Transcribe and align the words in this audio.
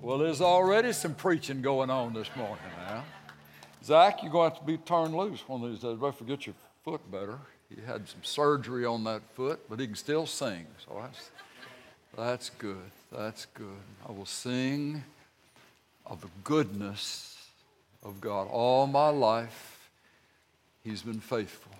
Well, 0.00 0.18
there's 0.18 0.40
already 0.40 0.92
some 0.92 1.14
preaching 1.14 1.60
going 1.60 1.90
on 1.90 2.14
this 2.14 2.28
morning 2.36 2.58
now. 2.86 3.02
Zach, 3.82 4.22
you're 4.22 4.30
going 4.30 4.50
to 4.50 4.54
have 4.54 4.64
to 4.64 4.66
be 4.66 4.76
turned 4.76 5.12
loose 5.12 5.42
one 5.48 5.64
of 5.64 5.70
these 5.70 5.80
days. 5.80 5.98
Don't 5.98 6.16
forget 6.16 6.46
your 6.46 6.54
foot 6.84 7.00
better. 7.10 7.36
He 7.68 7.82
had 7.84 8.08
some 8.08 8.22
surgery 8.22 8.86
on 8.86 9.02
that 9.04 9.22
foot, 9.34 9.60
but 9.68 9.80
he 9.80 9.86
can 9.86 9.96
still 9.96 10.24
sing. 10.24 10.66
So 10.86 11.00
that's, 11.02 11.30
that's 12.16 12.50
good. 12.50 12.90
That's 13.10 13.46
good. 13.46 13.66
I 14.08 14.12
will 14.12 14.24
sing 14.24 15.02
of 16.06 16.20
the 16.20 16.28
goodness 16.44 17.36
of 18.04 18.20
God. 18.20 18.46
All 18.52 18.86
my 18.86 19.08
life, 19.08 19.90
He's 20.84 21.02
been 21.02 21.20
faithful. 21.20 21.72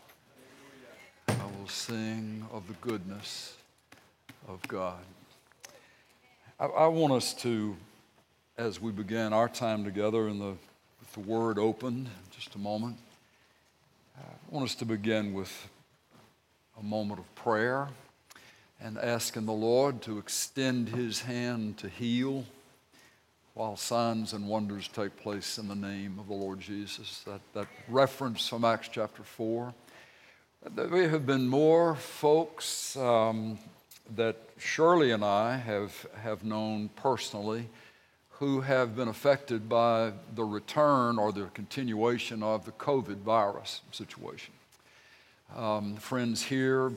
I 1.29 1.45
will 1.59 1.69
sing 1.69 2.45
of 2.53 2.67
the 2.67 2.75
goodness 2.75 3.55
of 4.49 4.61
God. 4.67 4.99
I, 6.59 6.67
I 6.67 6.87
want 6.89 7.13
us 7.13 7.33
to, 7.35 7.77
as 8.59 8.81
we 8.81 8.91
begin 8.91 9.33
our 9.33 9.49
time 9.49 9.85
together 9.85 10.27
in 10.27 10.41
the, 10.41 10.53
with 10.99 11.13
the 11.13 11.21
Word 11.21 11.61
open, 11.61 12.09
just 12.33 12.57
a 12.57 12.59
moment, 12.59 12.97
I 14.19 14.25
want 14.51 14.65
us 14.65 14.75
to 14.77 14.85
begin 14.85 15.33
with 15.33 15.69
a 16.77 16.83
moment 16.83 17.21
of 17.21 17.35
prayer 17.37 17.87
and 18.81 18.99
asking 18.99 19.47
the 19.47 19.53
Lord 19.53 20.03
to 20.03 20.19
extend 20.19 20.89
His 20.89 21.21
hand 21.21 21.79
to 21.79 21.89
heal 21.89 22.45
while 23.55 23.77
signs 23.77 24.33
and 24.33 24.49
wonders 24.49 24.89
take 24.89 25.17
place 25.17 25.57
in 25.59 25.69
the 25.69 25.77
name 25.77 26.19
of 26.19 26.27
the 26.27 26.35
Lord 26.35 26.59
Jesus. 26.59 27.23
That, 27.27 27.41
that 27.55 27.69
reference 27.89 28.49
from 28.49 28.65
Acts 28.65 28.89
chapter 28.91 29.23
4. 29.23 29.73
There 30.75 31.09
have 31.09 31.27
been 31.27 31.47
more 31.47 31.95
folks 31.95 32.97
um, 32.97 33.61
that 34.17 34.37
Shirley 34.59 35.13
and 35.13 35.25
I 35.25 35.59
have, 35.59 36.07
have 36.21 36.43
known 36.43 36.91
personally 36.97 37.69
who 38.39 38.61
have 38.61 38.95
been 38.95 39.09
affected 39.09 39.69
by 39.69 40.13
the 40.37 40.45
return 40.45 41.19
or 41.19 41.33
the 41.33 41.47
continuation 41.55 42.43
of 42.43 42.65
the 42.65 42.71
COVID 42.73 43.17
virus 43.17 43.81
situation. 43.91 44.55
Um, 45.57 45.97
friends 45.97 46.43
here, 46.43 46.93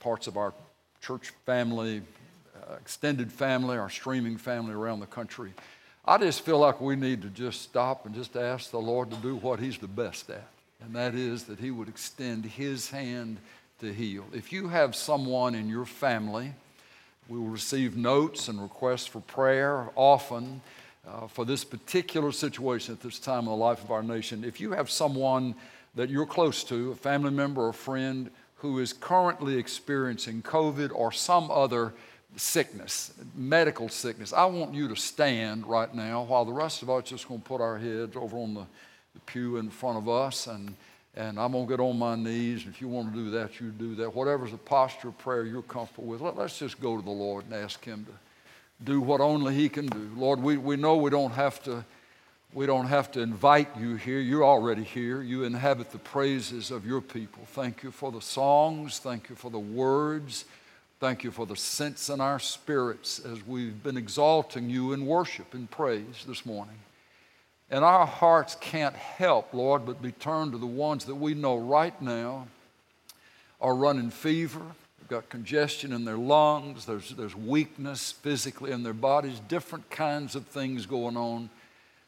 parts 0.00 0.26
of 0.26 0.36
our 0.36 0.52
church 1.00 1.30
family, 1.44 2.02
uh, 2.56 2.74
extended 2.74 3.30
family, 3.30 3.78
our 3.78 3.90
streaming 3.90 4.36
family 4.36 4.72
around 4.72 4.98
the 4.98 5.06
country. 5.06 5.52
I 6.04 6.18
just 6.18 6.40
feel 6.40 6.58
like 6.58 6.80
we 6.80 6.96
need 6.96 7.22
to 7.22 7.28
just 7.28 7.62
stop 7.62 8.04
and 8.04 8.14
just 8.14 8.36
ask 8.36 8.70
the 8.70 8.78
Lord 8.78 9.10
to 9.10 9.16
do 9.18 9.36
what 9.36 9.60
He's 9.60 9.78
the 9.78 9.86
best 9.86 10.30
at, 10.30 10.48
and 10.80 10.94
that 10.96 11.14
is 11.14 11.44
that 11.44 11.60
He 11.60 11.70
would 11.70 11.88
extend 11.88 12.44
His 12.44 12.90
hand 12.90 13.36
to 13.80 13.92
heal. 13.92 14.24
If 14.32 14.52
you 14.52 14.68
have 14.68 14.96
someone 14.96 15.54
in 15.54 15.68
your 15.68 15.84
family, 15.84 16.54
we 17.28 17.38
will 17.38 17.48
receive 17.48 17.96
notes 17.96 18.48
and 18.48 18.62
requests 18.62 19.06
for 19.06 19.20
prayer 19.20 19.90
often 19.96 20.60
uh, 21.06 21.26
for 21.26 21.44
this 21.44 21.64
particular 21.64 22.32
situation 22.32 22.94
at 22.94 23.00
this 23.00 23.18
time 23.18 23.40
in 23.40 23.44
the 23.46 23.56
life 23.56 23.82
of 23.82 23.90
our 23.90 24.02
nation. 24.02 24.44
If 24.44 24.60
you 24.60 24.72
have 24.72 24.90
someone 24.90 25.54
that 25.94 26.10
you're 26.10 26.26
close 26.26 26.62
to, 26.64 26.92
a 26.92 26.94
family 26.94 27.30
member 27.30 27.62
or 27.62 27.70
a 27.70 27.74
friend 27.74 28.30
who 28.56 28.78
is 28.78 28.92
currently 28.92 29.56
experiencing 29.56 30.42
COVID 30.42 30.90
or 30.94 31.12
some 31.12 31.50
other 31.50 31.94
sickness, 32.36 33.12
medical 33.34 33.88
sickness, 33.88 34.32
I 34.32 34.44
want 34.46 34.74
you 34.74 34.88
to 34.88 34.96
stand 34.96 35.66
right 35.66 35.92
now 35.94 36.24
while 36.24 36.44
the 36.44 36.52
rest 36.52 36.82
of 36.82 36.90
us 36.90 37.04
just 37.04 37.28
going 37.28 37.40
to 37.40 37.46
put 37.46 37.60
our 37.60 37.78
heads 37.78 38.16
over 38.16 38.36
on 38.36 38.54
the, 38.54 38.66
the 39.14 39.20
pew 39.26 39.56
in 39.56 39.70
front 39.70 39.98
of 39.98 40.08
us 40.08 40.46
and 40.46 40.74
and 41.16 41.40
I'm 41.40 41.52
going 41.52 41.66
to 41.66 41.70
get 41.70 41.80
on 41.80 41.98
my 41.98 42.14
knees. 42.14 42.66
If 42.68 42.80
you 42.80 42.88
want 42.88 43.12
to 43.12 43.18
do 43.18 43.30
that, 43.30 43.58
you 43.58 43.70
do 43.70 43.94
that. 43.96 44.14
Whatever's 44.14 44.50
the 44.50 44.58
posture 44.58 45.08
of 45.08 45.18
prayer 45.18 45.44
you're 45.44 45.62
comfortable 45.62 46.08
with, 46.08 46.20
let, 46.20 46.36
us 46.38 46.58
just 46.58 46.80
go 46.80 46.96
to 46.96 47.02
the 47.02 47.10
Lord 47.10 47.44
and 47.46 47.54
ask 47.54 47.82
Him 47.84 48.04
to 48.04 48.12
do 48.84 49.00
what 49.00 49.20
only 49.20 49.54
He 49.54 49.68
can 49.68 49.86
do. 49.86 50.10
Lord, 50.16 50.42
we, 50.42 50.58
we 50.58 50.76
know 50.76 50.96
we 50.96 51.10
don't 51.10 51.32
have 51.32 51.62
to 51.64 51.84
we 52.52 52.64
don't 52.64 52.86
have 52.86 53.10
to 53.12 53.20
invite 53.20 53.68
you 53.78 53.96
here. 53.96 54.18
You're 54.18 54.44
already 54.44 54.82
here. 54.82 55.20
You 55.20 55.44
inhabit 55.44 55.90
the 55.90 55.98
praises 55.98 56.70
of 56.70 56.86
your 56.86 57.02
people. 57.02 57.44
Thank 57.48 57.82
you 57.82 57.90
for 57.90 58.10
the 58.10 58.22
songs. 58.22 58.98
Thank 58.98 59.28
you 59.28 59.36
for 59.36 59.50
the 59.50 59.58
words. 59.58 60.46
Thank 60.98 61.22
you 61.22 61.30
for 61.30 61.44
the 61.44 61.56
sense 61.56 62.08
in 62.08 62.18
our 62.18 62.38
spirits 62.38 63.18
as 63.18 63.46
we've 63.46 63.82
been 63.82 63.98
exalting 63.98 64.70
you 64.70 64.94
in 64.94 65.04
worship 65.04 65.52
and 65.52 65.70
praise 65.70 66.24
this 66.26 66.46
morning. 66.46 66.78
And 67.70 67.84
our 67.84 68.06
hearts 68.06 68.56
can't 68.60 68.94
help, 68.94 69.52
Lord, 69.52 69.84
but 69.84 70.00
be 70.00 70.12
turned 70.12 70.52
to 70.52 70.58
the 70.58 70.66
ones 70.66 71.04
that 71.06 71.16
we 71.16 71.34
know 71.34 71.56
right 71.56 72.00
now 72.00 72.46
are 73.60 73.74
running 73.74 74.10
fever, 74.10 74.60
they've 74.98 75.08
got 75.08 75.28
congestion 75.28 75.92
in 75.92 76.04
their 76.04 76.18
lungs, 76.18 76.86
there's, 76.86 77.10
there's 77.10 77.34
weakness 77.34 78.12
physically 78.12 78.70
in 78.70 78.82
their 78.82 78.92
bodies, 78.92 79.40
different 79.48 79.88
kinds 79.90 80.36
of 80.36 80.46
things 80.46 80.86
going 80.86 81.16
on 81.16 81.50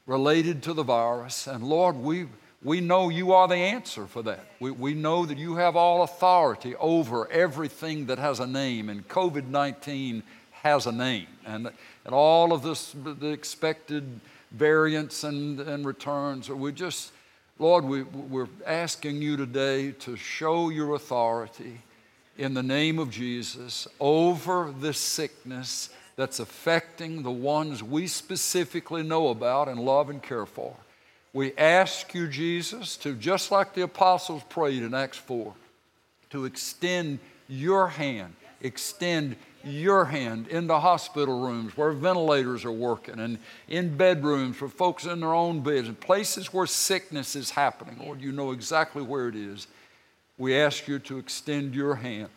related 0.07 0.63
to 0.65 0.75
the 0.75 0.83
virus. 0.83 1.47
And 1.47 1.65
Lord, 1.65 1.97
we, 1.97 2.29
we 2.63 2.81
know 2.81 3.09
you 3.09 3.33
are 3.33 3.49
the 3.49 3.57
answer 3.57 4.07
for 4.07 4.23
that. 4.23 4.45
We, 4.61 4.71
we 4.71 4.95
know 4.95 5.27
that 5.27 5.39
you 5.39 5.57
have 5.57 5.75
all 5.75 6.03
authority 6.03 6.77
over 6.77 7.31
everything 7.33 8.07
that 8.07 8.19
has 8.19 8.39
a 8.41 8.47
name, 8.47 8.89
and 8.89 9.09
COVID 9.09 9.49
19 9.49 10.23
has 10.63 10.87
a 10.87 10.93
name. 10.93 11.27
And, 11.47 11.71
and 12.05 12.15
all 12.15 12.53
of 12.53 12.63
this, 12.63 12.95
the 12.95 13.29
expected 13.29 14.21
variants 14.51 15.25
and, 15.25 15.61
and 15.61 15.85
returns, 15.85 16.49
we 16.49 16.73
just, 16.73 17.13
Lord, 17.59 17.85
we, 17.85 18.03
we're 18.03 18.49
asking 18.67 19.23
you 19.23 19.37
today 19.37 19.93
to 19.93 20.17
show 20.17 20.69
your 20.69 20.95
authority 20.95 21.81
in 22.37 22.55
the 22.55 22.63
name 22.63 22.99
of 22.99 23.11
Jesus 23.11 23.89
over 24.01 24.73
this 24.79 24.99
sickness 24.99 25.91
that's 26.17 26.41
affecting 26.41 27.23
the 27.23 27.31
ones 27.31 27.83
we 27.83 28.07
specifically 28.07 29.03
know 29.03 29.29
about 29.29 29.69
and 29.69 29.81
love 29.81 30.11
and 30.11 30.23
care 30.23 30.47
for. 30.47 30.75
We 31.33 31.55
ask 31.57 32.15
you, 32.15 32.27
Jesus, 32.27 32.97
to, 32.99 33.15
just 33.15 33.51
like 33.53 33.75
the 33.75 33.83
apostles 33.83 34.43
prayed 34.49 34.83
in 34.83 34.95
Acts 34.95 35.19
4, 35.19 35.55
to 36.31 36.45
extend 36.45 37.19
your 37.49 37.89
hand, 37.89 38.35
extend 38.61 39.37
your 39.65 40.05
hand 40.05 40.49
into 40.49 40.79
hospital 40.79 41.41
rooms 41.41 41.77
where 41.77 41.93
ventilators 41.93 42.65
are 42.65 42.73
working 42.73 43.19
and 43.19 43.39
in 43.69 43.97
bedrooms 43.97 44.57
for 44.57 44.69
folks 44.69 45.05
in 45.05 45.21
their 45.21 45.35
own 45.35 45.61
beds 45.61 45.89
and 45.89 45.99
places 45.99 46.53
where 46.53 46.67
sickness 46.67 47.35
is 47.37 47.51
happening. 47.51 47.97
Lord, 47.99 48.21
you 48.21 48.33
know 48.33 48.53
exactly 48.53 49.03
where 49.03 49.29
it 49.29 49.35
is. 49.35 49.67
We 50.37 50.57
ask 50.57 50.87
you 50.87 50.99
to 51.01 51.19
extend 51.19 51.75
your 51.75 51.97
hand 51.97 52.29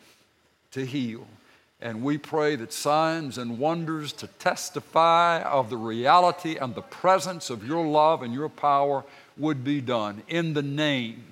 to 0.72 0.84
heal. 0.84 1.26
And 1.80 2.02
we 2.02 2.16
pray 2.16 2.54
that 2.56 2.72
signs 2.72 3.38
and 3.38 3.58
wonders 3.58 4.12
to 4.14 4.26
testify 4.26 5.42
of 5.42 5.68
the 5.68 5.76
reality 5.76 6.56
and 6.56 6.74
the 6.74 6.82
presence 6.82 7.50
of 7.50 7.66
your 7.66 7.84
love 7.84 8.22
and 8.22 8.32
your 8.32 8.48
power 8.48 9.04
would 9.36 9.64
be 9.64 9.80
done 9.80 10.22
in 10.28 10.54
the 10.54 10.62
name 10.62 11.24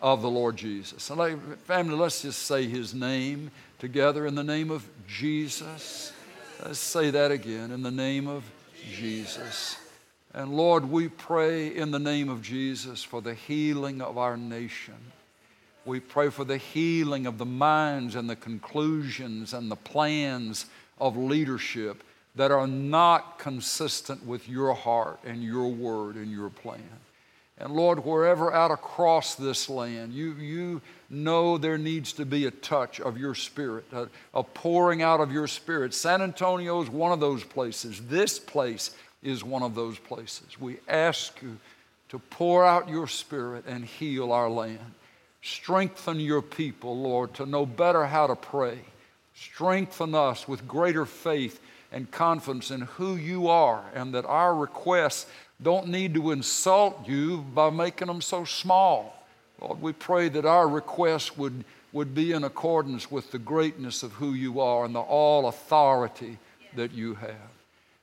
of 0.00 0.22
the 0.22 0.30
Lord 0.30 0.56
Jesus. 0.56 1.10
And 1.10 1.58
family, 1.58 1.94
let's 1.94 2.22
just 2.22 2.42
say 2.42 2.66
his 2.66 2.94
name 2.94 3.50
together 3.82 4.26
in 4.28 4.36
the 4.36 4.44
name 4.44 4.70
of 4.70 4.88
Jesus. 5.08 6.12
Let's 6.64 6.78
say 6.78 7.10
that 7.10 7.32
again 7.32 7.72
in 7.72 7.82
the 7.82 7.90
name 7.90 8.28
of 8.28 8.44
Jesus. 8.92 9.76
And 10.32 10.56
Lord, 10.56 10.88
we 10.88 11.08
pray 11.08 11.66
in 11.66 11.90
the 11.90 11.98
name 11.98 12.28
of 12.28 12.42
Jesus 12.42 13.02
for 13.02 13.20
the 13.20 13.34
healing 13.34 14.00
of 14.00 14.18
our 14.18 14.36
nation. 14.36 14.94
We 15.84 15.98
pray 15.98 16.30
for 16.30 16.44
the 16.44 16.58
healing 16.58 17.26
of 17.26 17.38
the 17.38 17.44
minds 17.44 18.14
and 18.14 18.30
the 18.30 18.36
conclusions 18.36 19.52
and 19.52 19.68
the 19.68 19.74
plans 19.74 20.66
of 21.00 21.16
leadership 21.16 22.04
that 22.36 22.52
are 22.52 22.68
not 22.68 23.40
consistent 23.40 24.24
with 24.24 24.48
your 24.48 24.74
heart 24.74 25.18
and 25.24 25.42
your 25.42 25.66
word 25.66 26.14
and 26.14 26.30
your 26.30 26.50
plan. 26.50 27.00
And 27.62 27.74
Lord, 27.74 28.04
wherever 28.04 28.52
out 28.52 28.72
across 28.72 29.36
this 29.36 29.70
land, 29.70 30.12
you, 30.12 30.32
you 30.34 30.80
know 31.08 31.58
there 31.58 31.78
needs 31.78 32.12
to 32.14 32.26
be 32.26 32.46
a 32.46 32.50
touch 32.50 33.00
of 33.00 33.16
your 33.16 33.36
spirit, 33.36 33.84
a, 33.92 34.08
a 34.34 34.42
pouring 34.42 35.00
out 35.00 35.20
of 35.20 35.30
your 35.30 35.46
spirit. 35.46 35.94
San 35.94 36.22
Antonio 36.22 36.82
is 36.82 36.90
one 36.90 37.12
of 37.12 37.20
those 37.20 37.44
places. 37.44 38.00
This 38.08 38.40
place 38.40 38.90
is 39.22 39.44
one 39.44 39.62
of 39.62 39.76
those 39.76 39.96
places. 39.96 40.60
We 40.60 40.78
ask 40.88 41.40
you 41.40 41.56
to 42.08 42.18
pour 42.18 42.66
out 42.66 42.88
your 42.88 43.06
spirit 43.06 43.64
and 43.68 43.84
heal 43.84 44.32
our 44.32 44.50
land. 44.50 44.94
Strengthen 45.40 46.18
your 46.18 46.42
people, 46.42 47.00
Lord, 47.00 47.32
to 47.34 47.46
know 47.46 47.64
better 47.64 48.06
how 48.06 48.26
to 48.26 48.34
pray. 48.34 48.80
Strengthen 49.36 50.16
us 50.16 50.48
with 50.48 50.66
greater 50.66 51.06
faith 51.06 51.60
and 51.92 52.10
confidence 52.10 52.72
in 52.72 52.80
who 52.80 53.14
you 53.14 53.46
are, 53.48 53.84
and 53.94 54.14
that 54.14 54.24
our 54.24 54.54
requests 54.54 55.26
don't 55.62 55.88
need 55.88 56.14
to 56.14 56.30
insult 56.32 57.08
you 57.08 57.38
by 57.38 57.70
making 57.70 58.08
them 58.08 58.20
so 58.20 58.44
small. 58.44 59.14
Lord, 59.60 59.80
we 59.80 59.92
pray 59.92 60.28
that 60.28 60.44
our 60.44 60.68
requests 60.68 61.36
would, 61.36 61.64
would 61.92 62.14
be 62.14 62.32
in 62.32 62.44
accordance 62.44 63.10
with 63.10 63.30
the 63.30 63.38
greatness 63.38 64.02
of 64.02 64.12
who 64.12 64.32
you 64.32 64.60
are 64.60 64.84
and 64.84 64.94
the 64.94 65.00
all 65.00 65.46
authority 65.46 66.38
that 66.74 66.92
you 66.92 67.14
have. 67.14 67.50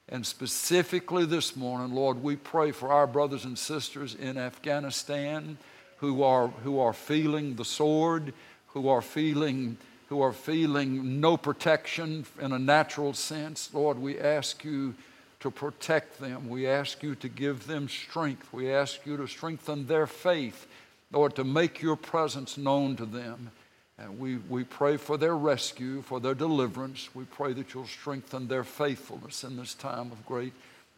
And 0.07 0.25
specifically 0.25 1.25
this 1.25 1.55
morning, 1.55 1.93
Lord, 1.93 2.23
we 2.23 2.35
pray 2.35 2.71
for 2.71 2.91
our 2.91 3.05
brothers 3.05 3.45
and 3.45 3.57
sisters 3.57 4.15
in 4.15 4.37
Afghanistan 4.37 5.57
who 5.97 6.23
are, 6.23 6.47
who 6.47 6.79
are 6.79 6.93
feeling 6.93 7.55
the 7.55 7.65
sword, 7.65 8.33
who 8.67 8.87
are 8.87 9.01
feeling, 9.01 9.77
who 10.07 10.21
are 10.21 10.33
feeling 10.33 11.19
no 11.19 11.37
protection 11.37 12.25
in 12.41 12.53
a 12.53 12.59
natural 12.59 13.13
sense. 13.13 13.69
Lord, 13.73 13.99
we 13.99 14.17
ask 14.17 14.63
you 14.63 14.95
to 15.39 15.51
protect 15.51 16.19
them. 16.19 16.49
We 16.49 16.67
ask 16.67 17.01
you 17.01 17.15
to 17.15 17.29
give 17.29 17.67
them 17.67 17.87
strength. 17.87 18.51
We 18.51 18.71
ask 18.71 19.05
you 19.05 19.17
to 19.17 19.27
strengthen 19.27 19.87
their 19.87 20.07
faith, 20.07 20.67
Lord, 21.11 21.35
to 21.35 21.43
make 21.43 21.81
your 21.81 21.95
presence 21.95 22.57
known 22.57 22.95
to 22.97 23.05
them. 23.05 23.51
And 23.97 24.17
we, 24.19 24.37
we 24.37 24.63
pray 24.63 24.97
for 24.97 25.17
their 25.17 25.35
rescue, 25.35 26.01
for 26.01 26.19
their 26.19 26.33
deliverance. 26.33 27.09
We 27.13 27.25
pray 27.25 27.53
that 27.53 27.73
you'll 27.73 27.87
strengthen 27.87 28.47
their 28.47 28.63
faithfulness 28.63 29.43
in 29.43 29.57
this 29.57 29.73
time 29.73 30.11
of 30.11 30.25
great, 30.25 30.53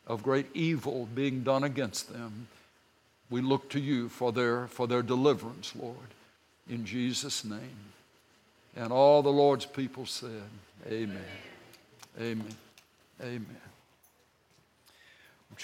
of 0.05 0.21
great 0.21 0.47
evil 0.53 1.07
being 1.13 1.41
done 1.41 1.63
against 1.63 2.13
them. 2.13 2.47
We 3.29 3.41
look 3.41 3.69
to 3.69 3.79
you 3.79 4.09
for 4.09 4.31
their, 4.31 4.67
for 4.67 4.87
their 4.87 5.01
deliverance, 5.01 5.73
Lord, 5.75 5.95
in 6.69 6.85
Jesus' 6.85 7.43
name. 7.43 7.91
And 8.75 8.91
all 8.91 9.23
the 9.23 9.31
Lord's 9.31 9.65
people 9.65 10.05
said, 10.05 10.49
Amen. 10.87 11.25
Amen. 12.19 12.55
Amen. 13.21 13.57
I 13.65 13.70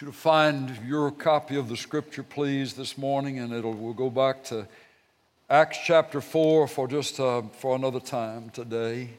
you 0.02 0.08
to 0.08 0.14
find 0.14 0.78
your 0.86 1.10
copy 1.10 1.56
of 1.56 1.70
the 1.70 1.78
scripture, 1.78 2.22
please, 2.22 2.74
this 2.74 2.98
morning, 2.98 3.40
and 3.40 3.52
it'll, 3.52 3.74
we'll 3.74 3.94
go 3.94 4.10
back 4.10 4.44
to 4.44 4.68
Acts 5.50 5.80
chapter 5.86 6.22
4 6.22 6.68
for 6.68 6.88
just 6.88 7.20
uh, 7.20 7.42
for 7.42 7.76
another 7.76 8.00
time 8.00 8.52
today. 8.52 9.10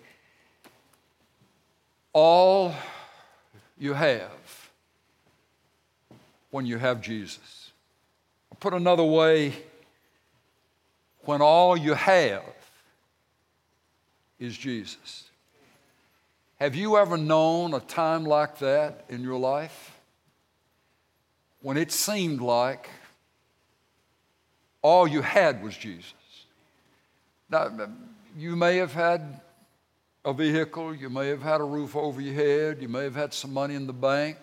All 2.13 2.75
you 3.79 3.95
have 3.95 4.71
when 6.51 6.65
you 6.65 6.79
have 6.79 7.01
Jesus. 7.01 7.73
Put 8.61 8.73
another 8.73 9.05
way, 9.05 9.55
when 11.23 11.41
all 11.41 11.77
you 11.77 11.95
have 11.95 12.45
is 14.39 14.57
Jesus. 14.57 15.25
Have 16.61 16.77
you 16.77 16.99
ever 16.99 17.17
known 17.17 17.75
a 17.75 17.81
time 17.81 18.25
like 18.25 18.59
that 18.59 19.05
in 19.09 19.23
your 19.23 19.39
life? 19.39 19.98
When 21.69 21.77
it 21.77 21.93
seemed 21.93 22.41
like 22.41 22.89
all 24.81 25.07
you 25.07 25.21
had 25.21 25.63
was 25.63 25.77
Jesus. 25.77 26.15
Now, 27.51 27.71
you 28.39 28.57
may 28.57 28.79
have 28.79 28.95
had 28.95 29.43
a 30.25 30.33
vehicle, 30.33 30.95
you 30.95 31.11
may 31.11 31.29
have 31.29 31.43
had 31.43 31.61
a 31.61 31.65
roof 31.65 31.95
over 31.95 32.23
your 32.23 32.33
head, 32.33 32.81
you 32.81 32.89
may 32.89 33.03
have 33.03 33.15
had 33.15 33.35
some 33.35 33.53
money 33.53 33.75
in 33.75 33.87
the 33.87 33.93
bank, 33.93 34.39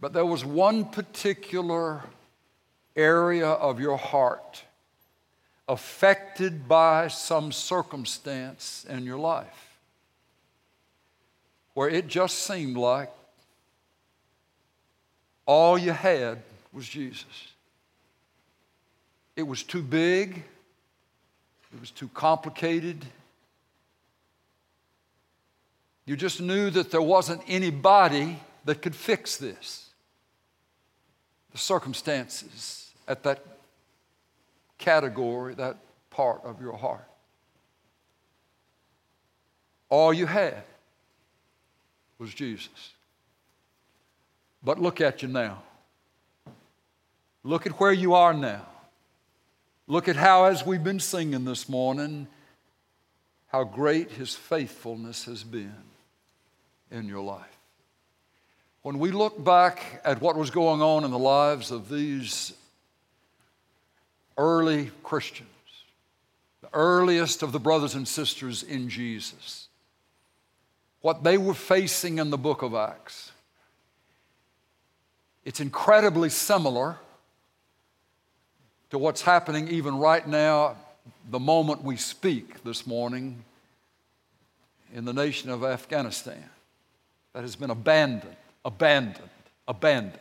but 0.00 0.14
there 0.14 0.24
was 0.24 0.46
one 0.46 0.86
particular 0.86 2.02
area 2.96 3.48
of 3.48 3.78
your 3.78 3.98
heart 3.98 4.64
affected 5.68 6.66
by 6.66 7.08
some 7.08 7.52
circumstance 7.52 8.86
in 8.88 9.04
your 9.04 9.18
life 9.18 9.78
where 11.74 11.90
it 11.90 12.06
just 12.06 12.38
seemed 12.38 12.78
like 12.78 13.10
all 15.52 15.76
you 15.76 15.92
had 15.92 16.38
was 16.72 16.88
Jesus. 16.88 17.52
It 19.36 19.42
was 19.42 19.62
too 19.62 19.82
big, 19.82 20.42
it 21.74 21.78
was 21.80 21.90
too 21.90 22.08
complicated. 22.08 23.04
You 26.06 26.16
just 26.16 26.40
knew 26.40 26.70
that 26.70 26.90
there 26.90 27.02
wasn't 27.02 27.42
anybody 27.46 28.38
that 28.64 28.80
could 28.80 28.96
fix 28.96 29.36
this. 29.36 29.90
The 31.50 31.58
circumstances 31.58 32.90
at 33.06 33.22
that 33.24 33.44
category, 34.78 35.54
that 35.56 35.76
part 36.08 36.40
of 36.44 36.62
your 36.62 36.78
heart. 36.78 37.06
All 39.90 40.14
you 40.14 40.24
had 40.24 40.62
was 42.18 42.32
Jesus. 42.32 42.94
But 44.64 44.80
look 44.80 45.00
at 45.00 45.22
you 45.22 45.28
now. 45.28 45.62
Look 47.42 47.66
at 47.66 47.80
where 47.80 47.92
you 47.92 48.14
are 48.14 48.32
now. 48.32 48.66
Look 49.88 50.08
at 50.08 50.16
how, 50.16 50.44
as 50.44 50.64
we've 50.64 50.84
been 50.84 51.00
singing 51.00 51.44
this 51.44 51.68
morning, 51.68 52.28
how 53.48 53.64
great 53.64 54.12
his 54.12 54.34
faithfulness 54.34 55.24
has 55.24 55.42
been 55.42 55.74
in 56.90 57.08
your 57.08 57.22
life. 57.22 57.58
When 58.82 58.98
we 58.98 59.10
look 59.10 59.42
back 59.42 60.00
at 60.04 60.20
what 60.20 60.36
was 60.36 60.50
going 60.50 60.80
on 60.80 61.04
in 61.04 61.10
the 61.10 61.18
lives 61.18 61.70
of 61.70 61.88
these 61.88 62.52
early 64.38 64.90
Christians, 65.02 65.48
the 66.62 66.68
earliest 66.72 67.42
of 67.42 67.52
the 67.52 67.60
brothers 67.60 67.94
and 67.94 68.06
sisters 68.06 68.62
in 68.62 68.88
Jesus, 68.88 69.68
what 71.00 71.24
they 71.24 71.36
were 71.36 71.54
facing 71.54 72.18
in 72.18 72.30
the 72.30 72.38
book 72.38 72.62
of 72.62 72.74
Acts, 72.74 73.31
it's 75.44 75.60
incredibly 75.60 76.28
similar 76.28 76.96
to 78.90 78.98
what's 78.98 79.22
happening 79.22 79.68
even 79.68 79.96
right 79.96 80.26
now, 80.26 80.76
the 81.30 81.40
moment 81.40 81.82
we 81.82 81.96
speak 81.96 82.62
this 82.62 82.86
morning 82.86 83.42
in 84.94 85.04
the 85.04 85.12
nation 85.12 85.50
of 85.50 85.64
Afghanistan 85.64 86.44
that 87.32 87.40
has 87.40 87.56
been 87.56 87.70
abandoned, 87.70 88.36
abandoned, 88.64 89.30
abandoned 89.66 90.18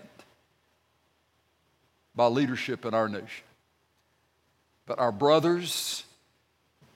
by 2.16 2.28
leadership 2.28 2.86
in 2.86 2.94
our 2.94 3.10
nation. 3.10 3.44
But 4.86 5.00
our 5.00 5.12
brothers 5.12 6.04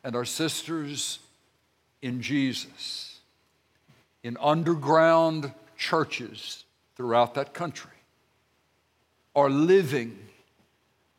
and 0.03 0.15
our 0.15 0.25
sisters 0.25 1.19
in 2.01 2.21
Jesus, 2.21 3.19
in 4.23 4.37
underground 4.39 5.51
churches 5.77 6.63
throughout 6.95 7.33
that 7.35 7.53
country, 7.53 7.91
are 9.35 9.49
living 9.49 10.17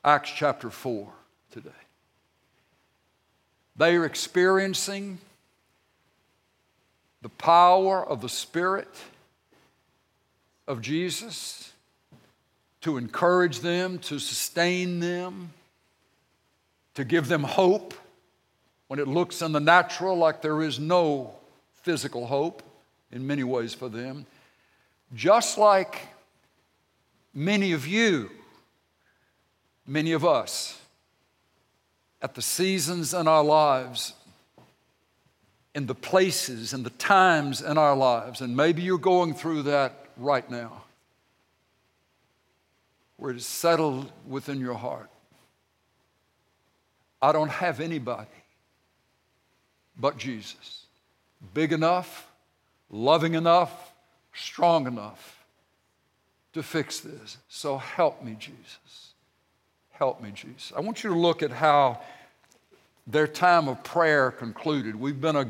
Acts 0.05 0.31
chapter 0.35 0.71
4 0.71 1.09
today. 1.51 1.71
They 3.77 3.97
are 3.97 4.05
experiencing 4.05 5.19
the 7.23 7.29
power 7.29 8.07
of 8.07 8.21
the 8.21 8.29
Spirit 8.29 8.89
of 10.67 10.81
Jesus 10.81 11.73
to 12.81 12.97
encourage 12.97 13.61
them, 13.61 13.99
to 13.99 14.19
sustain 14.19 15.01
them, 15.01 15.53
to 16.95 17.05
give 17.05 17.29
them 17.29 17.43
hope 17.43 17.95
when 18.89 19.01
it 19.01 19.09
looks 19.09 19.43
in 19.43 19.53
the 19.53 19.61
natural 19.61 20.17
like 20.17 20.41
there 20.41 20.63
is 20.63 20.79
no 20.79 21.35
physical 21.83 22.27
hope 22.27 22.63
in 23.13 23.27
many 23.27 23.45
ways 23.45 23.75
for 23.75 23.89
them. 23.89 24.25
Just 25.15 25.59
like 25.59 26.09
many 27.37 27.73
of 27.73 27.87
you, 27.87 28.31
many 29.87 30.13
of 30.13 30.25
us, 30.25 30.81
at 32.23 32.35
the 32.35 32.41
seasons 32.41 33.13
in 33.13 33.29
our 33.29 33.45
lives, 33.45 34.15
in 35.75 35.87
the 35.87 35.95
places 35.95 36.73
and 36.73 36.85
the 36.85 36.91
times 36.91 37.61
in 37.61 37.77
our 37.77 37.95
lives, 37.95 38.41
and 38.41 38.57
maybe 38.57 38.81
you're 38.81 38.97
going 38.97 39.35
through 39.35 39.63
that 39.63 40.07
right 40.17 40.51
now, 40.51 40.83
where 43.19 43.31
it 43.31 43.37
is 43.37 43.47
settled 43.47 44.11
within 44.27 44.59
your 44.59 44.75
heart. 44.75 45.11
I 47.21 47.33
don't 47.33 47.51
have 47.51 47.81
anybody 47.81 48.31
but 49.99 50.17
Jesus. 50.17 50.85
Big 51.53 51.73
enough, 51.73 52.31
loving 52.91 53.35
enough, 53.35 53.93
strong 54.33 54.87
enough 54.87 55.36
to 56.57 56.63
fix 56.63 57.01
this. 57.01 57.39
So 57.49 57.79
help 57.79 58.23
me, 58.23 58.37
Jesus. 58.39 59.13
Help 59.93 60.21
me, 60.21 60.31
Jesus. 60.33 60.73
I 60.77 60.81
want 60.81 61.05
you 61.05 61.11
to 61.11 61.19
look 61.19 61.43
at 61.43 61.51
how 61.51 62.01
their 63.07 63.27
time 63.27 63.69
of 63.69 63.85
prayer 63.85 64.31
concluded. 64.31 64.97
We've 64.97 65.21
been 65.21 65.37
a, 65.37 65.49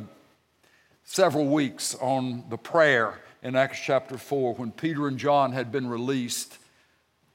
several 1.04 1.46
weeks 1.46 1.94
on 2.00 2.44
the 2.50 2.58
prayer 2.58 3.14
in 3.42 3.56
Acts 3.56 3.80
chapter 3.80 4.18
4 4.18 4.54
when 4.54 4.72
Peter 4.72 5.08
and 5.08 5.18
John 5.18 5.52
had 5.52 5.72
been 5.72 5.88
released 5.88 6.58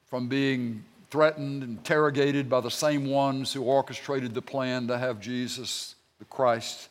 from 0.07 0.27
being 0.27 0.83
threatened, 1.09 1.63
interrogated 1.63 2.49
by 2.49 2.59
the 2.59 2.71
same 2.71 3.05
ones 3.07 3.53
who 3.53 3.63
orchestrated 3.63 4.33
the 4.33 4.41
plan 4.41 4.87
to 4.87 4.97
have 4.97 5.19
Jesus, 5.19 5.95
the 6.19 6.25
Christ, 6.25 6.89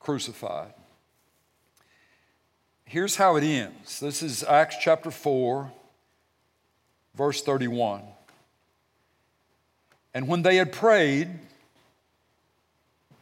crucified. 0.00 0.72
Here's 2.84 3.16
how 3.16 3.36
it 3.36 3.44
ends. 3.44 4.00
This 4.00 4.22
is 4.22 4.42
Acts 4.42 4.76
chapter 4.80 5.10
4, 5.10 5.70
Verse 7.18 7.42
31. 7.42 8.02
And 10.14 10.28
when 10.28 10.42
they 10.42 10.54
had 10.54 10.72
prayed, 10.72 11.28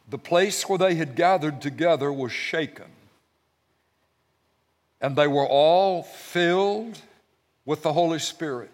the 0.07 0.19
place 0.19 0.69
where 0.69 0.77
they 0.77 0.93
had 0.93 1.15
gathered 1.15 1.61
together 1.61 2.13
was 2.13 2.31
shaken. 2.31 2.85
And 5.01 5.15
they 5.15 5.27
were 5.27 5.47
all 5.47 6.03
filled 6.03 7.01
with 7.65 7.81
the 7.81 7.91
Holy 7.91 8.19
Spirit 8.19 8.69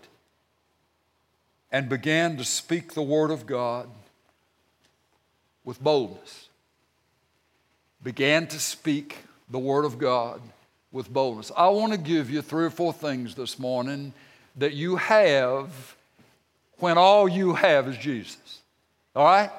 and 1.72 1.88
began 1.88 2.36
to 2.36 2.44
speak 2.44 2.94
the 2.94 3.01
word 3.01 3.32
of 3.32 3.46
God 3.46 3.88
with 5.63 5.82
boldness. 5.82 6.50
Began 8.03 8.46
to 8.48 8.60
speak 8.60 9.20
the 9.50 9.58
word 9.58 9.86
of 9.86 9.98
God 9.98 10.42
with 10.92 11.12
boldness. 11.12 11.50
I 11.56 11.70
want 11.70 11.94
to 11.94 11.98
give 11.98 12.30
you 12.30 12.42
three 12.42 12.65
or 12.65 12.70
four 12.70 12.92
things 12.92 13.36
this 13.36 13.58
morning 13.58 14.13
that 14.57 14.74
you 14.74 14.95
have 14.98 15.95
when 16.77 16.98
all 16.98 17.27
you 17.27 17.53
have 17.53 17.88
is 17.88 17.98
Jesus. 17.98 18.62
All 19.15 19.25
right? 19.25 19.50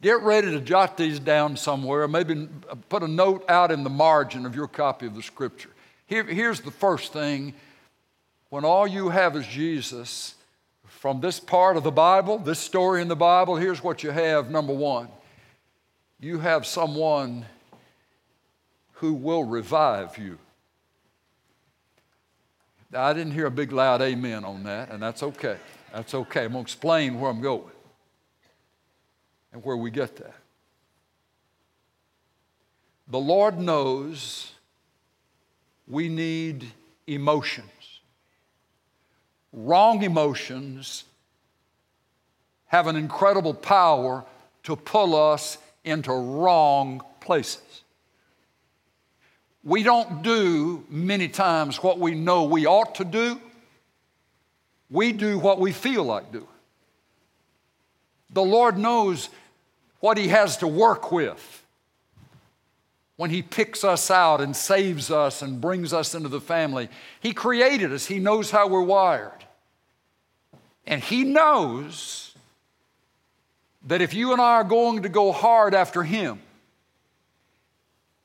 Get 0.00 0.20
ready 0.22 0.50
to 0.50 0.60
jot 0.60 0.96
these 0.96 1.20
down 1.20 1.56
somewhere. 1.56 2.08
Maybe 2.08 2.48
uh, 2.68 2.74
put 2.88 3.02
a 3.02 3.08
note 3.08 3.44
out 3.48 3.70
in 3.70 3.84
the 3.84 3.90
margin 3.90 4.46
of 4.46 4.56
your 4.56 4.66
copy 4.66 5.06
of 5.06 5.14
the 5.14 5.22
scripture. 5.22 5.70
Here, 6.06 6.24
here's 6.24 6.60
the 6.60 6.72
first 6.72 7.12
thing 7.12 7.54
when 8.50 8.64
all 8.64 8.86
you 8.86 9.08
have 9.08 9.36
is 9.36 9.46
Jesus, 9.46 10.34
from 10.84 11.20
this 11.20 11.40
part 11.40 11.76
of 11.76 11.84
the 11.84 11.90
Bible, 11.90 12.38
this 12.38 12.58
story 12.58 13.00
in 13.00 13.08
the 13.08 13.16
Bible, 13.16 13.56
here's 13.56 13.82
what 13.82 14.02
you 14.02 14.10
have. 14.10 14.50
Number 14.50 14.74
one, 14.74 15.08
you 16.20 16.38
have 16.38 16.66
someone 16.66 17.46
who 18.94 19.14
will 19.14 19.44
revive 19.44 20.18
you. 20.18 20.38
I 22.94 23.12
didn't 23.12 23.32
hear 23.32 23.46
a 23.46 23.50
big 23.50 23.72
loud 23.72 24.02
amen 24.02 24.44
on 24.44 24.64
that, 24.64 24.90
and 24.90 25.02
that's 25.02 25.22
okay. 25.22 25.56
That's 25.92 26.14
okay. 26.14 26.44
I'm 26.44 26.52
going 26.52 26.64
to 26.64 26.68
explain 26.68 27.20
where 27.20 27.30
I'm 27.30 27.40
going 27.40 27.70
and 29.52 29.64
where 29.64 29.76
we 29.76 29.90
get 29.90 30.16
that. 30.16 30.34
The 33.08 33.18
Lord 33.18 33.58
knows 33.58 34.52
we 35.86 36.08
need 36.08 36.70
emotions. 37.06 38.00
Wrong 39.52 40.02
emotions 40.02 41.04
have 42.66 42.86
an 42.86 42.96
incredible 42.96 43.52
power 43.52 44.24
to 44.62 44.76
pull 44.76 45.14
us 45.14 45.58
into 45.84 46.12
wrong 46.12 47.02
places. 47.20 47.81
We 49.64 49.82
don't 49.82 50.22
do 50.22 50.84
many 50.88 51.28
times 51.28 51.82
what 51.82 51.98
we 51.98 52.14
know 52.14 52.44
we 52.44 52.66
ought 52.66 52.96
to 52.96 53.04
do. 53.04 53.40
We 54.90 55.12
do 55.12 55.38
what 55.38 55.60
we 55.60 55.72
feel 55.72 56.04
like 56.04 56.32
doing. 56.32 56.46
The 58.30 58.42
Lord 58.42 58.76
knows 58.76 59.28
what 60.00 60.18
He 60.18 60.28
has 60.28 60.56
to 60.58 60.66
work 60.66 61.12
with 61.12 61.64
when 63.16 63.30
He 63.30 63.40
picks 63.40 63.84
us 63.84 64.10
out 64.10 64.40
and 64.40 64.56
saves 64.56 65.10
us 65.10 65.42
and 65.42 65.60
brings 65.60 65.92
us 65.92 66.14
into 66.14 66.28
the 66.28 66.40
family. 66.40 66.88
He 67.20 67.32
created 67.32 67.92
us, 67.92 68.06
He 68.06 68.18
knows 68.18 68.50
how 68.50 68.68
we're 68.68 68.82
wired. 68.82 69.44
And 70.86 71.02
He 71.02 71.22
knows 71.22 72.34
that 73.86 74.02
if 74.02 74.12
you 74.12 74.32
and 74.32 74.40
I 74.40 74.54
are 74.54 74.64
going 74.64 75.02
to 75.02 75.08
go 75.08 75.30
hard 75.30 75.74
after 75.74 76.02
Him, 76.02 76.40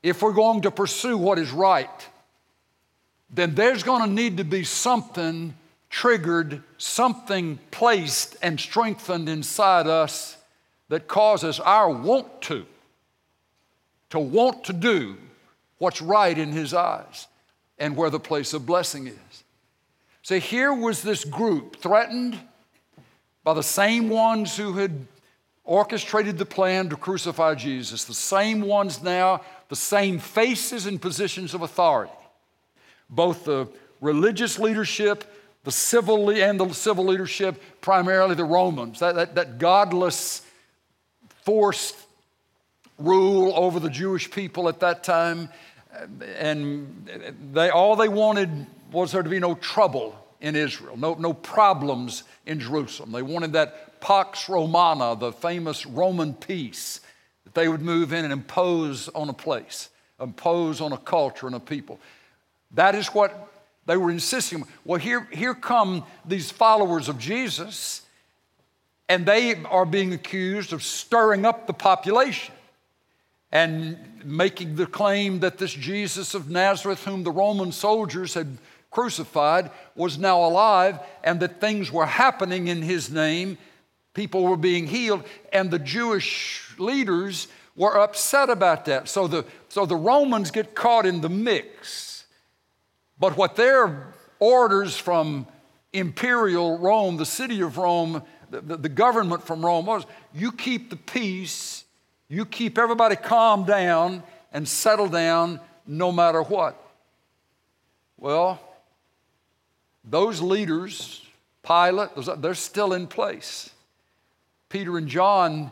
if 0.07 0.21
we're 0.21 0.33
going 0.33 0.61
to 0.61 0.71
pursue 0.71 1.17
what 1.17 1.39
is 1.39 1.51
right, 1.51 2.07
then 3.29 3.55
there's 3.55 3.83
going 3.83 4.07
to 4.07 4.13
need 4.13 4.37
to 4.37 4.43
be 4.43 4.63
something 4.63 5.53
triggered, 5.89 6.63
something 6.77 7.59
placed 7.71 8.37
and 8.41 8.59
strengthened 8.59 9.27
inside 9.27 9.87
us 9.87 10.37
that 10.89 11.07
causes 11.07 11.59
our 11.59 11.89
want 11.89 12.41
to, 12.43 12.65
to 14.09 14.19
want 14.19 14.63
to 14.65 14.73
do 14.73 15.17
what's 15.77 16.01
right 16.01 16.37
in 16.37 16.51
His 16.51 16.73
eyes 16.73 17.27
and 17.77 17.95
where 17.95 18.09
the 18.09 18.19
place 18.19 18.53
of 18.53 18.65
blessing 18.65 19.07
is. 19.07 19.43
So 20.21 20.39
here 20.39 20.73
was 20.73 21.01
this 21.01 21.23
group 21.23 21.77
threatened 21.77 22.37
by 23.43 23.53
the 23.53 23.63
same 23.63 24.09
ones 24.09 24.57
who 24.57 24.73
had 24.73 25.07
orchestrated 25.63 26.37
the 26.37 26.45
plan 26.45 26.89
to 26.89 26.95
crucify 26.95 27.55
Jesus, 27.55 28.05
the 28.05 28.13
same 28.13 28.61
ones 28.61 29.03
now 29.03 29.41
the 29.69 29.75
same 29.75 30.19
faces 30.19 30.85
and 30.85 31.01
positions 31.01 31.53
of 31.53 31.61
authority. 31.61 32.13
Both 33.09 33.45
the 33.45 33.67
religious 34.01 34.59
leadership, 34.59 35.23
the 35.63 35.71
civil 35.71 36.29
and 36.29 36.59
the 36.59 36.73
civil 36.73 37.05
leadership, 37.05 37.61
primarily 37.81 38.35
the 38.35 38.45
Romans, 38.45 38.99
that, 38.99 39.15
that, 39.15 39.35
that 39.35 39.57
godless, 39.57 40.41
forced 41.43 41.95
rule 42.97 43.53
over 43.55 43.79
the 43.79 43.89
Jewish 43.89 44.29
people 44.29 44.67
at 44.67 44.79
that 44.81 45.03
time. 45.03 45.49
And 46.37 47.09
they, 47.53 47.69
all 47.69 47.95
they 47.95 48.09
wanted 48.09 48.67
was 48.91 49.11
there 49.11 49.23
to 49.23 49.29
be 49.29 49.39
no 49.39 49.55
trouble 49.55 50.15
in 50.39 50.55
Israel, 50.55 50.95
no, 50.97 51.15
no 51.15 51.33
problems 51.33 52.23
in 52.45 52.59
Jerusalem. 52.59 53.11
They 53.11 53.23
wanted 53.23 53.53
that 53.53 53.99
Pax 53.99 54.47
Romana, 54.47 55.15
the 55.15 55.31
famous 55.31 55.85
Roman 55.85 56.33
peace 56.33 57.01
they 57.57 57.67
would 57.67 57.81
move 57.81 58.13
in 58.13 58.23
and 58.23 58.31
impose 58.31 59.09
on 59.09 59.29
a 59.29 59.33
place, 59.33 59.89
impose 60.21 60.79
on 60.79 60.93
a 60.93 60.97
culture 60.97 61.47
and 61.47 61.55
a 61.55 61.59
people. 61.59 61.99
That 62.75 62.93
is 62.93 63.07
what 63.07 63.51
they 63.87 63.97
were 63.97 64.11
insisting. 64.11 64.63
Well, 64.85 64.99
here, 64.99 65.27
here 65.31 65.55
come 65.55 66.03
these 66.23 66.51
followers 66.51 67.09
of 67.09 67.17
Jesus, 67.17 68.03
and 69.09 69.25
they 69.25 69.55
are 69.63 69.87
being 69.87 70.13
accused 70.13 70.71
of 70.71 70.83
stirring 70.83 71.45
up 71.45 71.65
the 71.65 71.73
population 71.73 72.53
and 73.51 73.97
making 74.23 74.75
the 74.75 74.85
claim 74.85 75.39
that 75.39 75.57
this 75.57 75.73
Jesus 75.73 76.35
of 76.35 76.51
Nazareth, 76.51 77.05
whom 77.05 77.23
the 77.23 77.31
Roman 77.31 77.71
soldiers 77.71 78.35
had 78.35 78.59
crucified, 78.91 79.71
was 79.95 80.19
now 80.19 80.45
alive, 80.45 80.99
and 81.23 81.39
that 81.39 81.59
things 81.59 81.91
were 81.91 82.05
happening 82.05 82.67
in 82.67 82.83
his 82.83 83.09
name. 83.09 83.57
People 84.13 84.43
were 84.43 84.57
being 84.57 84.85
healed, 84.85 85.23
and 85.51 85.71
the 85.71 85.79
Jewish 85.79 86.66
leaders 86.79 87.47
were 87.75 87.97
upset 87.97 88.49
about 88.49 88.85
that. 88.85 89.07
So 89.07 89.27
the, 89.27 89.45
so 89.69 89.85
the 89.85 89.95
Romans 89.95 90.51
get 90.51 90.75
caught 90.75 91.05
in 91.05 91.21
the 91.21 91.29
mix. 91.29 92.25
But 93.19 93.37
what 93.37 93.55
their 93.55 94.13
orders 94.39 94.97
from 94.97 95.47
imperial 95.93 96.77
Rome, 96.77 97.17
the 97.17 97.25
city 97.25 97.61
of 97.61 97.77
Rome, 97.77 98.23
the, 98.49 98.61
the, 98.61 98.77
the 98.77 98.89
government 98.89 99.45
from 99.45 99.65
Rome 99.65 99.85
was 99.85 100.05
you 100.33 100.51
keep 100.51 100.89
the 100.89 100.95
peace, 100.95 101.85
you 102.27 102.45
keep 102.45 102.77
everybody 102.77 103.15
calm 103.15 103.63
down 103.63 104.23
and 104.51 104.67
settle 104.67 105.07
down 105.07 105.59
no 105.85 106.11
matter 106.11 106.41
what. 106.41 106.81
Well, 108.17 108.59
those 110.03 110.41
leaders, 110.41 111.25
Pilate, 111.63 112.09
they're 112.41 112.55
still 112.55 112.93
in 112.93 113.07
place. 113.07 113.69
Peter 114.69 114.97
and 114.97 115.07
John 115.07 115.71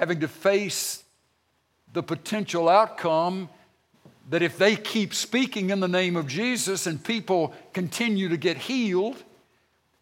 having 0.00 0.20
to 0.20 0.28
face 0.28 1.04
the 1.92 2.02
potential 2.02 2.70
outcome 2.70 3.50
that 4.30 4.40
if 4.40 4.56
they 4.56 4.74
keep 4.74 5.12
speaking 5.12 5.68
in 5.68 5.80
the 5.80 5.88
name 5.88 6.16
of 6.16 6.26
Jesus 6.26 6.86
and 6.86 7.04
people 7.04 7.52
continue 7.74 8.30
to 8.30 8.38
get 8.38 8.56
healed, 8.56 9.22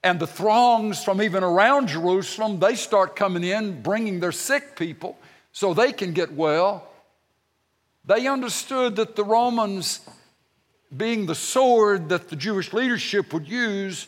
and 0.05 0.21
the 0.21 0.26
throngs 0.26 1.02
from 1.02 1.21
even 1.21 1.43
around 1.43 1.88
Jerusalem, 1.88 2.61
they 2.61 2.76
start 2.76 3.17
coming 3.17 3.43
in, 3.43 3.83
bringing 3.83 4.21
their 4.21 4.31
sick 4.31 4.76
people 4.76 5.19
so 5.50 5.75
they 5.75 5.93
can 5.93 6.12
get 6.12 6.33
well. 6.33 6.88
They 8.05 8.28
understood 8.28 8.95
that 8.97 9.17
the 9.17 9.25
Romans, 9.25 10.00
being 10.97 11.26
the 11.26 11.35
sword 11.35 12.11
that 12.11 12.28
the 12.28 12.37
Jewish 12.37 12.73
leadership 12.73 13.33
would 13.33 13.49
use, 13.49 14.07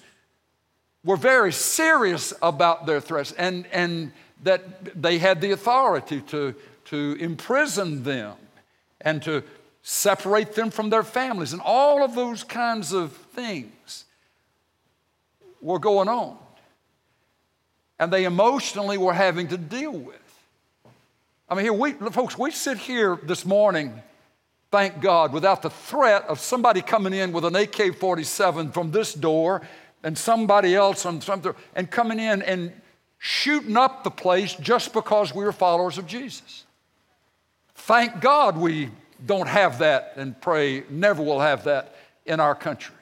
were 1.02 1.16
very 1.16 1.52
serious 1.52 2.32
about 2.40 2.86
their 2.86 3.00
threats. 3.00 3.32
And, 3.32 3.66
and 3.72 4.12
that 4.42 5.00
they 5.00 5.18
had 5.18 5.40
the 5.40 5.52
authority 5.52 6.20
to, 6.22 6.54
to 6.86 7.16
imprison 7.20 8.02
them 8.02 8.36
and 9.00 9.22
to 9.22 9.42
separate 9.82 10.54
them 10.54 10.70
from 10.70 10.90
their 10.90 11.02
families. 11.02 11.52
And 11.52 11.62
all 11.62 12.04
of 12.04 12.14
those 12.14 12.44
kinds 12.44 12.92
of 12.92 13.12
things 13.12 14.04
were 15.60 15.78
going 15.78 16.08
on. 16.08 16.36
And 17.98 18.12
they 18.12 18.24
emotionally 18.24 18.98
were 18.98 19.12
having 19.12 19.48
to 19.48 19.58
deal 19.58 19.92
with. 19.92 20.16
I 21.48 21.54
mean, 21.54 21.64
here 21.64 21.72
we, 21.72 21.92
folks, 21.92 22.38
we 22.38 22.50
sit 22.50 22.78
here 22.78 23.18
this 23.22 23.44
morning, 23.44 24.00
thank 24.70 25.00
God, 25.00 25.32
without 25.32 25.62
the 25.62 25.70
threat 25.70 26.24
of 26.28 26.38
somebody 26.38 26.80
coming 26.80 27.12
in 27.12 27.32
with 27.32 27.44
an 27.44 27.56
AK 27.56 27.96
47 27.96 28.70
from 28.70 28.92
this 28.92 29.12
door 29.12 29.62
and 30.02 30.16
somebody 30.16 30.74
else 30.74 31.04
and 31.04 31.90
coming 31.90 32.20
in 32.20 32.40
and 32.42 32.72
shooting 33.20 33.76
up 33.76 34.02
the 34.02 34.10
place 34.10 34.54
just 34.54 34.94
because 34.94 35.32
we 35.34 35.44
are 35.44 35.52
followers 35.52 35.98
of 35.98 36.06
Jesus. 36.06 36.64
Thank 37.74 38.20
God 38.20 38.56
we 38.56 38.88
don't 39.24 39.46
have 39.46 39.80
that 39.80 40.14
and 40.16 40.40
pray 40.40 40.84
never 40.88 41.22
will 41.22 41.40
have 41.40 41.64
that 41.64 41.94
in 42.24 42.40
our 42.40 42.54
country. 42.54 42.96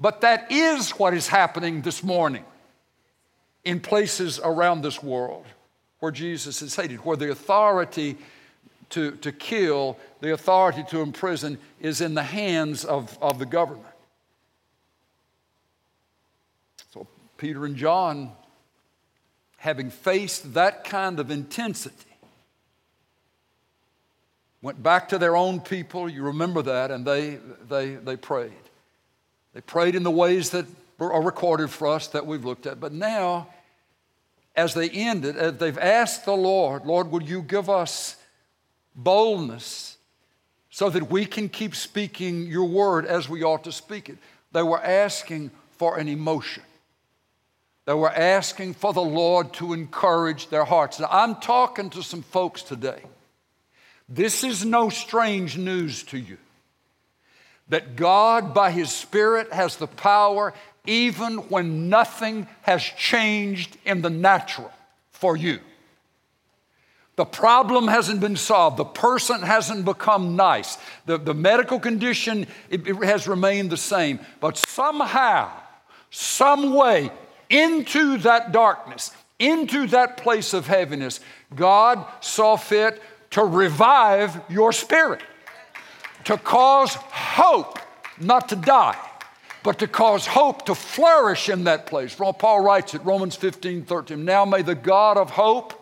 But 0.00 0.20
that 0.22 0.50
is 0.50 0.90
what 0.90 1.14
is 1.14 1.28
happening 1.28 1.82
this 1.82 2.02
morning 2.02 2.44
in 3.64 3.78
places 3.78 4.40
around 4.42 4.82
this 4.82 5.00
world 5.00 5.46
where 6.00 6.10
Jesus 6.10 6.60
is 6.60 6.74
hated, 6.74 7.04
where 7.04 7.16
the 7.16 7.30
authority 7.30 8.16
to, 8.90 9.12
to 9.12 9.30
kill, 9.30 9.96
the 10.20 10.32
authority 10.32 10.82
to 10.90 11.02
imprison 11.02 11.56
is 11.80 12.00
in 12.00 12.14
the 12.14 12.22
hands 12.22 12.84
of, 12.84 13.16
of 13.22 13.38
the 13.38 13.46
government. 13.46 13.86
So 16.92 17.06
Peter 17.36 17.64
and 17.64 17.76
John 17.76 18.32
having 19.58 19.90
faced 19.90 20.54
that 20.54 20.84
kind 20.84 21.20
of 21.20 21.30
intensity, 21.30 21.96
went 24.62 24.82
back 24.82 25.08
to 25.10 25.18
their 25.18 25.36
own 25.36 25.60
people. 25.60 26.08
You 26.08 26.24
remember 26.24 26.62
that, 26.62 26.90
and 26.90 27.04
they, 27.04 27.38
they, 27.68 27.96
they 27.96 28.16
prayed. 28.16 28.52
They 29.54 29.60
prayed 29.60 29.94
in 29.94 30.04
the 30.04 30.10
ways 30.10 30.50
that 30.50 30.66
are 31.00 31.22
recorded 31.22 31.70
for 31.70 31.88
us 31.88 32.08
that 32.08 32.26
we've 32.26 32.44
looked 32.44 32.66
at. 32.66 32.80
But 32.80 32.92
now, 32.92 33.48
as 34.54 34.74
they 34.74 34.88
ended, 34.90 35.36
as 35.36 35.58
they've 35.58 35.78
asked 35.78 36.24
the 36.24 36.36
Lord, 36.36 36.86
Lord, 36.86 37.10
would 37.10 37.28
you 37.28 37.42
give 37.42 37.68
us 37.68 38.16
boldness 38.94 39.96
so 40.70 40.90
that 40.90 41.10
we 41.10 41.24
can 41.24 41.48
keep 41.48 41.74
speaking 41.74 42.46
your 42.46 42.64
word 42.64 43.06
as 43.06 43.28
we 43.28 43.42
ought 43.42 43.64
to 43.64 43.72
speak 43.72 44.08
it? 44.08 44.18
They 44.52 44.62
were 44.62 44.82
asking 44.82 45.50
for 45.72 45.98
an 45.98 46.08
emotion. 46.08 46.62
They 47.88 47.94
were 47.94 48.12
asking 48.12 48.74
for 48.74 48.92
the 48.92 49.00
Lord 49.00 49.54
to 49.54 49.72
encourage 49.72 50.48
their 50.48 50.66
hearts. 50.66 51.00
Now, 51.00 51.08
I'm 51.10 51.36
talking 51.36 51.88
to 51.88 52.02
some 52.02 52.20
folks 52.20 52.60
today. 52.60 53.00
This 54.10 54.44
is 54.44 54.62
no 54.62 54.90
strange 54.90 55.56
news 55.56 56.02
to 56.02 56.18
you 56.18 56.36
that 57.70 57.96
God, 57.96 58.52
by 58.52 58.72
His 58.72 58.92
Spirit, 58.92 59.54
has 59.54 59.76
the 59.76 59.86
power 59.86 60.52
even 60.84 61.38
when 61.48 61.88
nothing 61.88 62.46
has 62.60 62.82
changed 62.82 63.78
in 63.86 64.02
the 64.02 64.10
natural 64.10 64.70
for 65.10 65.34
you. 65.34 65.58
The 67.16 67.24
problem 67.24 67.88
hasn't 67.88 68.20
been 68.20 68.36
solved. 68.36 68.76
The 68.76 68.84
person 68.84 69.40
hasn't 69.40 69.86
become 69.86 70.36
nice. 70.36 70.76
The, 71.06 71.16
the 71.16 71.32
medical 71.32 71.80
condition 71.80 72.48
it, 72.68 72.86
it 72.86 72.96
has 72.96 73.26
remained 73.26 73.70
the 73.70 73.78
same. 73.78 74.20
But 74.40 74.58
somehow, 74.58 75.50
some 76.10 76.74
way, 76.74 77.10
into 77.50 78.18
that 78.18 78.52
darkness, 78.52 79.10
into 79.38 79.86
that 79.88 80.16
place 80.16 80.52
of 80.52 80.66
heaviness, 80.66 81.20
God 81.54 82.04
saw 82.20 82.56
fit 82.56 83.02
to 83.30 83.44
revive 83.44 84.40
your 84.48 84.72
spirit, 84.72 85.22
to 86.24 86.36
cause 86.36 86.94
hope 86.94 87.78
not 88.20 88.48
to 88.48 88.56
die 88.56 88.98
but 89.62 89.80
to 89.80 89.86
cause 89.86 90.26
hope 90.26 90.64
to 90.66 90.74
flourish 90.74 91.48
in 91.48 91.64
that 91.64 91.86
place. 91.86 92.14
Paul 92.14 92.60
writes 92.60 92.94
it, 92.94 93.04
Romans 93.04 93.36
15, 93.36 93.84
13. 93.84 94.24
Now 94.24 94.44
may 94.44 94.62
the 94.62 94.74
God 94.74 95.16
of 95.16 95.30
hope 95.30 95.74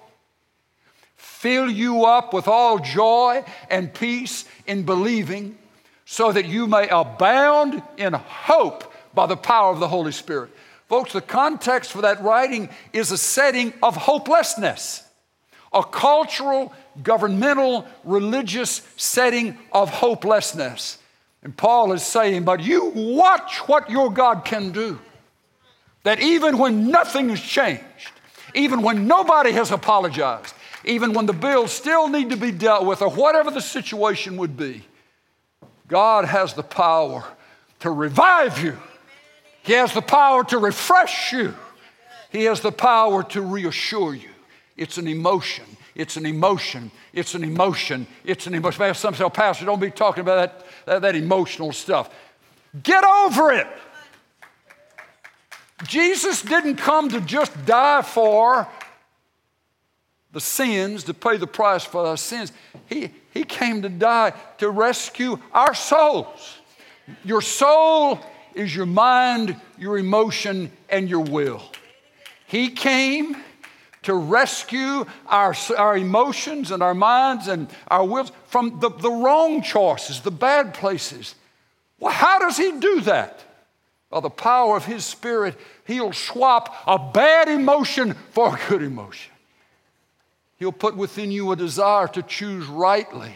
fill 1.15 1.71
you 1.71 2.05
up 2.05 2.33
with 2.33 2.49
all 2.49 2.79
joy 2.79 3.45
and 3.71 3.93
peace 3.93 4.45
in 4.67 4.83
believing, 4.83 5.57
so 6.05 6.33
that 6.33 6.47
you 6.47 6.67
may 6.67 6.89
abound 6.89 7.83
in 7.97 8.13
hope 8.13 8.93
by 9.15 9.27
the 9.27 9.37
power 9.37 9.73
of 9.73 9.79
the 9.79 9.89
Holy 9.89 10.13
Spirit. 10.13 10.51
Folks, 10.89 11.13
the 11.13 11.21
context 11.21 11.93
for 11.93 12.03
that 12.03 12.23
writing 12.23 12.69
is 12.93 13.11
a 13.11 13.19
setting 13.19 13.73
of 13.83 13.97
hopelessness, 13.97 15.03
a 15.73 15.83
cultural, 15.83 16.73
governmental, 17.03 17.87
religious 18.05 18.83
setting 18.97 19.59
of 19.73 19.91
hopelessness. 19.91 20.99
And 21.43 21.57
Paul 21.57 21.93
is 21.93 22.03
saying, 22.03 22.45
But 22.45 22.61
you 22.61 22.93
watch 22.95 23.59
what 23.69 23.91
your 23.91 24.11
God 24.13 24.45
can 24.45 24.71
do. 24.71 24.99
That 26.05 26.21
even 26.21 26.59
when 26.59 26.91
nothing 26.91 27.31
has 27.31 27.41
changed, 27.41 28.13
even 28.55 28.81
when 28.83 29.09
nobody 29.09 29.51
has 29.53 29.73
apologized, 29.73 30.55
even 30.85 31.13
when 31.13 31.27
the 31.27 31.33
bills 31.33 31.73
still 31.73 32.09
need 32.09 32.31
to 32.31 32.37
be 32.37 32.53
dealt 32.53 32.87
with, 32.87 33.03
or 33.03 33.11
whatever 33.11 33.51
the 33.51 33.61
situation 33.61 34.37
would 34.37 34.57
be, 34.57 34.85
God 35.89 36.25
has 36.25 36.55
the 36.55 36.63
power 36.63 37.25
to 37.81 37.91
revive 37.91 38.63
you. 38.63 38.79
He 39.67 39.73
has 39.73 39.93
the 39.93 40.03
power 40.03 40.45
to 40.45 40.59
refresh 40.59 41.33
you. 41.33 41.55
He 42.31 42.45
has 42.45 42.61
the 42.61 42.73
power 42.73 43.23
to 43.25 43.43
reassure 43.43 44.15
you. 44.15 44.31
It's 44.77 44.99
an 44.99 45.09
emotion. 45.09 45.65
It's 45.95 46.17
an 46.17 46.27
emotion. 46.27 46.91
It's 47.13 47.35
an 47.35 47.43
emotion. 47.43 48.07
It's 48.25 48.47
an 48.47 48.55
emotion. 48.55 48.95
Some 48.95 49.15
say, 49.15 49.29
Pastor, 49.31 49.65
don't 49.65 49.81
be 49.81 49.91
talking 49.91 50.21
about 50.21 50.37
that 50.37 50.67
that, 50.87 51.03
that 51.03 51.17
emotional 51.17 51.73
stuff. 51.73 52.11
Get 52.83 53.05
over 53.05 53.53
it. 53.53 53.67
Jesus 55.87 56.43
didn't 56.43 56.77
come 56.77 57.11
to 57.11 57.21
just 57.21 57.67
die 57.67 58.03
for 58.03 58.67
the 60.33 60.41
sins, 60.41 61.05
to 61.05 61.15
pay 61.15 61.37
the 61.37 61.47
price 61.47 61.85
for 61.85 62.07
our 62.07 62.17
sins. 62.17 62.53
He, 62.87 63.11
he 63.33 63.45
came 63.45 63.83
to 63.83 63.89
die 63.89 64.33
to 64.59 64.71
rescue 64.71 65.39
our 65.53 65.75
souls. 65.75 66.59
Your 67.25 67.43
soul 67.43 68.21
is 68.57 68.75
your 68.75 68.87
mind, 68.87 69.61
your 69.79 69.99
emotion, 69.99 70.73
and 70.89 71.09
your 71.09 71.21
will. 71.21 71.63
He 72.47 72.71
came 72.71 73.37
to 74.03 74.15
rescue 74.15 75.05
our, 75.27 75.55
our 75.77 75.97
emotions 75.97 76.71
and 76.71 76.83
our 76.83 76.95
minds 76.95 77.49
and 77.49 77.69
our 77.89 78.05
wills 78.05 78.33
from 78.47 78.81
the, 78.81 78.89
the 78.89 79.11
wrong 79.11 79.63
choices, 79.63 80.21
the 80.21 80.31
bad 80.31 80.75
places. 80.75 81.35
Well, 81.99 82.13
how 82.13 82.39
does 82.39 82.57
He 82.57 82.73
do 82.79 83.01
that? 83.03 83.45
By 84.11 84.21
the 84.21 84.31
power 84.31 84.77
of 84.77 84.85
His 84.85 85.05
Spirit, 85.05 85.57
He'll 85.85 86.13
swap 86.13 86.75
a 86.87 86.99
bad 86.99 87.49
emotion 87.49 88.15
for 88.31 88.55
a 88.55 88.69
good 88.69 88.83
emotion. 88.83 89.33
He'll 90.59 90.73
put 90.73 90.97
within 90.97 91.31
you 91.31 91.53
a 91.53 91.57
desire 91.57 92.09
to 92.09 92.23
choose 92.23 92.67
rightly 92.67 93.35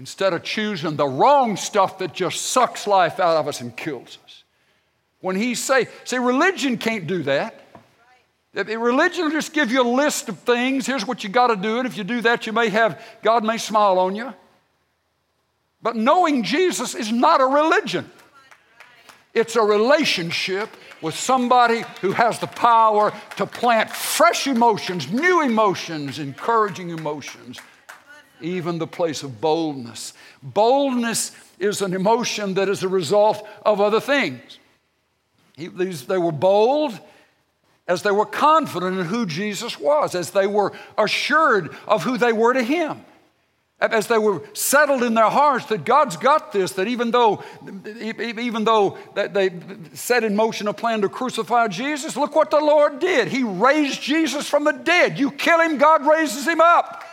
instead 0.00 0.32
of 0.32 0.42
choosing 0.42 0.96
the 0.96 1.06
wrong 1.06 1.58
stuff 1.58 1.98
that 1.98 2.14
just 2.14 2.40
sucks 2.40 2.86
life 2.86 3.20
out 3.20 3.36
of 3.36 3.46
us 3.46 3.60
and 3.60 3.76
kills 3.76 4.16
us. 4.24 4.44
When 5.20 5.36
He 5.36 5.54
say, 5.54 5.88
see, 6.04 6.16
religion 6.16 6.78
can't 6.78 7.06
do 7.06 7.22
that. 7.24 7.54
Religion 8.54 9.24
will 9.24 9.30
just 9.30 9.52
give 9.52 9.70
you 9.70 9.82
a 9.82 9.86
list 9.88 10.30
of 10.30 10.38
things. 10.38 10.86
Here's 10.86 11.06
what 11.06 11.22
you 11.22 11.28
got 11.28 11.48
to 11.48 11.56
do. 11.56 11.78
And 11.78 11.86
if 11.86 11.98
you 11.98 12.04
do 12.04 12.22
that, 12.22 12.46
you 12.46 12.52
may 12.54 12.70
have, 12.70 13.00
God 13.22 13.44
may 13.44 13.58
smile 13.58 13.98
on 13.98 14.16
you. 14.16 14.32
But 15.82 15.96
knowing 15.96 16.44
Jesus 16.44 16.94
is 16.94 17.12
not 17.12 17.42
a 17.42 17.46
religion, 17.46 18.10
it's 19.34 19.54
a 19.54 19.62
relationship 19.62 20.70
with 21.02 21.14
somebody 21.14 21.84
who 22.00 22.12
has 22.12 22.38
the 22.38 22.46
power 22.46 23.12
to 23.36 23.44
plant 23.44 23.90
fresh 23.90 24.46
emotions, 24.46 25.12
new 25.12 25.42
emotions, 25.42 26.18
encouraging 26.18 26.88
emotions, 26.88 27.60
even 28.42 28.78
the 28.78 28.86
place 28.86 29.22
of 29.22 29.40
boldness. 29.40 30.14
Boldness 30.42 31.32
is 31.58 31.82
an 31.82 31.94
emotion 31.94 32.54
that 32.54 32.68
is 32.68 32.82
a 32.82 32.88
result 32.88 33.46
of 33.64 33.80
other 33.80 34.00
things. 34.00 34.58
He, 35.56 35.68
these, 35.68 36.06
they 36.06 36.18
were 36.18 36.32
bold 36.32 36.98
as 37.86 38.02
they 38.02 38.10
were 38.10 38.26
confident 38.26 38.98
in 38.98 39.06
who 39.06 39.26
Jesus 39.26 39.78
was, 39.78 40.14
as 40.14 40.30
they 40.30 40.46
were 40.46 40.72
assured 40.96 41.74
of 41.88 42.04
who 42.04 42.16
they 42.16 42.32
were 42.32 42.52
to 42.52 42.62
Him, 42.62 43.04
as 43.80 44.06
they 44.06 44.16
were 44.16 44.42
settled 44.52 45.02
in 45.02 45.14
their 45.14 45.28
hearts 45.28 45.66
that 45.66 45.84
God's 45.84 46.16
got 46.16 46.52
this, 46.52 46.72
that 46.72 46.86
even 46.86 47.10
though, 47.10 47.42
even 48.00 48.64
though 48.64 48.96
they 49.14 49.50
set 49.92 50.22
in 50.22 50.36
motion 50.36 50.68
a 50.68 50.72
plan 50.72 51.00
to 51.00 51.08
crucify 51.08 51.66
Jesus, 51.66 52.16
look 52.16 52.36
what 52.36 52.50
the 52.50 52.60
Lord 52.60 53.00
did. 53.00 53.28
He 53.28 53.42
raised 53.42 54.00
Jesus 54.00 54.48
from 54.48 54.64
the 54.64 54.72
dead. 54.72 55.18
You 55.18 55.32
kill 55.32 55.60
him, 55.60 55.76
God 55.76 56.06
raises 56.06 56.46
him 56.46 56.60
up. 56.60 57.04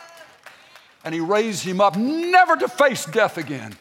And 1.07 1.13
He 1.13 1.21
raised 1.21 1.63
him 1.63 1.79
up 1.79 1.95
never 1.95 2.57
to 2.57 2.67
face 2.67 3.05
death 3.05 3.37
again. 3.37 3.73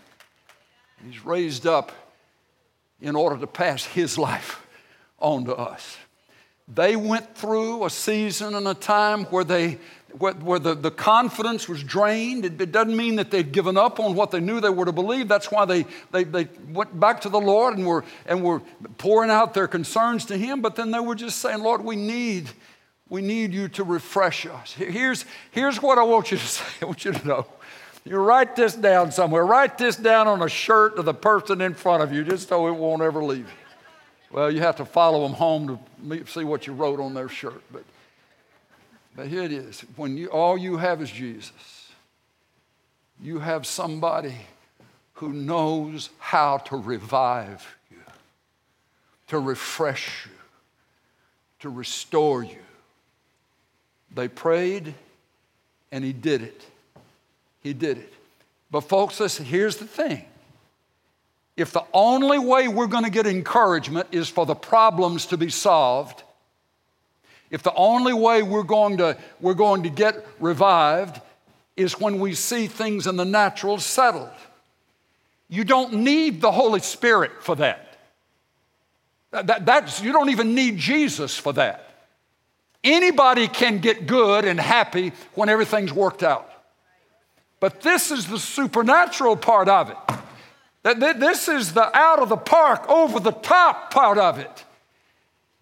He's 1.05 1.25
raised 1.25 1.67
up 1.67 1.91
in 3.01 3.17
order 3.17 3.37
to 3.39 3.49
pass 3.49 3.85
His 3.85 4.17
life 4.17 4.65
on 5.19 5.47
to 5.47 5.57
us. 5.57 5.97
They 6.73 6.95
went 6.95 7.37
through 7.37 7.85
a 7.85 7.91
season 7.91 8.55
and 8.55 8.69
a 8.69 8.75
time 8.75 9.25
where, 9.25 9.43
they, 9.43 9.79
where, 10.17 10.35
where 10.35 10.61
the, 10.61 10.77
the 10.77 10.93
confidence 10.93 11.69
was 11.69 11.83
drained. 11.83 12.45
It, 12.45 12.61
it, 12.61 12.71
doesn't 12.71 12.97
mean 12.97 13.17
that 13.17 13.33
they'd 13.33 13.51
given 13.51 13.77
up 13.77 13.99
on 13.99 14.15
what 14.15 14.31
they 14.31 14.39
knew 14.39 14.61
they 14.61 14.71
were 14.71 14.85
to 14.85 14.93
believe. 14.93 15.27
That's 15.27 15.51
why 15.51 15.65
they, 15.65 15.85
they, 16.13 16.23
they 16.23 16.49
went 16.69 17.01
back 17.01 17.23
to 17.23 17.29
the 17.29 17.41
Lord 17.41 17.77
and 17.77 17.85
were, 17.85 18.05
and 18.27 18.45
were 18.45 18.61
pouring 18.99 19.31
out 19.31 19.53
their 19.53 19.67
concerns 19.67 20.27
to 20.27 20.39
Him. 20.39 20.61
But 20.61 20.77
then 20.77 20.93
they 20.93 21.01
were 21.01 21.17
just 21.17 21.41
saying, 21.41 21.59
Lord, 21.59 21.83
we 21.83 21.97
need, 21.97 22.51
we 23.09 23.23
need 23.23 23.53
you 23.53 23.69
to 23.69 23.85
refresh 23.85 24.47
us. 24.47 24.73
Here's, 24.73 25.25
here's 25.53 25.81
what 25.81 25.99
I 25.99 26.03
want 26.03 26.31
you 26.31 26.39
to 26.39 26.47
say. 26.47 26.65
I 26.83 26.87
want 26.87 27.05
you 27.05 27.13
to 27.13 27.27
know. 27.27 27.47
You 28.05 28.19
write 28.19 28.55
this 28.55 28.75
down 28.75 29.11
somewhere. 29.11 29.45
Write 29.45 29.79
this 29.79 29.97
down 29.97 30.29
on 30.29 30.41
a 30.43 30.49
shirt 30.49 30.97
to 30.97 31.03
the 31.03 31.15
person 31.15 31.61
in 31.61 31.75
front 31.75 32.03
of 32.03 32.13
you 32.13 32.23
just 32.23 32.49
so 32.49 32.69
it 32.69 32.73
won't 32.73 33.03
ever 33.03 33.23
leave 33.23 33.47
you. 33.47 33.67
Well, 34.31 34.51
you 34.51 34.61
have 34.61 34.77
to 34.77 34.85
follow 34.85 35.23
them 35.23 35.33
home 35.33 35.81
to 36.09 36.27
see 36.27 36.45
what 36.45 36.67
you 36.67 36.73
wrote 36.73 37.01
on 37.01 37.15
their 37.15 37.29
shirt. 37.29 37.63
But, 37.73 37.85
but 39.17 39.27
here 39.27 39.43
it 39.43 39.53
is. 39.53 39.81
When 39.97 40.17
you, 40.17 40.29
all 40.29 40.57
you 40.57 40.77
have 40.77 41.03
is 41.03 41.11
Jesus, 41.11 41.91
you 43.21 43.39
have 43.41 43.67
somebody 43.67 44.37
who 45.15 45.33
knows 45.33 46.11
how 46.19 46.59
to 46.59 46.77
revive 46.77 47.77
you, 47.91 47.97
to 49.29 49.39
refresh 49.39 50.27
you, 50.27 50.33
to 51.61 51.71
restore 51.71 52.45
you. 52.45 52.66
They 54.17 54.29
prayed 54.29 54.95
and 55.93 56.03
he 56.03 56.13
did 56.13 56.43
it. 56.43 56.67
He 57.63 57.75
did 57.75 57.99
it. 57.99 58.13
But, 58.71 58.81
folks, 58.81 59.21
listen, 59.21 59.45
here's 59.45 59.77
the 59.77 59.87
thing 59.87 60.25
if 61.57 61.73
the 61.73 61.85
only 61.93 62.39
way 62.39 62.69
we're 62.69 62.87
going 62.87 63.05
to 63.05 63.11
get 63.11 63.27
encouragement 63.27 64.09
is 64.13 64.29
for 64.29 64.45
the 64.45 64.55
problems 64.55 65.27
to 65.27 65.37
be 65.37 65.49
solved, 65.49 66.23
if 67.51 67.63
the 67.63 67.73
only 67.75 68.13
way 68.13 68.43
we're 68.43 68.63
going 68.63 68.99
to, 68.99 69.17
we're 69.41 69.55
going 69.55 69.85
to 69.85 69.91
get 69.91 70.27
revived 70.41 71.21
is 71.77 72.01
when 72.01 72.19
we 72.19 72.35
see 72.35 72.67
things 72.67 73.07
in 73.07 73.17
the 73.17 73.25
natural 73.25 73.79
settled. 73.79 74.31
You 75.49 75.63
don't 75.65 75.93
need 75.93 76.41
the 76.41 76.51
Holy 76.51 76.81
Spirit 76.81 77.43
for 77.43 77.55
that. 77.57 77.97
that 79.31 79.65
that's, 79.65 80.03
you 80.03 80.13
don't 80.13 80.31
even 80.31 80.55
need 80.55 80.79
Jesus 80.79 81.39
for 81.39 81.53
that. 81.53 81.86
Anybody 82.87 83.49
can 83.49 83.79
get 83.79 84.07
good 84.07 84.45
and 84.45 84.61
happy 84.61 85.13
when 85.35 85.49
everything's 85.49 85.93
worked 85.93 86.23
out. 86.23 86.49
But 87.59 87.81
this 87.81 88.13
is 88.13 88.29
the 88.29 88.39
supernatural 88.39 89.37
part 89.37 89.69
of 89.69 89.91
it. 89.91 89.97
This 91.19 91.49
is 91.49 91.73
the 91.73 91.95
out 91.97 92.21
of 92.21 92.29
the 92.29 92.37
park, 92.37 92.89
over 92.89 93.19
the 93.19 93.33
top 93.33 93.93
part 93.93 94.19
of 94.19 94.39
it. 94.39 94.65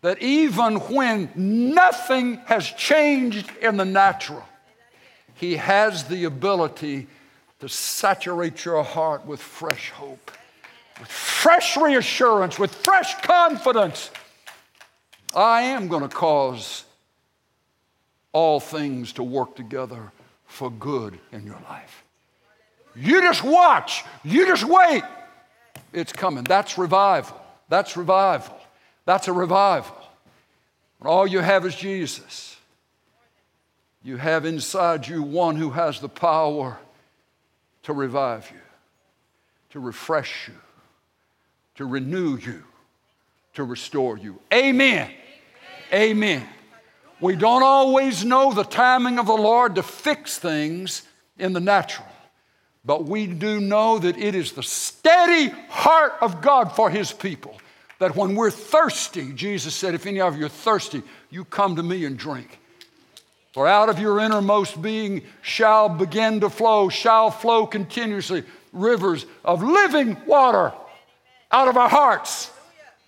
That 0.02 0.20
even 0.20 0.76
when 0.80 1.30
nothing 1.34 2.37
has 2.44 2.66
changed 2.66 3.50
in 3.62 3.78
the 3.78 3.87
natural, 3.87 4.44
He 5.32 5.56
has 5.56 6.04
the 6.04 6.24
ability 6.24 7.06
to 7.60 7.70
saturate 7.70 8.66
your 8.66 8.84
heart 8.84 9.24
with 9.24 9.40
fresh 9.40 9.88
hope, 9.92 10.30
with 11.00 11.08
fresh 11.08 11.78
reassurance, 11.78 12.58
with 12.58 12.74
fresh 12.74 13.18
confidence. 13.22 14.10
I 15.34 15.62
am 15.62 15.88
going 15.88 16.02
to 16.02 16.14
cause 16.14 16.83
all 18.34 18.60
things 18.60 19.14
to 19.14 19.22
work 19.22 19.56
together 19.56 20.12
for 20.44 20.70
good 20.70 21.18
in 21.32 21.46
your 21.46 21.58
life. 21.70 22.04
You 22.94 23.22
just 23.22 23.42
watch, 23.42 24.04
you 24.22 24.46
just 24.46 24.64
wait. 24.64 25.02
It's 25.94 26.12
coming. 26.12 26.44
That's 26.44 26.76
revival. 26.76 27.40
That's 27.68 27.96
revival. 27.96 28.58
That's 29.06 29.28
a 29.28 29.32
revival. 29.32 29.96
When 30.98 31.10
all 31.10 31.26
you 31.26 31.40
have 31.40 31.64
is 31.64 31.74
Jesus, 31.74 32.56
you 34.02 34.16
have 34.16 34.44
inside 34.44 35.06
you 35.06 35.22
one 35.22 35.56
who 35.56 35.70
has 35.70 36.00
the 36.00 36.08
power 36.08 36.78
to 37.84 37.92
revive 37.92 38.50
you, 38.50 38.60
to 39.70 39.80
refresh 39.80 40.48
you, 40.48 40.54
to 41.76 41.86
renew 41.86 42.36
you, 42.36 42.64
to 43.54 43.64
restore 43.64 44.18
you. 44.18 44.40
Amen. 44.52 45.10
Amen. 45.92 46.46
We 47.20 47.37
don't 47.37 47.62
always 47.62 48.24
know 48.24 48.53
the 48.53 48.64
timing 48.64 49.18
of 49.18 49.27
the 49.27 49.33
Lord 49.33 49.77
to 49.77 49.83
fix 49.83 50.38
things 50.38 51.03
in 51.38 51.53
the 51.53 51.61
natural, 51.61 52.09
but 52.85 53.05
we 53.05 53.27
do 53.27 53.61
know 53.61 53.98
that 53.98 54.18
it 54.18 54.35
is 54.35 54.53
the 54.53 54.62
steady 54.62 55.48
heart 55.68 56.14
of 56.20 56.40
God 56.40 56.72
for 56.72 56.90
His 56.90 57.12
people. 57.12 57.59
That 58.00 58.16
when 58.16 58.35
we're 58.35 58.50
thirsty, 58.50 59.33
Jesus 59.33 59.74
said, 59.74 59.94
If 59.94 60.07
any 60.07 60.20
of 60.20 60.37
you 60.37 60.46
are 60.46 60.50
thirsty, 60.50 61.03
you 61.31 61.44
come 61.44 61.77
to 61.77 61.83
me 61.83 62.05
and 62.05 62.18
drink. 62.18 62.59
For 63.53 63.68
out 63.68 63.88
of 63.88 64.00
your 64.00 64.18
innermost 64.18 64.83
being 64.83 65.22
shall 65.40 65.88
begin 65.88 66.40
to 66.40 66.50
flow, 66.50 66.88
shall 66.88 67.31
flow 67.31 67.66
continuously 67.66 68.42
rivers 68.72 69.27
of 69.44 69.62
living 69.62 70.16
water 70.27 70.72
out 71.53 71.68
of 71.68 71.77
our 71.77 71.88
hearts, 71.88 72.50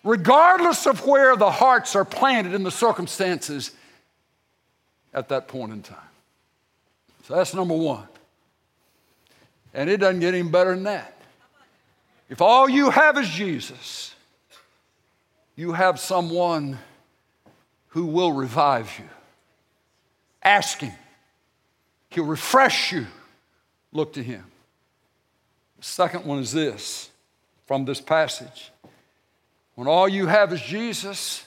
regardless 0.05 0.87
of 0.87 1.05
where 1.05 1.35
the 1.37 1.51
hearts 1.51 1.97
are 1.97 2.05
planted 2.05 2.55
in 2.55 2.63
the 2.63 2.71
circumstances 2.71 3.73
at 5.17 5.31
that 5.31 5.49
point 5.49 5.73
in 5.73 5.83
time. 5.83 5.97
So 7.25 7.35
that's 7.35 7.55
number 7.55 7.75
one. 7.75 8.07
And 9.75 9.91
it 9.91 9.97
doesn't 9.97 10.21
get 10.21 10.35
any 10.35 10.49
better 10.49 10.75
than 10.75 10.85
that. 10.85 11.17
If 12.29 12.41
all 12.41 12.69
you 12.69 12.91
have 12.91 13.19
is 13.19 13.29
Jesus, 13.29 14.15
you 15.57 15.73
have 15.73 15.99
someone 15.99 16.79
who 17.89 18.07
will 18.07 18.33
revive 18.33 18.93
you. 18.99 19.09
Ask 20.43 20.81
Him, 20.81 20.93
He'll 22.11 22.25
refresh 22.25 22.93
you. 22.93 23.07
Look 23.93 24.13
to 24.15 24.23
Him. 24.23 24.45
The 25.79 25.85
second 25.85 26.27
one 26.27 26.41
is 26.41 26.53
this 26.53 27.11
from 27.67 27.85
this 27.87 28.01
passage. 28.01 28.71
When 29.75 29.89
all 29.89 30.09
you 30.09 30.27
have 30.27 30.53
is 30.53 30.61
Jesus, 30.61 31.45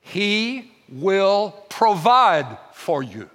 He 0.00 0.71
will 0.92 1.50
provide 1.68 2.58
for 2.72 3.02
you. 3.02 3.28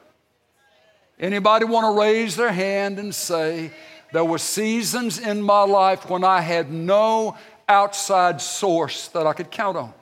Anybody 1.20 1.65
want 1.65 1.86
to 1.86 2.00
raise 2.00 2.36
their 2.36 2.52
hand 2.52 3.00
and 3.00 3.13
say, 3.13 3.72
there 4.13 4.24
were 4.24 4.38
seasons 4.38 5.20
in 5.20 5.41
my 5.41 5.63
life 5.63 6.10
when 6.10 6.24
I 6.24 6.41
had 6.41 6.72
no 6.72 7.36
outside 7.67 8.39
source 8.39 9.08
that 9.10 9.28
I 9.28 9.34
could 9.34 9.52
count 9.52 9.78
on. 9.78 9.93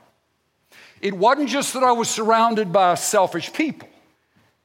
It 1.01 1.13
wasn't 1.13 1.49
just 1.49 1.73
that 1.73 1.83
I 1.83 1.91
was 1.91 2.09
surrounded 2.09 2.71
by 2.71 2.95
selfish 2.95 3.51
people. 3.53 3.89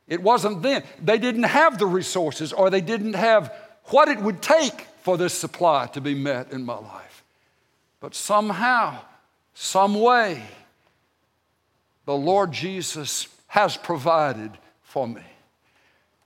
It 0.09 0.23
wasn't 0.23 0.63
then. 0.63 0.83
They 1.03 1.19
didn't 1.19 1.45
have 1.45 1.79
the 1.79 1.87
resources 1.87 2.53
or 2.53 2.69
they 2.69 2.81
didn't 2.81 3.15
have 3.15 3.55
what 3.85 4.09
it 4.09 4.19
would 4.19 4.43
take 4.43 4.87
for 5.03 5.17
this 5.17 5.33
supply 5.33 5.87
to 5.89 6.01
be 6.01 6.15
met 6.15 6.53
in 6.53 6.65
my 6.65 6.79
life. 6.79 7.25
But 8.01 8.15
somehow, 8.15 8.99
some 9.55 9.95
way, 9.95 10.43
the 12.07 12.17
Lord 12.17 12.53
Jesus 12.53 13.29
has 13.49 13.77
provided 13.77 14.53
for 14.83 15.07
me. 15.07 15.23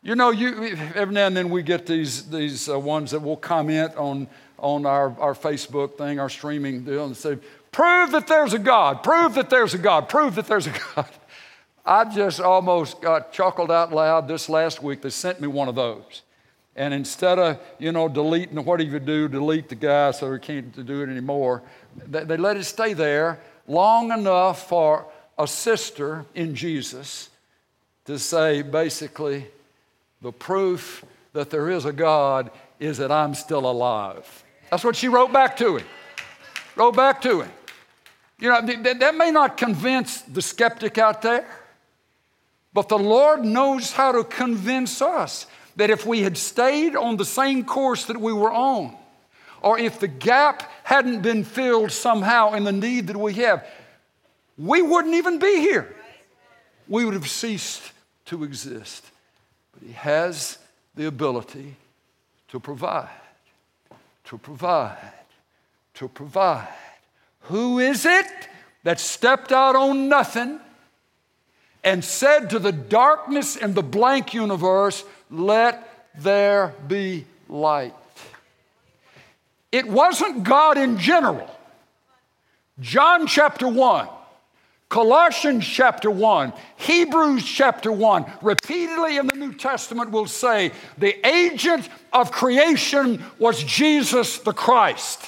You 0.02 0.14
know, 0.14 0.30
you, 0.30 0.76
every 0.94 1.14
now 1.14 1.26
and 1.26 1.37
then 1.37 1.48
we 1.48 1.62
get 1.62 1.87
these, 1.87 2.28
these 2.28 2.68
uh, 2.68 2.78
ones 2.78 3.12
that 3.12 3.20
will 3.20 3.38
comment 3.38 3.96
on, 3.96 4.28
on 4.58 4.84
our, 4.84 5.18
our 5.18 5.34
Facebook 5.34 5.96
thing, 5.96 6.20
our 6.20 6.28
streaming 6.28 6.84
deal, 6.84 7.06
and 7.06 7.16
say, 7.16 7.38
prove 7.72 8.10
that 8.12 8.26
there's 8.26 8.52
a 8.52 8.58
God, 8.58 9.02
prove 9.02 9.34
that 9.34 9.48
there's 9.48 9.72
a 9.72 9.78
God, 9.78 10.10
prove 10.10 10.34
that 10.34 10.46
there's 10.46 10.66
a 10.66 10.74
God. 10.94 11.08
I 11.87 12.04
just 12.04 12.40
almost 12.40 13.00
got 13.00 13.32
chuckled 13.32 13.70
out 13.70 13.92
loud 13.92 14.28
this 14.28 14.48
last 14.50 14.82
week. 14.82 15.00
They 15.00 15.10
sent 15.10 15.40
me 15.40 15.48
one 15.48 15.68
of 15.68 15.74
those. 15.74 16.22
And 16.76 16.92
instead 16.92 17.38
of, 17.38 17.60
you 17.78 17.92
know, 17.92 18.08
deleting, 18.08 18.62
what 18.64 18.78
do 18.78 18.84
you 18.84 18.98
do? 18.98 19.28
Delete 19.28 19.68
the 19.68 19.74
guy 19.74 20.10
so 20.10 20.32
he 20.32 20.38
can't 20.38 20.87
do 20.87 21.02
it 21.02 21.08
anymore. 21.08 21.62
They, 22.06 22.24
they 22.24 22.37
let 22.37 22.56
it 22.56 22.64
stay 22.64 22.94
there 22.94 23.40
long 23.66 24.12
enough 24.12 24.68
for 24.68 25.06
a 25.38 25.46
sister 25.46 26.26
in 26.34 26.54
Jesus 26.54 27.30
to 28.04 28.18
say, 28.18 28.62
basically, 28.62 29.46
the 30.20 30.32
proof 30.32 31.04
that 31.32 31.50
there 31.50 31.70
is 31.70 31.84
a 31.84 31.92
God 31.92 32.50
is 32.78 32.98
that 32.98 33.10
I'm 33.10 33.34
still 33.34 33.70
alive. 33.70 34.44
That's 34.70 34.84
what 34.84 34.96
she 34.96 35.08
wrote 35.08 35.32
back 35.32 35.56
to 35.58 35.76
him. 35.76 35.86
Wrote 36.76 36.96
back 36.96 37.20
to 37.22 37.42
him. 37.42 37.50
You 38.38 38.50
know, 38.50 38.60
that 38.60 39.14
may 39.14 39.30
not 39.30 39.56
convince 39.56 40.22
the 40.22 40.42
skeptic 40.42 40.98
out 40.98 41.22
there, 41.22 41.48
but 42.72 42.88
the 42.88 42.98
Lord 42.98 43.44
knows 43.44 43.92
how 43.92 44.12
to 44.12 44.24
convince 44.24 45.00
us 45.00 45.46
that 45.76 45.90
if 45.90 46.04
we 46.04 46.22
had 46.22 46.36
stayed 46.36 46.96
on 46.96 47.16
the 47.16 47.24
same 47.24 47.64
course 47.64 48.06
that 48.06 48.20
we 48.20 48.32
were 48.32 48.52
on, 48.52 48.96
or 49.62 49.78
if 49.78 49.98
the 49.98 50.08
gap 50.08 50.70
hadn't 50.82 51.22
been 51.22 51.44
filled 51.44 51.90
somehow 51.90 52.52
in 52.54 52.64
the 52.64 52.72
need 52.72 53.06
that 53.06 53.16
we 53.16 53.34
have, 53.34 53.66
we 54.56 54.82
wouldn't 54.82 55.14
even 55.14 55.38
be 55.38 55.60
here. 55.60 55.94
We 56.88 57.04
would 57.04 57.14
have 57.14 57.28
ceased 57.28 57.92
to 58.26 58.44
exist. 58.44 59.04
But 59.72 59.86
He 59.86 59.92
has 59.92 60.58
the 60.94 61.06
ability 61.06 61.76
to 62.48 62.60
provide, 62.60 63.08
to 64.24 64.38
provide, 64.38 65.12
to 65.94 66.08
provide. 66.08 66.68
Who 67.42 67.78
is 67.78 68.06
it 68.06 68.26
that 68.84 69.00
stepped 69.00 69.50
out 69.50 69.76
on 69.76 70.08
nothing 70.08 70.60
and 71.82 72.04
said 72.04 72.50
to 72.50 72.58
the 72.58 72.72
darkness 72.72 73.56
and 73.56 73.74
the 73.74 73.82
blank 73.82 74.32
universe, 74.34 75.04
Let 75.30 76.06
there 76.16 76.74
be 76.86 77.26
light? 77.48 77.94
It 79.72 79.88
wasn't 79.88 80.44
God 80.44 80.78
in 80.78 80.98
general. 80.98 81.50
John 82.78 83.26
chapter 83.26 83.66
1 83.66 84.08
Colossians 84.94 85.66
chapter 85.66 86.09
1, 86.09 86.52
Hebrews 86.76 87.44
chapter 87.44 87.90
1, 87.90 88.26
repeatedly 88.42 89.16
in 89.16 89.26
the 89.26 89.35
New 89.35 89.52
Testament 89.52 90.12
will 90.12 90.28
say 90.28 90.70
the 90.98 91.26
agent 91.26 91.88
of 92.12 92.30
creation 92.30 93.20
was 93.40 93.61
Jesus 93.64 94.38
the 94.38 94.52
Christ. 94.52 95.20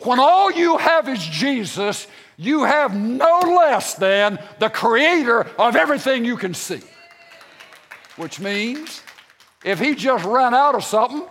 When 0.00 0.18
all 0.18 0.50
you 0.50 0.78
have 0.78 1.08
is 1.08 1.24
Jesus, 1.24 2.08
you 2.36 2.64
have 2.64 2.92
no 2.92 3.38
less 3.56 3.94
than 3.94 4.40
the 4.58 4.68
creator 4.68 5.42
of 5.60 5.76
everything 5.76 6.24
you 6.24 6.36
can 6.36 6.52
see. 6.52 6.80
Which 8.16 8.40
means 8.40 9.00
if 9.64 9.78
he 9.78 9.94
just 9.94 10.24
ran 10.24 10.54
out 10.54 10.74
of 10.74 10.82
something, 10.82 11.24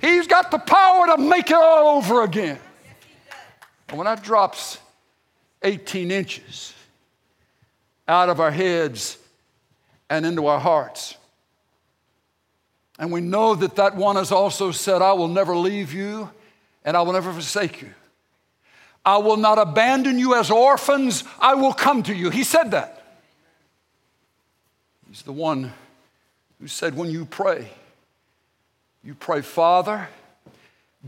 he's 0.00 0.28
got 0.28 0.52
the 0.52 0.58
power 0.58 1.16
to 1.16 1.18
make 1.18 1.50
it 1.50 1.56
all 1.56 1.96
over 1.96 2.22
again. 2.22 2.60
And 3.88 3.98
when 3.98 4.04
that 4.04 4.22
drops 4.22 4.78
18 5.62 6.10
inches 6.10 6.74
out 8.08 8.28
of 8.28 8.40
our 8.40 8.50
heads 8.50 9.18
and 10.08 10.26
into 10.26 10.46
our 10.46 10.60
hearts. 10.60 11.16
And 12.98 13.10
we 13.10 13.20
know 13.20 13.54
that 13.54 13.76
that 13.76 13.96
one 13.96 14.16
has 14.16 14.30
also 14.30 14.72
said, 14.72 15.00
I 15.00 15.12
will 15.12 15.28
never 15.28 15.56
leave 15.56 15.94
you 15.94 16.30
and 16.84 16.96
I 16.96 17.02
will 17.02 17.12
never 17.12 17.32
forsake 17.32 17.80
you. 17.82 17.90
I 19.04 19.16
will 19.18 19.38
not 19.38 19.58
abandon 19.58 20.18
you 20.18 20.34
as 20.34 20.50
orphans, 20.50 21.24
I 21.38 21.54
will 21.54 21.72
come 21.72 22.02
to 22.02 22.14
you. 22.14 22.28
He 22.30 22.44
said 22.44 22.72
that. 22.72 23.02
He's 25.08 25.22
the 25.22 25.32
one 25.32 25.72
who 26.60 26.68
said, 26.68 26.94
When 26.94 27.10
you 27.10 27.24
pray, 27.24 27.68
You 29.02 29.14
pray, 29.14 29.40
Father, 29.40 30.08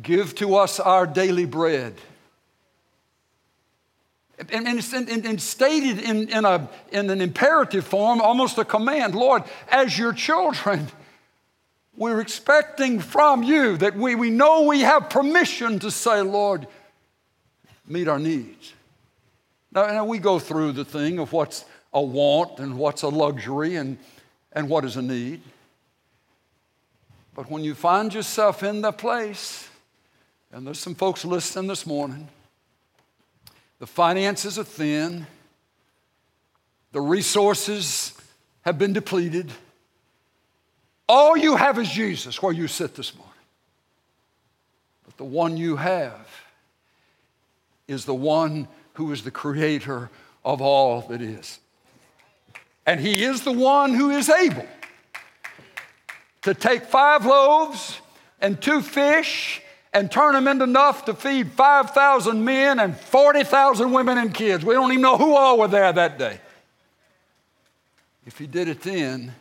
give 0.00 0.34
to 0.36 0.56
us 0.56 0.80
our 0.80 1.06
daily 1.06 1.44
bread. 1.44 1.94
And, 4.50 4.66
and 4.66 5.08
in, 5.08 5.26
in 5.26 5.38
stated 5.38 5.98
in, 5.98 6.28
in, 6.28 6.44
a, 6.44 6.68
in 6.90 7.10
an 7.10 7.20
imperative 7.20 7.86
form, 7.86 8.20
almost 8.20 8.58
a 8.58 8.64
command 8.64 9.14
Lord, 9.14 9.44
as 9.70 9.96
your 9.98 10.12
children, 10.12 10.88
we're 11.96 12.20
expecting 12.20 12.98
from 12.98 13.42
you 13.42 13.76
that 13.76 13.96
we, 13.96 14.14
we 14.14 14.30
know 14.30 14.62
we 14.62 14.80
have 14.80 15.10
permission 15.10 15.78
to 15.80 15.90
say, 15.90 16.22
Lord, 16.22 16.66
meet 17.86 18.08
our 18.08 18.18
needs. 18.18 18.72
Now, 19.70 19.86
now, 19.86 20.04
we 20.04 20.18
go 20.18 20.38
through 20.38 20.72
the 20.72 20.84
thing 20.84 21.18
of 21.18 21.32
what's 21.32 21.64
a 21.94 22.02
want 22.02 22.58
and 22.58 22.76
what's 22.76 23.02
a 23.02 23.08
luxury 23.08 23.76
and, 23.76 23.98
and 24.52 24.68
what 24.68 24.84
is 24.84 24.96
a 24.96 25.02
need. 25.02 25.40
But 27.34 27.50
when 27.50 27.64
you 27.64 27.74
find 27.74 28.12
yourself 28.12 28.62
in 28.62 28.82
that 28.82 28.98
place, 28.98 29.68
and 30.50 30.66
there's 30.66 30.78
some 30.78 30.94
folks 30.94 31.24
listening 31.24 31.68
this 31.68 31.86
morning, 31.86 32.28
the 33.82 33.86
finances 33.88 34.60
are 34.60 34.64
thin, 34.64 35.26
the 36.92 37.00
resources 37.00 38.16
have 38.60 38.78
been 38.78 38.92
depleted. 38.92 39.50
All 41.08 41.36
you 41.36 41.56
have 41.56 41.80
is 41.80 41.90
Jesus 41.90 42.40
where 42.40 42.52
you 42.52 42.68
sit 42.68 42.94
this 42.94 43.12
morning. 43.12 43.34
But 45.04 45.16
the 45.16 45.24
one 45.24 45.56
you 45.56 45.74
have 45.74 46.28
is 47.88 48.04
the 48.04 48.14
one 48.14 48.68
who 48.94 49.10
is 49.10 49.24
the 49.24 49.32
creator 49.32 50.10
of 50.44 50.62
all 50.62 51.00
that 51.08 51.20
is. 51.20 51.58
And 52.86 53.00
he 53.00 53.24
is 53.24 53.40
the 53.40 53.50
one 53.50 53.94
who 53.94 54.10
is 54.10 54.28
able 54.28 54.68
to 56.42 56.54
take 56.54 56.84
five 56.84 57.26
loaves 57.26 58.00
and 58.40 58.62
two 58.62 58.80
fish 58.80 59.60
and 59.92 60.10
turn 60.10 60.34
them 60.34 60.48
into 60.48 60.64
enough 60.64 61.04
to 61.04 61.14
feed 61.14 61.52
5,000 61.52 62.44
men 62.44 62.78
and 62.78 62.96
40,000 62.96 63.92
women 63.92 64.18
and 64.18 64.32
kids. 64.32 64.64
We 64.64 64.74
don't 64.74 64.90
even 64.90 65.02
know 65.02 65.18
who 65.18 65.34
all 65.34 65.58
were 65.58 65.68
there 65.68 65.92
that 65.92 66.18
day. 66.18 66.40
If 68.24 68.38
he 68.38 68.46
did 68.46 68.68
it 68.68 68.80
then, 68.82 69.34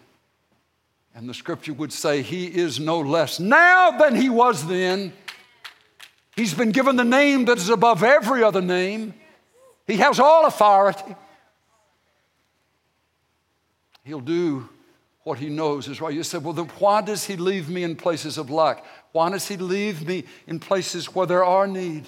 and 1.16 1.30
the 1.30 1.34
scripture 1.34 1.74
would 1.74 1.94
say 1.94 2.22
he 2.22 2.48
is 2.48 2.80
no 2.80 3.00
less 3.00 3.40
now 3.40 3.92
than 3.92 4.16
he 4.16 4.30
was 4.30 4.68
then, 4.68 5.14
he's 6.36 6.54
been 6.54 6.72
given 6.72 6.96
the 6.96 7.04
name 7.04 7.46
that 7.46 7.58
is 7.58 7.70
above 7.70 8.04
every 8.04 8.44
other 8.44 8.62
name. 8.62 9.14
He 9.88 9.98
has 9.98 10.20
all 10.20 10.46
authority. 10.46 11.16
He'll 14.04 14.20
do 14.20 14.68
what 15.24 15.38
he 15.38 15.50
knows 15.50 15.88
is 15.88 16.02
right. 16.02 16.14
You 16.14 16.24
said, 16.24 16.44
well, 16.44 16.54
then 16.54 16.70
why 16.80 17.02
does 17.02 17.26
he 17.26 17.36
leave 17.36 17.70
me 17.70 17.84
in 17.84 17.96
places 17.96 18.38
of 18.38 18.50
lack? 18.50 18.84
Why 19.12 19.30
does 19.30 19.48
he 19.48 19.58
leave 19.58 20.08
me 20.08 20.24
in 20.48 20.60
places 20.60 21.14
where 21.14 21.28
there 21.28 21.44
are 21.44 21.68
need? 21.68 22.08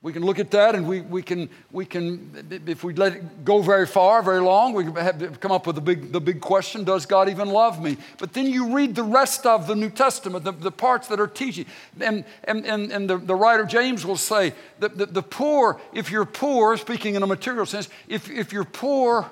We 0.00 0.12
can 0.12 0.24
look 0.24 0.38
at 0.38 0.52
that 0.52 0.76
and 0.76 0.86
we, 0.86 1.00
we, 1.00 1.22
can, 1.22 1.50
we 1.72 1.84
can, 1.84 2.62
if 2.68 2.84
we 2.84 2.94
let 2.94 3.14
it 3.14 3.44
go 3.44 3.60
very 3.60 3.84
far, 3.84 4.22
very 4.22 4.40
long, 4.40 4.72
we 4.72 4.84
have 4.84 5.40
come 5.40 5.50
up 5.50 5.66
with 5.66 5.74
the 5.74 5.82
big, 5.82 6.12
the 6.12 6.20
big 6.20 6.40
question 6.40 6.84
Does 6.84 7.04
God 7.04 7.28
even 7.28 7.48
love 7.48 7.82
me? 7.82 7.96
But 8.18 8.32
then 8.32 8.46
you 8.46 8.76
read 8.76 8.94
the 8.94 9.02
rest 9.02 9.44
of 9.44 9.66
the 9.66 9.74
New 9.74 9.90
Testament, 9.90 10.44
the, 10.44 10.52
the 10.52 10.70
parts 10.70 11.08
that 11.08 11.18
are 11.18 11.26
teaching. 11.26 11.66
And, 12.00 12.24
and, 12.44 12.64
and, 12.64 12.92
and 12.92 13.10
the, 13.10 13.18
the 13.18 13.34
writer 13.34 13.64
James 13.64 14.06
will 14.06 14.16
say 14.16 14.54
that 14.78 14.96
the, 14.96 15.06
the 15.06 15.22
poor, 15.22 15.80
if 15.92 16.12
you're 16.12 16.24
poor, 16.24 16.76
speaking 16.76 17.16
in 17.16 17.24
a 17.24 17.26
material 17.26 17.66
sense, 17.66 17.88
if, 18.06 18.30
if 18.30 18.52
you're 18.52 18.62
poor, 18.62 19.28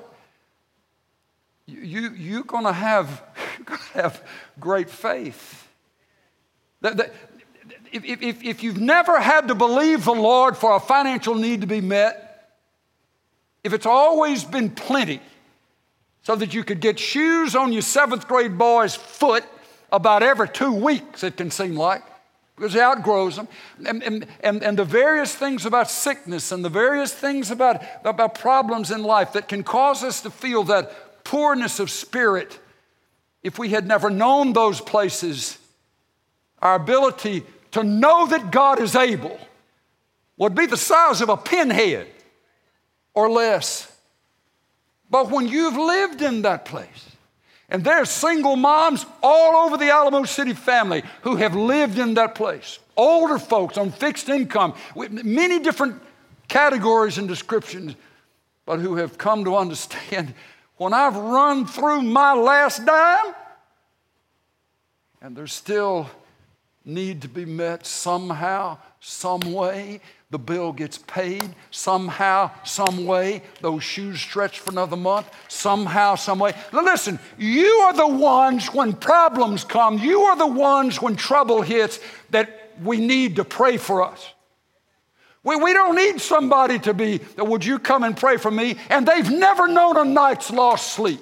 you, 1.66 2.10
you're 2.10 2.42
going 2.42 2.64
to 2.64 2.72
have 2.72 4.20
great 4.58 4.90
faith. 4.90 5.65
That, 6.80 7.12
if, 7.92 8.04
if, 8.04 8.44
if 8.44 8.62
you've 8.62 8.80
never 8.80 9.20
had 9.20 9.48
to 9.48 9.54
believe 9.54 10.04
the 10.04 10.12
Lord 10.12 10.56
for 10.56 10.74
a 10.76 10.80
financial 10.80 11.34
need 11.34 11.62
to 11.62 11.66
be 11.66 11.80
met, 11.80 12.22
if 13.64 13.72
it's 13.72 13.86
always 13.86 14.44
been 14.44 14.70
plenty, 14.70 15.20
so 16.22 16.34
that 16.34 16.54
you 16.54 16.64
could 16.64 16.80
get 16.80 16.98
shoes 16.98 17.54
on 17.54 17.72
your 17.72 17.82
seventh 17.82 18.26
grade 18.26 18.58
boy's 18.58 18.96
foot 18.96 19.44
about 19.92 20.22
every 20.22 20.48
two 20.48 20.72
weeks, 20.72 21.22
it 21.22 21.36
can 21.36 21.50
seem 21.50 21.76
like, 21.76 22.02
because 22.56 22.72
he 22.72 22.80
outgrows 22.80 23.36
them, 23.36 23.46
and, 23.86 24.02
and, 24.02 24.26
and, 24.40 24.62
and 24.62 24.78
the 24.78 24.84
various 24.84 25.34
things 25.34 25.66
about 25.66 25.90
sickness 25.90 26.50
and 26.50 26.64
the 26.64 26.68
various 26.68 27.12
things 27.12 27.50
about, 27.50 27.82
about 28.04 28.34
problems 28.34 28.90
in 28.90 29.02
life 29.04 29.34
that 29.34 29.46
can 29.46 29.62
cause 29.62 30.02
us 30.02 30.20
to 30.22 30.30
feel 30.30 30.64
that 30.64 31.24
poorness 31.24 31.78
of 31.78 31.90
spirit, 31.90 32.58
if 33.42 33.58
we 33.58 33.68
had 33.68 33.86
never 33.86 34.10
known 34.10 34.52
those 34.52 34.80
places, 34.80 35.58
our 36.60 36.74
ability 36.74 37.44
to 37.72 37.84
know 37.84 38.26
that 38.26 38.50
God 38.50 38.80
is 38.80 38.94
able 38.94 39.38
would 40.36 40.54
be 40.54 40.66
the 40.66 40.76
size 40.76 41.20
of 41.20 41.28
a 41.28 41.36
pinhead 41.36 42.06
or 43.14 43.30
less. 43.30 43.92
But 45.10 45.30
when 45.30 45.48
you've 45.48 45.76
lived 45.76 46.22
in 46.22 46.42
that 46.42 46.64
place, 46.64 47.16
and 47.68 47.82
there's 47.82 48.10
single 48.10 48.56
moms 48.56 49.04
all 49.22 49.66
over 49.66 49.76
the 49.76 49.90
Alamo 49.90 50.24
City 50.24 50.52
family 50.52 51.02
who 51.22 51.36
have 51.36 51.56
lived 51.56 51.98
in 51.98 52.14
that 52.14 52.34
place, 52.34 52.78
older 52.96 53.38
folks 53.38 53.76
on 53.76 53.90
fixed 53.90 54.28
income, 54.28 54.74
with 54.94 55.10
many 55.10 55.58
different 55.58 56.00
categories 56.48 57.18
and 57.18 57.26
descriptions, 57.26 57.94
but 58.66 58.78
who 58.78 58.96
have 58.96 59.18
come 59.18 59.44
to 59.44 59.56
understand 59.56 60.34
when 60.76 60.92
I've 60.92 61.16
run 61.16 61.66
through 61.66 62.02
my 62.02 62.34
last 62.34 62.84
dime 62.84 63.34
and 65.22 65.36
there's 65.36 65.52
still 65.52 66.08
need 66.86 67.20
to 67.22 67.28
be 67.28 67.44
met 67.44 67.84
somehow, 67.84 68.78
some 69.00 69.52
way, 69.52 70.00
the 70.30 70.38
bill 70.38 70.72
gets 70.72 70.98
paid 70.98 71.54
somehow, 71.70 72.50
some 72.64 73.06
way, 73.06 73.42
those 73.60 73.82
shoes 73.82 74.20
stretch 74.20 74.60
for 74.60 74.70
another 74.70 74.96
month, 74.96 75.28
somehow, 75.48 76.14
some 76.14 76.38
way. 76.38 76.52
Listen, 76.72 77.18
you 77.38 77.66
are 77.66 77.92
the 77.92 78.06
ones 78.06 78.72
when 78.72 78.92
problems 78.92 79.64
come, 79.64 79.98
you 79.98 80.22
are 80.22 80.36
the 80.36 80.46
ones 80.46 81.02
when 81.02 81.16
trouble 81.16 81.62
hits 81.62 82.00
that 82.30 82.72
we 82.82 82.98
need 82.98 83.36
to 83.36 83.44
pray 83.44 83.76
for 83.76 84.02
us. 84.02 84.32
We, 85.42 85.56
we 85.56 85.72
don't 85.72 85.94
need 85.94 86.20
somebody 86.20 86.78
to 86.80 86.94
be, 86.94 87.20
would 87.38 87.64
you 87.64 87.78
come 87.78 88.02
and 88.02 88.16
pray 88.16 88.36
for 88.36 88.50
me? 88.50 88.76
And 88.90 89.06
they've 89.06 89.30
never 89.30 89.68
known 89.68 89.96
a 89.96 90.04
night's 90.04 90.50
lost 90.50 90.92
sleep 90.92 91.20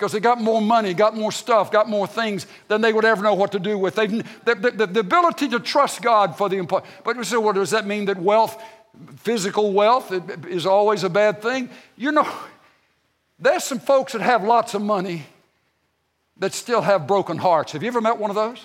because 0.00 0.12
they 0.12 0.20
got 0.20 0.40
more 0.40 0.62
money, 0.62 0.94
got 0.94 1.14
more 1.14 1.30
stuff, 1.30 1.70
got 1.70 1.86
more 1.86 2.06
things 2.06 2.46
than 2.68 2.80
they 2.80 2.90
would 2.90 3.04
ever 3.04 3.22
know 3.22 3.34
what 3.34 3.52
to 3.52 3.58
do 3.58 3.76
with. 3.76 3.96
They've, 3.96 4.10
the, 4.46 4.54
the, 4.54 4.86
the 4.86 5.00
ability 5.00 5.48
to 5.50 5.60
trust 5.60 6.00
God 6.00 6.34
for 6.38 6.48
the 6.48 6.56
important. 6.56 6.90
But 7.04 7.16
you 7.16 7.24
say, 7.24 7.36
well, 7.36 7.52
does 7.52 7.72
that 7.72 7.86
mean 7.86 8.06
that 8.06 8.16
wealth, 8.16 8.62
physical 9.16 9.74
wealth, 9.74 10.10
is 10.46 10.64
always 10.64 11.04
a 11.04 11.10
bad 11.10 11.42
thing? 11.42 11.68
You 11.98 12.12
know, 12.12 12.26
there's 13.38 13.62
some 13.62 13.78
folks 13.78 14.14
that 14.14 14.22
have 14.22 14.42
lots 14.42 14.72
of 14.72 14.80
money 14.80 15.26
that 16.38 16.54
still 16.54 16.80
have 16.80 17.06
broken 17.06 17.36
hearts. 17.36 17.72
Have 17.72 17.82
you 17.82 17.88
ever 17.88 18.00
met 18.00 18.16
one 18.16 18.30
of 18.30 18.36
those? 18.36 18.64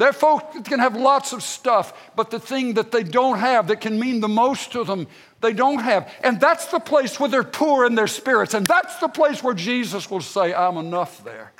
There 0.00 0.14
folks 0.14 0.66
can 0.66 0.78
have 0.78 0.96
lots 0.96 1.34
of 1.34 1.42
stuff, 1.42 1.92
but 2.16 2.30
the 2.30 2.40
thing 2.40 2.72
that 2.74 2.90
they 2.90 3.02
don't 3.02 3.38
have 3.38 3.66
that 3.66 3.82
can 3.82 4.00
mean 4.00 4.20
the 4.20 4.28
most 4.28 4.72
to 4.72 4.82
them, 4.82 5.06
they 5.42 5.52
don't 5.52 5.80
have. 5.80 6.10
And 6.24 6.40
that's 6.40 6.64
the 6.68 6.78
place 6.78 7.20
where 7.20 7.28
they're 7.28 7.42
poor 7.44 7.84
in 7.84 7.96
their 7.96 8.06
spirits. 8.06 8.54
And 8.54 8.64
that's 8.64 8.96
the 8.96 9.08
place 9.08 9.42
where 9.42 9.52
Jesus 9.52 10.10
will 10.10 10.22
say, 10.22 10.54
I'm 10.54 10.78
enough 10.78 11.22
there. 11.22 11.52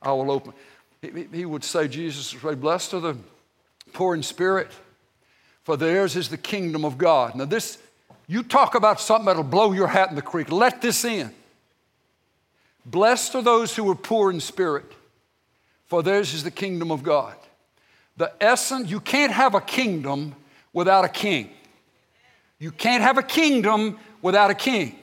I 0.00 0.12
will 0.12 0.30
open. 0.30 0.54
He, 1.02 1.44
would 1.44 1.64
say, 1.64 1.86
Jesus 1.86 2.32
would 2.32 2.54
say, 2.54 2.54
Blessed 2.54 2.94
are 2.94 3.00
the 3.00 3.16
poor 3.92 4.14
in 4.14 4.22
spirit, 4.22 4.70
for 5.64 5.76
theirs 5.76 6.16
is 6.16 6.30
the 6.30 6.38
kingdom 6.38 6.82
of 6.82 6.96
God. 6.96 7.34
Now, 7.34 7.44
this, 7.44 7.76
you 8.26 8.42
talk 8.42 8.74
about 8.74 9.02
something 9.02 9.26
that'll 9.26 9.42
blow 9.42 9.72
your 9.72 9.88
hat 9.88 10.08
in 10.08 10.16
the 10.16 10.22
creek. 10.22 10.50
Let 10.50 10.80
this 10.80 11.04
in. 11.04 11.30
Blessed 12.86 13.34
are 13.34 13.42
those 13.42 13.76
who 13.76 13.90
are 13.90 13.94
poor 13.94 14.30
in 14.30 14.40
spirit 14.40 14.90
for 15.88 16.02
theirs 16.02 16.34
is 16.34 16.44
the 16.44 16.50
kingdom 16.50 16.92
of 16.92 17.02
God. 17.02 17.34
The 18.16 18.32
essence, 18.40 18.90
you 18.90 19.00
can't 19.00 19.32
have 19.32 19.54
a 19.54 19.60
kingdom 19.60 20.34
without 20.72 21.04
a 21.04 21.08
king. 21.08 21.50
You 22.58 22.70
can't 22.70 23.02
have 23.02 23.18
a 23.18 23.22
kingdom 23.22 23.98
without 24.20 24.50
a 24.50 24.54
king. 24.54 24.98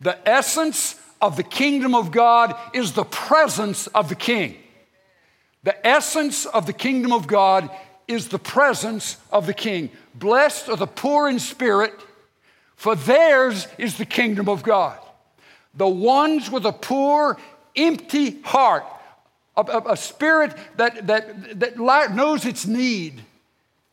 The 0.00 0.18
essence 0.28 0.98
of 1.20 1.36
the 1.36 1.42
kingdom 1.42 1.94
of 1.94 2.10
God 2.10 2.56
is 2.72 2.92
the 2.92 3.04
presence 3.04 3.86
of 3.88 4.08
the 4.08 4.14
king. 4.14 4.56
The 5.62 5.86
essence 5.86 6.46
of 6.46 6.66
the 6.66 6.72
kingdom 6.72 7.12
of 7.12 7.26
God 7.26 7.70
is 8.08 8.28
the 8.28 8.38
presence 8.38 9.18
of 9.30 9.46
the 9.46 9.54
king. 9.54 9.90
Blessed 10.14 10.70
are 10.70 10.76
the 10.76 10.86
poor 10.86 11.28
in 11.28 11.38
spirit, 11.38 11.94
for 12.74 12.96
theirs 12.96 13.68
is 13.78 13.98
the 13.98 14.06
kingdom 14.06 14.48
of 14.48 14.62
God. 14.62 14.98
The 15.74 15.86
ones 15.86 16.50
with 16.50 16.64
a 16.64 16.72
poor, 16.72 17.38
empty 17.76 18.40
heart 18.40 18.84
a, 19.68 19.78
a, 19.78 19.92
a 19.92 19.96
spirit 19.96 20.54
that, 20.76 21.06
that, 21.06 21.60
that 21.60 22.14
knows 22.14 22.44
its 22.44 22.66
need. 22.66 23.22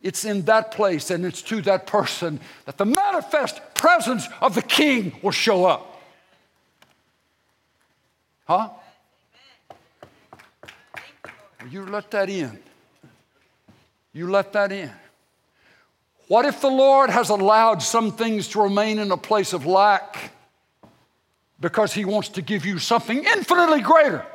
It's 0.02 0.26
in 0.26 0.44
that 0.44 0.72
place 0.72 1.10
and 1.10 1.26
it's 1.26 1.42
to 1.44 1.62
that 1.64 1.88
person 1.88 2.40
that 2.66 2.78
the 2.78 2.86
manifest 2.86 3.60
presence 3.74 4.28
of 4.42 4.56
the 4.56 4.62
king 4.62 5.18
will 5.22 5.32
show 5.32 5.66
up. 5.66 6.02
Huh? 8.46 8.70
You 11.70 11.86
let 11.86 12.12
that 12.12 12.30
in. 12.30 12.60
You 14.14 14.30
let 14.30 14.54
that 14.54 14.72
in. 14.72 14.92
What 16.28 16.46
if 16.46 16.62
the 16.62 16.70
Lord 16.70 17.10
has 17.10 17.30
allowed 17.30 17.82
some 17.82 18.12
things 18.12 18.50
to 18.50 18.62
remain 18.62 19.00
in 19.00 19.12
a 19.12 19.18
place 19.18 19.54
of 19.54 19.66
lack 19.66 20.32
because 21.60 21.94
He 21.94 22.06
wants 22.06 22.30
to 22.30 22.42
give 22.42 22.66
you 22.66 22.80
something 22.80 23.24
infinitely 23.24 23.82
greater? 23.82 24.26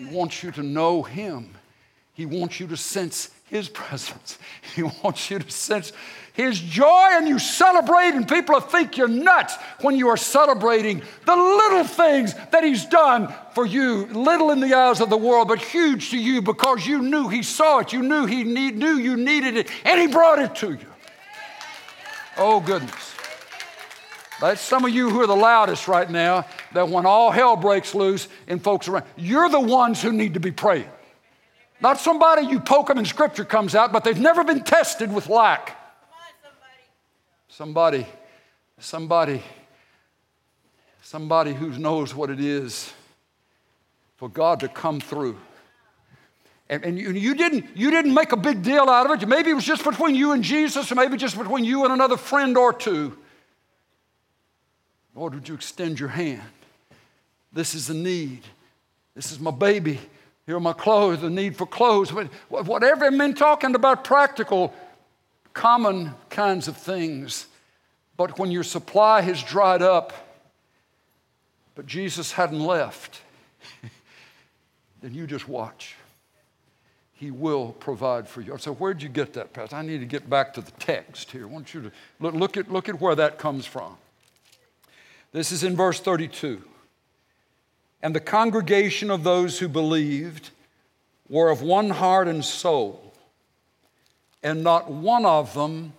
He 0.00 0.06
wants 0.16 0.42
you 0.42 0.50
to 0.52 0.62
know 0.62 1.02
Him. 1.02 1.50
He 2.14 2.24
wants 2.24 2.58
you 2.58 2.66
to 2.68 2.76
sense 2.76 3.30
His 3.44 3.68
presence. 3.68 4.38
He 4.74 4.82
wants 4.82 5.30
you 5.30 5.38
to 5.38 5.50
sense 5.50 5.92
His 6.32 6.58
joy, 6.58 7.08
and 7.12 7.28
you 7.28 7.38
celebrate, 7.38 8.14
and 8.14 8.26
people 8.26 8.58
think 8.60 8.96
you're 8.96 9.08
nuts 9.08 9.56
when 9.82 9.96
you 9.96 10.08
are 10.08 10.16
celebrating 10.16 11.02
the 11.26 11.36
little 11.36 11.84
things 11.84 12.32
that 12.50 12.64
He's 12.64 12.86
done 12.86 13.34
for 13.54 13.66
you. 13.66 14.06
Little 14.06 14.52
in 14.52 14.60
the 14.60 14.72
eyes 14.74 15.00
of 15.00 15.10
the 15.10 15.18
world, 15.18 15.48
but 15.48 15.60
huge 15.60 16.10
to 16.10 16.18
you 16.18 16.40
because 16.40 16.86
you 16.86 17.02
knew 17.02 17.28
He 17.28 17.42
saw 17.42 17.80
it. 17.80 17.92
You 17.92 18.02
knew 18.02 18.24
He 18.24 18.42
need, 18.42 18.76
knew 18.76 18.94
you 18.94 19.16
needed 19.16 19.56
it, 19.56 19.68
and 19.84 20.00
He 20.00 20.06
brought 20.06 20.38
it 20.38 20.54
to 20.56 20.72
you. 20.72 20.86
Oh, 22.38 22.60
goodness. 22.60 23.14
That's 24.40 24.62
some 24.62 24.86
of 24.86 24.90
you 24.90 25.10
who 25.10 25.20
are 25.20 25.26
the 25.26 25.36
loudest 25.36 25.86
right 25.86 26.08
now, 26.08 26.46
that 26.72 26.88
when 26.88 27.06
all 27.06 27.30
hell 27.30 27.56
breaks 27.56 27.94
loose 27.94 28.28
and 28.46 28.62
folks 28.62 28.88
around, 28.88 29.04
you're 29.16 29.48
the 29.48 29.60
ones 29.60 30.02
who 30.02 30.12
need 30.12 30.34
to 30.34 30.40
be 30.40 30.52
praying. 30.52 30.88
Not 31.80 31.98
somebody 31.98 32.46
you 32.46 32.60
poke 32.60 32.88
them 32.88 32.98
and 32.98 33.06
scripture 33.06 33.44
comes 33.44 33.74
out, 33.74 33.92
but 33.92 34.04
they've 34.04 34.18
never 34.18 34.44
been 34.44 34.62
tested 34.62 35.12
with 35.12 35.28
lack. 35.28 35.76
Somebody, 37.48 38.06
somebody, 38.78 39.42
somebody 41.02 41.52
who 41.52 41.70
knows 41.78 42.14
what 42.14 42.30
it 42.30 42.40
is 42.40 42.92
for 44.16 44.28
God 44.28 44.60
to 44.60 44.68
come 44.68 45.00
through. 45.00 45.38
And, 46.68 46.84
and 46.84 46.98
you, 46.98 47.10
you, 47.10 47.34
didn't, 47.34 47.66
you 47.74 47.90
didn't 47.90 48.14
make 48.14 48.32
a 48.32 48.36
big 48.36 48.62
deal 48.62 48.88
out 48.88 49.10
of 49.10 49.20
it. 49.20 49.28
Maybe 49.28 49.50
it 49.50 49.54
was 49.54 49.64
just 49.64 49.82
between 49.82 50.14
you 50.14 50.32
and 50.32 50.44
Jesus, 50.44 50.92
or 50.92 50.94
maybe 50.94 51.16
just 51.16 51.36
between 51.36 51.64
you 51.64 51.84
and 51.84 51.92
another 51.92 52.16
friend 52.16 52.56
or 52.56 52.72
two. 52.72 53.18
Lord, 55.14 55.34
would 55.34 55.48
you 55.48 55.54
extend 55.54 55.98
your 55.98 56.10
hand? 56.10 56.40
This 57.52 57.74
is 57.74 57.90
a 57.90 57.94
need. 57.94 58.42
This 59.14 59.32
is 59.32 59.40
my 59.40 59.50
baby. 59.50 59.98
Here 60.46 60.56
are 60.56 60.60
my 60.60 60.72
clothes, 60.72 61.20
the 61.20 61.30
need 61.30 61.56
for 61.56 61.66
clothes. 61.66 62.10
Whatever, 62.48 63.04
I've 63.04 63.16
been 63.16 63.34
talking 63.34 63.74
about 63.74 64.04
practical, 64.04 64.74
common 65.52 66.12
kinds 66.28 66.68
of 66.68 66.76
things. 66.76 67.46
But 68.16 68.38
when 68.38 68.50
your 68.50 68.64
supply 68.64 69.20
has 69.20 69.42
dried 69.42 69.82
up, 69.82 70.12
but 71.74 71.86
Jesus 71.86 72.32
hadn't 72.32 72.60
left, 72.60 73.22
then 75.00 75.14
you 75.14 75.26
just 75.26 75.48
watch. 75.48 75.96
He 77.12 77.30
will 77.30 77.72
provide 77.72 78.26
for 78.26 78.40
you. 78.40 78.56
So, 78.58 78.72
where'd 78.74 79.02
you 79.02 79.08
get 79.08 79.34
that, 79.34 79.52
Pastor? 79.52 79.76
I 79.76 79.82
need 79.82 79.98
to 79.98 80.06
get 80.06 80.28
back 80.28 80.54
to 80.54 80.62
the 80.62 80.70
text 80.72 81.30
here. 81.30 81.42
I 81.42 81.46
want 81.46 81.74
you 81.74 81.82
to 81.82 81.92
look, 82.18 82.34
look, 82.34 82.56
at, 82.56 82.72
look 82.72 82.88
at 82.88 83.00
where 83.00 83.14
that 83.14 83.38
comes 83.38 83.66
from. 83.66 83.96
This 85.32 85.52
is 85.52 85.62
in 85.62 85.76
verse 85.76 86.00
32. 86.00 86.62
And 88.02 88.14
the 88.14 88.20
congregation 88.20 89.10
of 89.10 89.24
those 89.24 89.58
who 89.58 89.68
believed 89.68 90.50
were 91.28 91.50
of 91.50 91.62
one 91.62 91.90
heart 91.90 92.28
and 92.28 92.44
soul, 92.44 93.12
and 94.42 94.64
not 94.64 94.90
one 94.90 95.26
of 95.26 95.54
them 95.54 95.92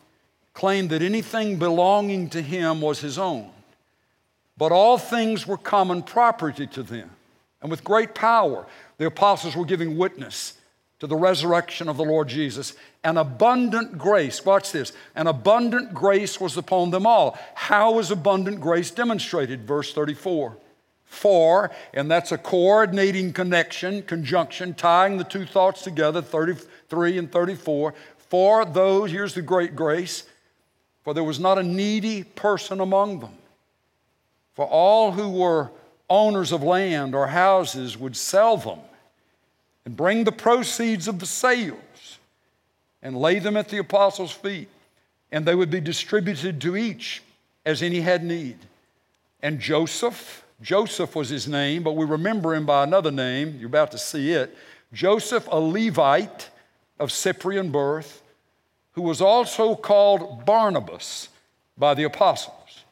claimed 0.54 0.90
that 0.90 1.02
anything 1.02 1.58
belonging 1.58 2.30
to 2.30 2.42
him 2.42 2.82
was 2.82 3.00
his 3.00 3.18
own, 3.18 3.50
but 4.58 4.72
all 4.72 4.98
things 4.98 5.48
were 5.48 5.58
common 5.58 6.04
property 6.04 6.68
to 6.68 6.84
them. 6.84 7.10
And 7.62 7.70
with 7.70 7.84
great 7.84 8.16
power, 8.16 8.66
the 8.98 9.06
apostles 9.06 9.56
were 9.56 9.66
giving 9.66 9.98
witness 9.98 10.54
to 11.00 11.08
the 11.08 11.16
resurrection 11.16 11.88
of 11.88 11.98
the 11.98 12.04
Lord 12.04 12.28
Jesus. 12.28 12.74
An 13.04 13.18
abundant 13.18 13.98
grace, 13.98 14.46
watch 14.46 14.72
this, 14.72 14.94
an 15.16 15.28
abundant 15.28 15.94
grace 15.94 16.40
was 16.40 16.58
upon 16.58 16.92
them 16.92 17.08
all. 17.08 17.38
How 17.56 17.94
was 17.94 18.12
abundant 18.12 18.60
grace 18.60 18.92
demonstrated? 18.92 19.68
Verse 19.68 19.94
34. 19.94 20.58
For, 21.12 21.72
and 21.94 22.10
that's 22.10 22.32
a 22.32 22.38
coordinating 22.38 23.34
connection, 23.34 24.02
conjunction, 24.04 24.74
tying 24.74 25.18
the 25.18 25.26
two 25.26 25.46
thoughts 25.46 25.84
together, 25.84 26.22
33 26.22 27.18
and 27.18 27.30
34. 27.30 27.94
For 28.30 28.64
those, 28.64 29.12
here's 29.12 29.34
the 29.34 29.42
great 29.42 29.76
grace, 29.76 30.24
for 31.04 31.14
there 31.14 31.26
was 31.26 31.38
not 31.38 31.58
a 31.58 31.64
needy 31.64 32.24
person 32.24 32.80
among 32.80 33.20
them. 33.20 33.34
For 34.54 34.66
all 34.66 35.12
who 35.12 35.30
were 35.30 35.70
owners 36.10 36.54
of 36.54 36.64
land 36.64 37.14
or 37.14 37.28
houses 37.28 37.98
would 37.98 38.16
sell 38.16 38.56
them 38.56 38.80
and 39.84 39.98
bring 39.98 40.24
the 40.24 40.32
proceeds 40.32 41.10
of 41.10 41.20
the 41.20 41.26
sales 41.26 42.20
and 43.04 43.18
lay 43.18 43.38
them 43.38 43.58
at 43.58 43.68
the 43.68 43.80
apostles' 43.80 44.32
feet, 44.32 44.70
and 45.30 45.46
they 45.46 45.56
would 45.56 45.70
be 45.70 45.82
distributed 45.82 46.62
to 46.62 46.78
each 46.78 47.22
as 47.66 47.84
any 47.84 48.00
had 48.00 48.24
need. 48.24 48.58
And 49.42 49.60
Joseph, 49.60 50.46
Joseph 50.62 51.16
was 51.16 51.30
his 51.30 51.48
name, 51.48 51.84
but 51.84 51.96
we 51.96 52.06
remember 52.06 52.54
him 52.54 52.66
by 52.66 52.84
another 52.84 53.12
name. 53.12 53.58
You're 53.60 53.68
about 53.68 53.92
to 53.92 53.98
see 53.98 54.32
it. 54.32 54.56
Joseph, 54.94 55.48
a 55.52 55.60
Levite 55.60 56.50
of 57.00 57.12
Cyprian 57.12 57.72
birth, 57.72 58.22
who 58.94 59.02
was 59.02 59.22
also 59.22 59.76
called 59.76 60.46
Barnabas 60.46 61.30
by 61.78 61.94
the 61.94 62.04
apostles, 62.04 62.84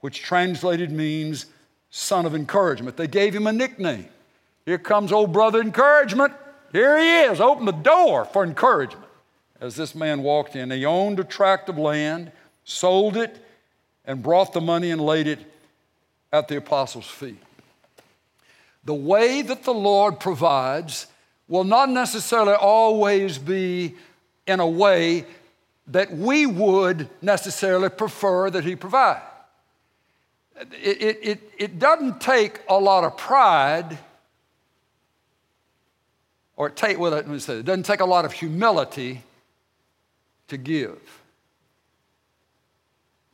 which 0.00 0.22
translated 0.22 0.90
means 0.90 1.46
son 1.90 2.26
of 2.26 2.34
encouragement. 2.34 2.96
They 2.96 3.06
gave 3.06 3.34
him 3.34 3.46
a 3.46 3.52
nickname. 3.52 4.08
Here 4.64 4.78
comes 4.78 5.12
old 5.12 5.32
brother 5.32 5.60
encouragement. 5.60 6.32
Here 6.72 6.98
he 6.98 7.20
is. 7.30 7.40
Open 7.40 7.66
the 7.66 7.72
door 7.72 8.24
for 8.24 8.42
encouragement. 8.42 9.06
As 9.60 9.76
this 9.76 9.94
man 9.94 10.22
walked 10.22 10.56
in, 10.56 10.70
he 10.70 10.84
owned 10.84 11.20
a 11.20 11.24
tract 11.24 11.68
of 11.68 11.78
land, 11.78 12.32
sold 12.64 13.16
it, 13.16 13.44
and 14.04 14.22
brought 14.22 14.52
the 14.52 14.60
money 14.60 14.90
and 14.90 15.00
laid 15.00 15.28
it 15.28 15.51
at 16.32 16.48
the 16.48 16.56
apostles' 16.56 17.06
feet. 17.06 17.42
The 18.84 18.94
way 18.94 19.42
that 19.42 19.64
the 19.64 19.74
Lord 19.74 20.18
provides 20.18 21.06
will 21.46 21.64
not 21.64 21.90
necessarily 21.90 22.54
always 22.54 23.38
be 23.38 23.94
in 24.46 24.58
a 24.58 24.66
way 24.66 25.26
that 25.88 26.12
we 26.12 26.46
would 26.46 27.08
necessarily 27.20 27.88
prefer 27.88 28.50
that 28.50 28.64
He 28.64 28.76
provide. 28.76 29.22
It, 30.82 31.02
it, 31.02 31.18
it, 31.22 31.50
it 31.58 31.78
doesn't 31.78 32.20
take 32.20 32.60
a 32.68 32.78
lot 32.78 33.04
of 33.04 33.16
pride 33.16 33.98
or 36.56 36.70
take, 36.70 36.98
well, 36.98 37.12
let 37.12 37.28
me 37.28 37.38
say, 37.38 37.58
it 37.58 37.64
doesn't 37.64 37.84
take 37.84 38.00
a 38.00 38.04
lot 38.04 38.24
of 38.24 38.32
humility 38.32 39.22
to 40.48 40.56
give. 40.56 41.00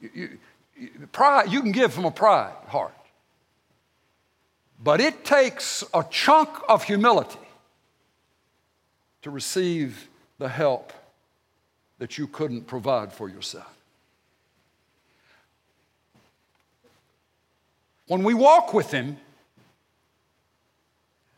You, 0.01 0.11
you, 0.15 0.39
pride, 1.13 1.51
you 1.51 1.61
can 1.63 1.73
give 1.73 1.93
from 1.93 2.05
a 2.05 2.11
pride 2.11 2.55
heart. 2.67 2.95
But 4.83 5.01
it 5.01 5.25
takes 5.25 5.83
a 5.93 6.05
chunk 6.09 6.49
of 6.69 6.85
humility 6.85 7.39
to 9.23 9.31
receive 9.31 10.09
the 10.39 10.49
help 10.49 10.93
that 11.99 12.17
you 12.17 12.29
couldn't 12.29 12.67
provide 12.67 13.13
for 13.13 13.29
yourself. 13.29 13.75
When 18.07 18.23
we 18.23 18.35
walk 18.35 18.73
with 18.73 18.91
Him, 18.91 19.19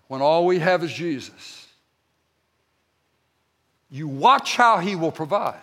when 0.08 0.20
all 0.20 0.46
we 0.46 0.58
have 0.58 0.84
is 0.84 0.92
Jesus, 0.92 1.66
you 3.90 4.06
watch 4.06 4.56
how 4.56 4.78
He 4.78 4.94
will 4.94 5.12
provide. 5.12 5.60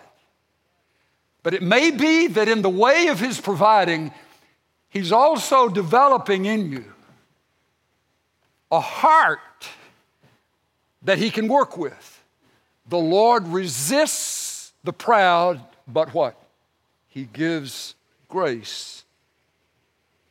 But 1.48 1.54
it 1.54 1.62
may 1.62 1.90
be 1.90 2.26
that 2.26 2.46
in 2.46 2.60
the 2.60 2.68
way 2.68 3.06
of 3.06 3.20
His 3.20 3.40
providing, 3.40 4.12
He's 4.90 5.12
also 5.12 5.70
developing 5.70 6.44
in 6.44 6.70
you 6.70 6.84
a 8.70 8.80
heart 8.80 9.40
that 11.00 11.16
He 11.16 11.30
can 11.30 11.48
work 11.48 11.78
with. 11.78 12.22
The 12.86 12.98
Lord 12.98 13.48
resists 13.48 14.74
the 14.84 14.92
proud, 14.92 15.62
but 15.86 16.12
what? 16.12 16.38
He 17.06 17.24
gives 17.24 17.94
grace 18.28 19.04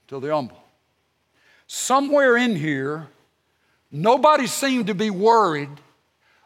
to 0.09 0.20
the 0.20 0.32
humble. 0.32 0.63
Somewhere 1.65 2.38
in 2.38 2.55
here, 2.55 3.07
nobody 3.91 4.45
seemed 4.45 4.86
to 4.86 4.93
be 4.93 5.09
worried 5.09 5.82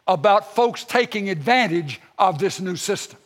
about 0.06 0.54
folks 0.54 0.82
taking 0.82 1.28
advantage 1.28 2.00
of 2.18 2.38
this 2.38 2.58
new 2.58 2.76
system. 2.76 3.18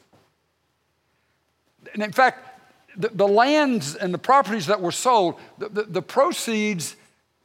And 1.95 2.03
in 2.03 2.13
fact, 2.13 2.61
the, 2.97 3.09
the 3.09 3.29
lands 3.29 3.95
and 3.95 4.13
the 4.13 4.19
properties 4.19 4.67
that 4.67 4.81
were 4.81 4.93
sold, 4.93 5.39
the, 5.59 5.69
the, 5.69 5.83
the 5.83 6.03
proceeds, 6.03 6.97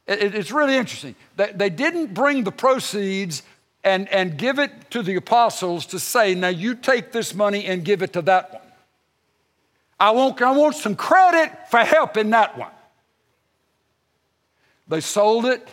it, 0.06 0.34
it's 0.34 0.50
really 0.50 0.76
interesting. 0.76 1.14
They, 1.36 1.52
they 1.52 1.70
didn't 1.70 2.14
bring 2.14 2.44
the 2.44 2.52
proceeds 2.52 3.42
and, 3.84 4.08
and 4.08 4.36
give 4.36 4.58
it 4.58 4.90
to 4.90 5.02
the 5.02 5.16
apostles 5.16 5.86
to 5.86 5.98
say, 5.98 6.34
now 6.34 6.48
you 6.48 6.74
take 6.74 7.12
this 7.12 7.34
money 7.34 7.66
and 7.66 7.84
give 7.84 8.02
it 8.02 8.12
to 8.14 8.22
that 8.22 8.52
one. 8.52 8.62
I 9.98 10.10
want, 10.10 10.40
I 10.42 10.50
want 10.52 10.74
some 10.76 10.96
credit 10.96 11.52
for 11.70 11.78
helping 11.78 12.30
that 12.30 12.56
one. 12.58 12.70
They 14.88 15.00
sold 15.00 15.46
it 15.46 15.68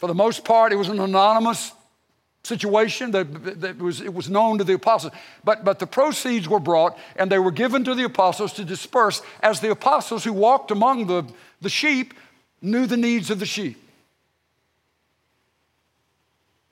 For 0.00 0.06
the 0.06 0.14
most 0.14 0.46
part, 0.46 0.72
it 0.72 0.76
was 0.76 0.88
an 0.88 0.98
anonymous 0.98 1.72
situation 2.42 3.10
that, 3.10 3.60
that 3.60 3.78
was, 3.78 4.00
it 4.00 4.12
was 4.12 4.28
known 4.28 4.58
to 4.58 4.64
the 4.64 4.74
apostles. 4.74 5.12
But, 5.44 5.64
but 5.64 5.78
the 5.78 5.86
proceeds 5.86 6.48
were 6.48 6.60
brought 6.60 6.98
and 7.16 7.30
they 7.30 7.38
were 7.38 7.50
given 7.50 7.84
to 7.84 7.94
the 7.94 8.04
apostles 8.04 8.52
to 8.54 8.64
disperse 8.64 9.22
as 9.42 9.60
the 9.60 9.70
apostles 9.70 10.24
who 10.24 10.32
walked 10.32 10.70
among 10.70 11.06
the, 11.06 11.24
the 11.60 11.68
sheep 11.68 12.14
knew 12.62 12.86
the 12.86 12.96
needs 12.96 13.30
of 13.30 13.38
the 13.38 13.46
sheep. 13.46 13.82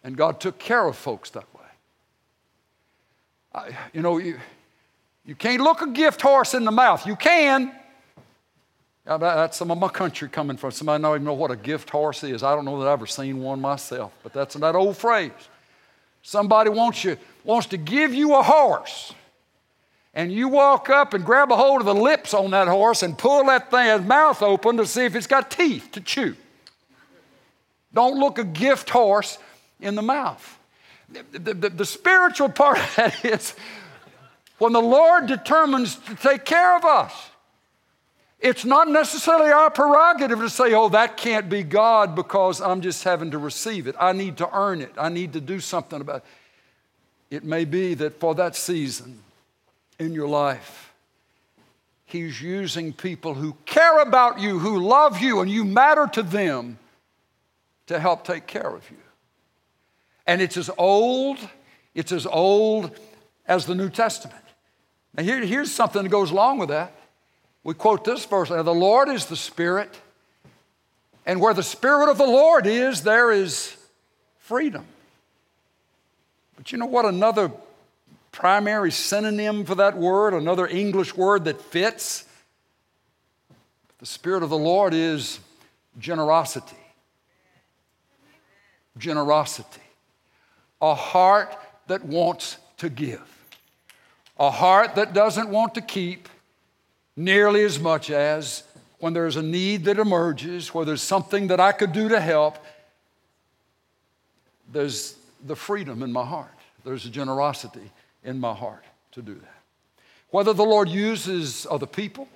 And 0.02 0.16
God 0.16 0.40
took 0.40 0.58
care 0.58 0.86
of 0.86 0.96
folks 0.96 1.30
that 1.30 1.44
way. 1.54 1.60
I, 3.54 3.70
you 3.92 4.00
know, 4.00 4.18
you, 4.18 4.38
you 5.26 5.34
can't 5.34 5.60
look 5.60 5.82
a 5.82 5.88
gift 5.88 6.22
horse 6.22 6.54
in 6.54 6.64
the 6.64 6.70
mouth. 6.70 7.06
You 7.06 7.16
can. 7.16 7.72
That's 9.04 9.56
some 9.56 9.70
of 9.70 9.78
my 9.78 9.88
country 9.88 10.28
coming 10.28 10.56
from. 10.56 10.70
Somebody 10.70 11.02
don't 11.02 11.14
even 11.14 11.24
know 11.24 11.34
what 11.34 11.50
a 11.50 11.56
gift 11.56 11.88
horse 11.88 12.22
is. 12.24 12.42
I 12.42 12.54
don't 12.54 12.66
know 12.66 12.78
that 12.80 12.86
I've 12.86 12.94
ever 12.94 13.06
seen 13.06 13.40
one 13.40 13.60
myself, 13.60 14.12
but 14.22 14.34
that's 14.34 14.54
that 14.54 14.74
old 14.74 14.96
phrase. 14.96 15.32
Somebody 16.28 16.68
wants 16.68 17.04
you 17.04 17.16
wants 17.42 17.68
to 17.68 17.78
give 17.78 18.12
you 18.12 18.34
a 18.34 18.42
horse, 18.42 19.14
and 20.12 20.30
you 20.30 20.48
walk 20.48 20.90
up 20.90 21.14
and 21.14 21.24
grab 21.24 21.50
a 21.50 21.56
hold 21.56 21.80
of 21.80 21.86
the 21.86 21.94
lips 21.94 22.34
on 22.34 22.50
that 22.50 22.68
horse 22.68 23.02
and 23.02 23.16
pull 23.16 23.44
that 23.44 23.70
thing's 23.70 24.06
mouth 24.06 24.42
open 24.42 24.76
to 24.76 24.86
see 24.86 25.06
if 25.06 25.16
it's 25.16 25.26
got 25.26 25.50
teeth 25.50 25.88
to 25.92 26.02
chew. 26.02 26.36
Don't 27.94 28.18
look 28.18 28.36
a 28.36 28.44
gift 28.44 28.90
horse 28.90 29.38
in 29.80 29.94
the 29.94 30.02
mouth. 30.02 30.58
The, 31.08 31.54
the, 31.54 31.70
the 31.70 31.86
spiritual 31.86 32.50
part 32.50 32.78
of 32.78 32.96
that 32.96 33.24
is 33.24 33.54
when 34.58 34.74
the 34.74 34.82
Lord 34.82 35.28
determines 35.28 35.96
to 35.96 36.14
take 36.14 36.44
care 36.44 36.76
of 36.76 36.84
us. 36.84 37.27
It's 38.40 38.64
not 38.64 38.88
necessarily 38.88 39.50
our 39.50 39.70
prerogative 39.70 40.38
to 40.38 40.48
say, 40.48 40.72
oh, 40.72 40.88
that 40.90 41.16
can't 41.16 41.48
be 41.48 41.64
God 41.64 42.14
because 42.14 42.60
I'm 42.60 42.80
just 42.80 43.02
having 43.02 43.32
to 43.32 43.38
receive 43.38 43.88
it. 43.88 43.96
I 43.98 44.12
need 44.12 44.36
to 44.36 44.48
earn 44.56 44.80
it. 44.80 44.92
I 44.96 45.08
need 45.08 45.32
to 45.32 45.40
do 45.40 45.58
something 45.58 46.00
about 46.00 46.18
it. 46.18 46.24
It 47.30 47.44
may 47.44 47.64
be 47.64 47.94
that 47.94 48.20
for 48.20 48.34
that 48.36 48.54
season 48.54 49.20
in 49.98 50.12
your 50.12 50.28
life, 50.28 50.92
He's 52.04 52.40
using 52.40 52.94
people 52.94 53.34
who 53.34 53.54
care 53.66 54.00
about 54.00 54.40
you, 54.40 54.58
who 54.58 54.78
love 54.78 55.20
you, 55.20 55.40
and 55.40 55.50
you 55.50 55.62
matter 55.62 56.06
to 56.12 56.22
them 56.22 56.78
to 57.86 57.98
help 58.00 58.24
take 58.24 58.46
care 58.46 58.74
of 58.74 58.88
you. 58.90 58.96
And 60.26 60.40
it's 60.40 60.56
as 60.56 60.70
old, 60.78 61.38
it's 61.94 62.12
as 62.12 62.24
old 62.24 62.98
as 63.46 63.66
the 63.66 63.74
New 63.74 63.90
Testament. 63.90 64.44
Now, 65.14 65.22
here, 65.22 65.40
here's 65.44 65.70
something 65.70 66.02
that 66.02 66.08
goes 66.08 66.30
along 66.30 66.58
with 66.58 66.70
that. 66.70 66.94
We 67.68 67.74
quote 67.74 68.02
this 68.02 68.24
verse 68.24 68.48
now, 68.48 68.62
the 68.62 68.72
Lord 68.72 69.10
is 69.10 69.26
the 69.26 69.36
Spirit, 69.36 69.94
and 71.26 71.38
where 71.38 71.52
the 71.52 71.62
Spirit 71.62 72.08
of 72.08 72.16
the 72.16 72.24
Lord 72.24 72.66
is, 72.66 73.02
there 73.02 73.30
is 73.30 73.76
freedom. 74.38 74.86
But 76.56 76.72
you 76.72 76.78
know 76.78 76.86
what 76.86 77.04
another 77.04 77.52
primary 78.32 78.90
synonym 78.90 79.66
for 79.66 79.74
that 79.74 79.98
word, 79.98 80.32
another 80.32 80.66
English 80.66 81.14
word 81.14 81.44
that 81.44 81.60
fits? 81.60 82.24
The 83.98 84.06
Spirit 84.06 84.42
of 84.42 84.48
the 84.48 84.56
Lord 84.56 84.94
is 84.94 85.38
generosity. 85.98 86.74
Generosity. 88.96 89.82
A 90.80 90.94
heart 90.94 91.54
that 91.86 92.02
wants 92.02 92.56
to 92.78 92.88
give. 92.88 93.20
A 94.38 94.50
heart 94.50 94.94
that 94.94 95.12
doesn't 95.12 95.50
want 95.50 95.74
to 95.74 95.82
keep 95.82 96.30
nearly 97.18 97.64
as 97.64 97.80
much 97.80 98.10
as 98.10 98.62
when 99.00 99.12
there's 99.12 99.34
a 99.34 99.42
need 99.42 99.84
that 99.84 99.98
emerges, 99.98 100.72
where 100.72 100.84
there's 100.84 101.02
something 101.02 101.48
that 101.48 101.58
I 101.58 101.72
could 101.72 101.92
do 101.92 102.08
to 102.08 102.20
help, 102.20 102.58
there's 104.72 105.16
the 105.44 105.56
freedom 105.56 106.02
in 106.02 106.12
my 106.12 106.24
heart. 106.24 106.54
There's 106.84 107.04
a 107.06 107.10
generosity 107.10 107.90
in 108.22 108.38
my 108.38 108.54
heart 108.54 108.84
to 109.12 109.22
do 109.22 109.34
that. 109.34 109.62
Whether 110.30 110.52
the 110.52 110.64
Lord 110.64 110.88
uses 110.88 111.66
other 111.68 111.86
people 111.86 112.28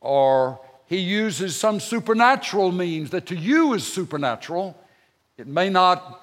or 0.00 0.60
he 0.86 0.98
uses 0.98 1.56
some 1.56 1.80
supernatural 1.80 2.70
means 2.70 3.10
that 3.10 3.26
to 3.26 3.36
you 3.36 3.74
is 3.74 3.86
supernatural, 3.86 4.76
it 5.36 5.46
may 5.46 5.70
not 5.70 6.20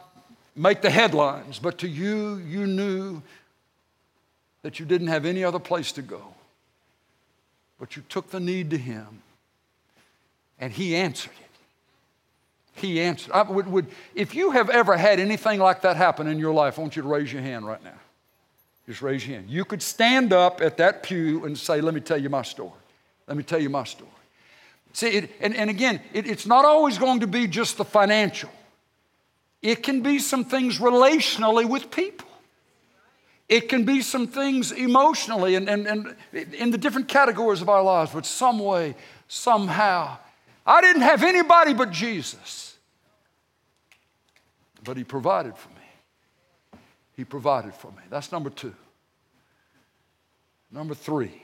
make 0.56 0.82
the 0.82 0.90
headlines, 0.90 1.60
but 1.60 1.78
to 1.80 1.88
you, 1.88 2.38
you 2.38 2.68
knew 2.68 3.22
that 4.62 4.80
you 4.80 4.86
didn't 4.86 5.08
have 5.08 5.26
any 5.26 5.44
other 5.44 5.60
place 5.60 5.92
to 5.94 6.02
go. 6.02 6.22
But 7.80 7.96
you 7.96 8.04
took 8.10 8.32
the 8.32 8.40
need 8.40 8.70
to 8.72 8.78
Him, 8.78 9.22
and 10.60 10.72
He 10.72 10.96
answered 10.96 11.34
it. 11.40 11.48
He 12.80 13.02
answered. 13.02 13.32
I 13.32 13.42
would, 13.42 13.68
would, 13.68 13.88
if 14.14 14.36
you 14.36 14.52
have 14.52 14.70
ever 14.70 14.98
had 14.98 15.20
anything 15.20 15.60
like 15.60 15.82
that 15.82 15.96
happen 15.96 16.28
in 16.28 16.38
your 16.38 16.54
life, 16.54 16.78
I 16.78 16.82
want 16.82 16.96
you 16.96 17.02
to 17.02 17.08
raise 17.08 17.34
your 17.34 17.42
hand 17.42 17.66
right 17.66 17.84
now. 17.84 18.00
Just 18.86 19.02
raise 19.02 19.28
your 19.28 19.38
hand. 19.38 19.50
You 19.50 19.66
could 19.66 19.82
stand 19.82 20.32
up 20.32 20.62
at 20.62 20.78
that 20.78 21.04
pew 21.04 21.46
and 21.46 21.58
say, 21.58 21.82
Let 21.82 21.94
me 21.94 22.02
tell 22.02 22.22
you 22.22 22.30
my 22.30 22.44
story. 22.44 22.72
Let 23.28 23.36
me 23.36 23.44
tell 23.44 23.60
you 23.60 23.70
my 23.70 23.84
story. 23.84 24.12
See, 24.94 25.10
it, 25.10 25.32
and, 25.42 25.56
and 25.56 25.70
again, 25.70 26.02
it, 26.14 26.26
it's 26.28 26.46
not 26.46 26.66
always 26.66 26.98
going 26.98 27.20
to 27.20 27.28
be 27.28 27.48
just 27.48 27.78
the 27.78 27.86
financial, 27.86 28.50
it 29.62 29.84
can 29.84 30.02
be 30.02 30.20
some 30.20 30.46
things 30.46 30.80
relationally 30.80 31.66
with 31.66 31.92
people. 31.92 32.27
It 33.50 33.70
can 33.70 33.86
be 33.86 34.02
some 34.02 34.28
things 34.28 34.72
emotionally 34.72 35.56
and, 35.56 35.70
and, 35.70 35.88
and 35.88 36.16
in 36.54 36.72
the 36.72 36.78
different 36.78 37.08
categories 37.08 37.62
of 37.62 37.70
our 37.70 37.82
lives, 37.82 38.12
but 38.14 38.26
some 38.26 38.60
way, 38.60 38.96
somehow. 39.28 40.18
I 40.66 40.82
didn't 40.82 41.04
have 41.04 41.24
anybody 41.24 41.74
but 41.74 41.92
Jesus. 41.92 42.78
But 44.84 44.98
He 44.98 45.06
provided 45.06 45.56
for 45.56 45.70
me. 45.70 45.76
He 47.16 47.24
provided 47.24 47.74
for 47.74 47.92
me. 47.92 48.04
That's 48.10 48.32
number 48.32 48.50
two. 48.50 48.76
Number 50.70 50.94
three, 50.94 51.42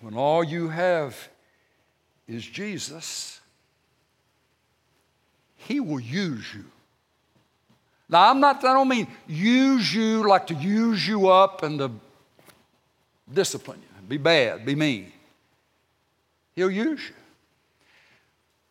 when 0.00 0.14
all 0.14 0.42
you 0.42 0.68
have 0.68 1.16
is 2.26 2.44
Jesus, 2.44 3.40
He 5.56 5.78
will 5.78 6.00
use 6.00 6.52
you. 6.52 6.64
Now, 8.10 8.28
I'm 8.30 8.40
not, 8.40 8.64
I 8.64 8.74
don't 8.74 8.88
mean 8.88 9.06
use 9.28 9.94
you 9.94 10.26
like 10.26 10.48
to 10.48 10.54
use 10.54 11.06
you 11.06 11.28
up 11.28 11.62
and 11.62 11.78
to 11.78 11.92
discipline 13.32 13.80
you, 13.80 14.08
be 14.08 14.16
bad, 14.16 14.66
be 14.66 14.74
mean. 14.74 15.12
He'll 16.56 16.70
use 16.70 17.00
you. 17.08 17.14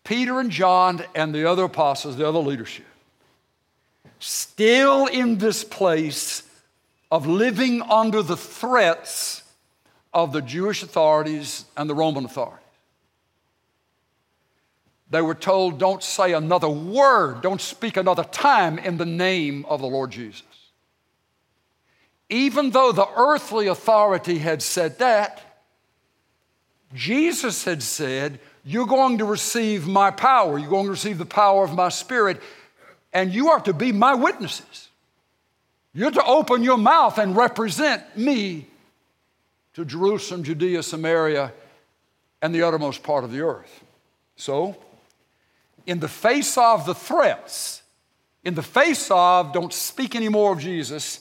Peter 0.03 0.39
and 0.39 0.51
John 0.51 1.03
and 1.15 1.33
the 1.33 1.49
other 1.49 1.63
apostles, 1.63 2.17
the 2.17 2.27
other 2.27 2.39
leadership, 2.39 2.85
still 4.19 5.05
in 5.05 5.37
this 5.37 5.63
place 5.63 6.43
of 7.09 7.25
living 7.25 7.81
under 7.83 8.21
the 8.21 8.35
threats 8.35 9.43
of 10.13 10.33
the 10.33 10.41
Jewish 10.41 10.83
authorities 10.83 11.63
and 11.77 11.89
the 11.89 11.95
Roman 11.95 12.25
authorities. 12.25 12.65
They 15.09 15.21
were 15.21 15.35
told, 15.35 15.79
don't 15.79 16.03
say 16.03 16.33
another 16.33 16.69
word, 16.69 17.41
don't 17.41 17.61
speak 17.61 17.97
another 17.97 18.23
time 18.23 18.77
in 18.77 18.97
the 18.97 19.05
name 19.05 19.65
of 19.67 19.81
the 19.81 19.87
Lord 19.87 20.11
Jesus. 20.11 20.43
Even 22.29 22.69
though 22.69 22.91
the 22.91 23.07
earthly 23.15 23.67
authority 23.67 24.37
had 24.37 24.61
said 24.61 24.99
that, 24.99 25.41
Jesus 26.93 27.65
had 27.65 27.81
said, 27.81 28.39
You're 28.63 28.85
going 28.85 29.17
to 29.17 29.25
receive 29.25 29.87
my 29.87 30.11
power, 30.11 30.59
you're 30.59 30.69
going 30.69 30.85
to 30.85 30.91
receive 30.91 31.17
the 31.17 31.25
power 31.25 31.63
of 31.63 31.73
my 31.73 31.89
spirit, 31.89 32.39
and 33.11 33.33
you 33.33 33.49
are 33.49 33.59
to 33.61 33.73
be 33.73 33.91
my 33.91 34.13
witnesses. 34.13 34.89
You're 35.93 36.11
to 36.11 36.23
open 36.23 36.63
your 36.63 36.77
mouth 36.77 37.17
and 37.17 37.35
represent 37.35 38.03
me 38.15 38.67
to 39.73 39.85
Jerusalem, 39.85 40.43
Judea, 40.43 40.83
Samaria, 40.83 41.51
and 42.43 42.53
the 42.53 42.61
uttermost 42.61 43.01
part 43.01 43.23
of 43.23 43.31
the 43.31 43.41
earth. 43.41 43.83
So, 44.35 44.77
in 45.89 45.99
the 45.99 46.07
face 46.07 46.55
of 46.55 46.85
the 46.85 46.93
threats, 46.93 47.81
in 48.43 48.53
the 48.53 48.61
face 48.61 49.09
of 49.09 49.51
don't 49.51 49.73
speak 49.73 50.15
anymore 50.15 50.53
of 50.53 50.59
Jesus, 50.59 51.19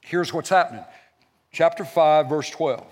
here's 0.00 0.32
what's 0.32 0.48
happening. 0.48 0.84
Chapter 1.52 1.84
5, 1.84 2.28
verse 2.28 2.50
12. 2.50 2.84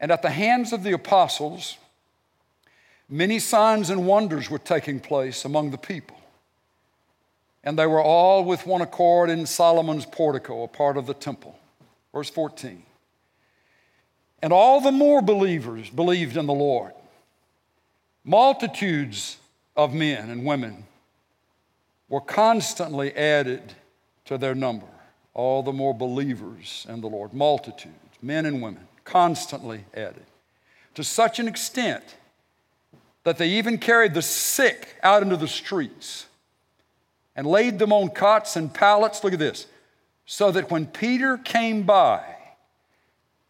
And 0.00 0.10
at 0.10 0.22
the 0.22 0.30
hands 0.30 0.72
of 0.72 0.82
the 0.82 0.90
apostles, 0.90 1.76
many 3.08 3.38
signs 3.38 3.88
and 3.88 4.04
wonders 4.04 4.50
were 4.50 4.58
taking 4.58 4.98
place 4.98 5.44
among 5.44 5.70
the 5.70 5.78
people. 5.78 6.16
And 7.62 7.78
they 7.78 7.86
were 7.86 8.02
all 8.02 8.44
with 8.44 8.66
one 8.66 8.80
accord 8.80 9.30
in 9.30 9.46
Solomon's 9.46 10.06
portico, 10.06 10.64
a 10.64 10.68
part 10.68 10.96
of 10.96 11.06
the 11.06 11.14
temple. 11.14 11.56
Verse 12.12 12.30
14. 12.30 12.82
And 14.42 14.52
all 14.52 14.80
the 14.80 14.90
more 14.90 15.22
believers 15.22 15.88
believed 15.88 16.36
in 16.36 16.46
the 16.46 16.52
Lord 16.52 16.94
Multitudes 18.24 19.38
of 19.76 19.92
men 19.92 20.30
and 20.30 20.44
women 20.44 20.84
were 22.08 22.20
constantly 22.20 23.14
added 23.16 23.74
to 24.26 24.38
their 24.38 24.54
number, 24.54 24.86
all 25.34 25.62
the 25.62 25.72
more 25.72 25.94
believers 25.94 26.86
in 26.88 27.00
the 27.00 27.08
Lord. 27.08 27.32
Multitudes, 27.32 27.96
men 28.20 28.46
and 28.46 28.62
women, 28.62 28.86
constantly 29.04 29.84
added. 29.94 30.24
To 30.94 31.02
such 31.02 31.38
an 31.38 31.48
extent 31.48 32.04
that 33.24 33.38
they 33.38 33.48
even 33.50 33.78
carried 33.78 34.14
the 34.14 34.22
sick 34.22 34.96
out 35.02 35.22
into 35.22 35.36
the 35.36 35.48
streets 35.48 36.26
and 37.34 37.46
laid 37.46 37.78
them 37.78 37.92
on 37.92 38.10
cots 38.10 38.56
and 38.56 38.72
pallets. 38.72 39.24
Look 39.24 39.32
at 39.32 39.38
this. 39.38 39.66
So 40.26 40.50
that 40.52 40.70
when 40.70 40.86
Peter 40.86 41.38
came 41.38 41.82
by, 41.82 42.22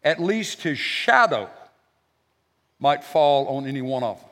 at 0.03 0.19
least 0.19 0.63
his 0.63 0.79
shadow 0.79 1.49
might 2.79 3.03
fall 3.03 3.47
on 3.47 3.67
any 3.67 3.81
one 3.81 4.03
of 4.03 4.19
them. 4.19 4.29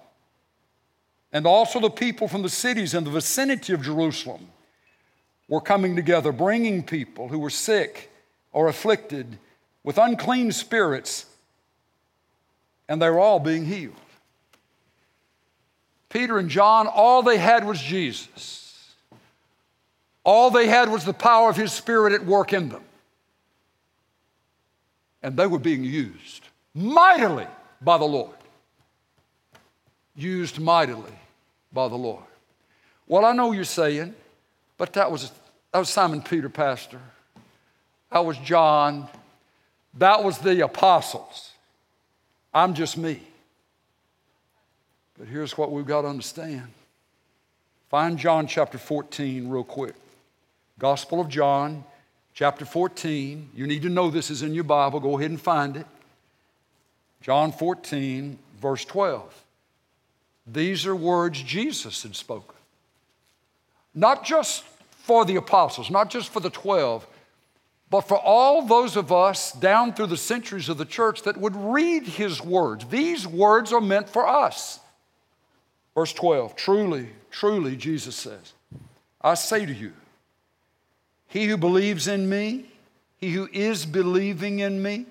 And 1.33 1.45
also 1.45 1.79
the 1.79 1.89
people 1.89 2.27
from 2.27 2.41
the 2.41 2.49
cities 2.49 2.93
in 2.93 3.03
the 3.03 3.09
vicinity 3.09 3.73
of 3.73 3.81
Jerusalem 3.81 4.47
were 5.47 5.61
coming 5.61 5.95
together, 5.95 6.31
bringing 6.31 6.83
people 6.83 7.29
who 7.29 7.39
were 7.39 7.49
sick 7.49 8.11
or 8.51 8.67
afflicted 8.67 9.37
with 9.83 9.97
unclean 9.97 10.51
spirits, 10.51 11.25
and 12.87 13.01
they 13.01 13.09
were 13.09 13.19
all 13.19 13.39
being 13.39 13.65
healed. 13.65 13.95
Peter 16.09 16.37
and 16.37 16.49
John, 16.49 16.87
all 16.87 17.23
they 17.23 17.37
had 17.37 17.65
was 17.65 17.81
Jesus. 17.81 18.93
All 20.23 20.51
they 20.51 20.67
had 20.67 20.89
was 20.89 21.05
the 21.05 21.13
power 21.13 21.49
of 21.49 21.55
His 21.55 21.71
Spirit 21.71 22.13
at 22.13 22.25
work 22.25 22.51
in 22.53 22.69
them. 22.69 22.83
And 25.23 25.37
they 25.37 25.47
were 25.47 25.59
being 25.59 25.83
used 25.83 26.43
mightily 26.73 27.47
by 27.81 27.97
the 27.97 28.05
Lord. 28.05 28.35
Used 30.15 30.59
mightily 30.59 31.13
by 31.73 31.87
the 31.87 31.95
Lord. 31.95 32.23
Well, 33.07 33.25
I 33.25 33.33
know 33.33 33.51
you're 33.51 33.63
saying, 33.63 34.13
but 34.77 34.93
that 34.93 35.11
was, 35.11 35.31
that 35.71 35.79
was 35.79 35.89
Simon 35.89 36.21
Peter, 36.21 36.49
Pastor. 36.49 36.99
That 38.11 38.25
was 38.25 38.37
John. 38.37 39.07
That 39.95 40.23
was 40.23 40.37
the 40.39 40.63
apostles. 40.63 41.51
I'm 42.53 42.73
just 42.73 42.97
me. 42.97 43.21
But 45.17 45.27
here's 45.27 45.57
what 45.57 45.71
we've 45.71 45.85
got 45.85 46.01
to 46.01 46.07
understand. 46.07 46.67
Find 47.89 48.17
John 48.17 48.47
chapter 48.47 48.77
14 48.77 49.49
real 49.49 49.63
quick. 49.63 49.95
Gospel 50.79 51.21
of 51.21 51.29
John, 51.29 51.83
chapter 52.33 52.65
14. 52.65 53.49
You 53.53 53.67
need 53.67 53.81
to 53.83 53.89
know 53.89 54.09
this 54.09 54.31
is 54.31 54.41
in 54.41 54.53
your 54.53 54.63
Bible. 54.63 54.99
Go 54.99 55.17
ahead 55.17 55.29
and 55.29 55.39
find 55.39 55.77
it. 55.77 55.85
John 57.21 57.51
14, 57.51 58.39
verse 58.59 58.83
12. 58.85 59.40
These 60.47 60.85
are 60.85 60.95
words 60.95 61.41
Jesus 61.41 62.03
had 62.03 62.15
spoken. 62.15 62.55
Not 63.93 64.23
just 64.23 64.63
for 64.89 65.25
the 65.25 65.35
apostles, 65.35 65.89
not 65.89 66.09
just 66.09 66.29
for 66.29 66.39
the 66.39 66.49
12, 66.49 67.05
but 67.89 68.01
for 68.01 68.17
all 68.17 68.61
those 68.61 68.95
of 68.95 69.11
us 69.11 69.51
down 69.51 69.93
through 69.93 70.07
the 70.07 70.17
centuries 70.17 70.69
of 70.69 70.77
the 70.77 70.85
church 70.85 71.23
that 71.23 71.37
would 71.37 71.55
read 71.55 72.03
his 72.03 72.41
words. 72.41 72.85
These 72.85 73.27
words 73.27 73.73
are 73.73 73.81
meant 73.81 74.09
for 74.09 74.25
us. 74.25 74.79
Verse 75.93 76.13
12 76.13 76.55
Truly, 76.55 77.09
truly, 77.29 77.75
Jesus 77.75 78.15
says, 78.15 78.53
I 79.21 79.33
say 79.33 79.65
to 79.65 79.73
you, 79.73 79.91
he 81.27 81.45
who 81.45 81.57
believes 81.57 82.07
in 82.07 82.29
me, 82.29 82.65
he 83.17 83.31
who 83.31 83.49
is 83.51 83.85
believing 83.85 84.59
in 84.59 84.81
me, 84.81 85.05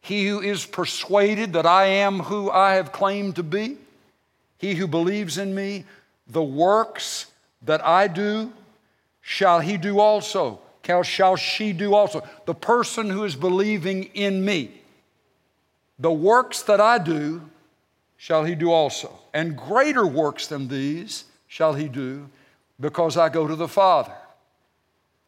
he 0.00 0.28
who 0.28 0.40
is 0.40 0.64
persuaded 0.64 1.52
that 1.52 1.66
I 1.66 1.86
am 1.86 2.20
who 2.20 2.50
I 2.50 2.74
have 2.74 2.92
claimed 2.92 3.36
to 3.36 3.42
be, 3.42 3.76
he 4.58 4.74
who 4.74 4.86
believes 4.86 5.38
in 5.38 5.54
me, 5.54 5.84
the 6.26 6.42
works 6.42 7.26
that 7.62 7.84
I 7.84 8.08
do, 8.08 8.52
shall 9.22 9.60
he 9.60 9.76
do 9.76 9.98
also. 9.98 10.60
Shall 11.02 11.36
she 11.36 11.74
do 11.74 11.94
also. 11.94 12.26
The 12.46 12.54
person 12.54 13.10
who 13.10 13.24
is 13.24 13.36
believing 13.36 14.04
in 14.14 14.42
me, 14.42 14.80
the 15.98 16.10
works 16.10 16.62
that 16.62 16.80
I 16.80 16.96
do, 16.96 17.42
shall 18.16 18.44
he 18.44 18.54
do 18.54 18.72
also. 18.72 19.12
And 19.34 19.56
greater 19.56 20.06
works 20.06 20.46
than 20.46 20.68
these 20.68 21.24
shall 21.46 21.74
he 21.74 21.88
do, 21.88 22.30
because 22.80 23.18
I 23.18 23.28
go 23.28 23.46
to 23.46 23.54
the 23.54 23.68
Father. 23.68 24.14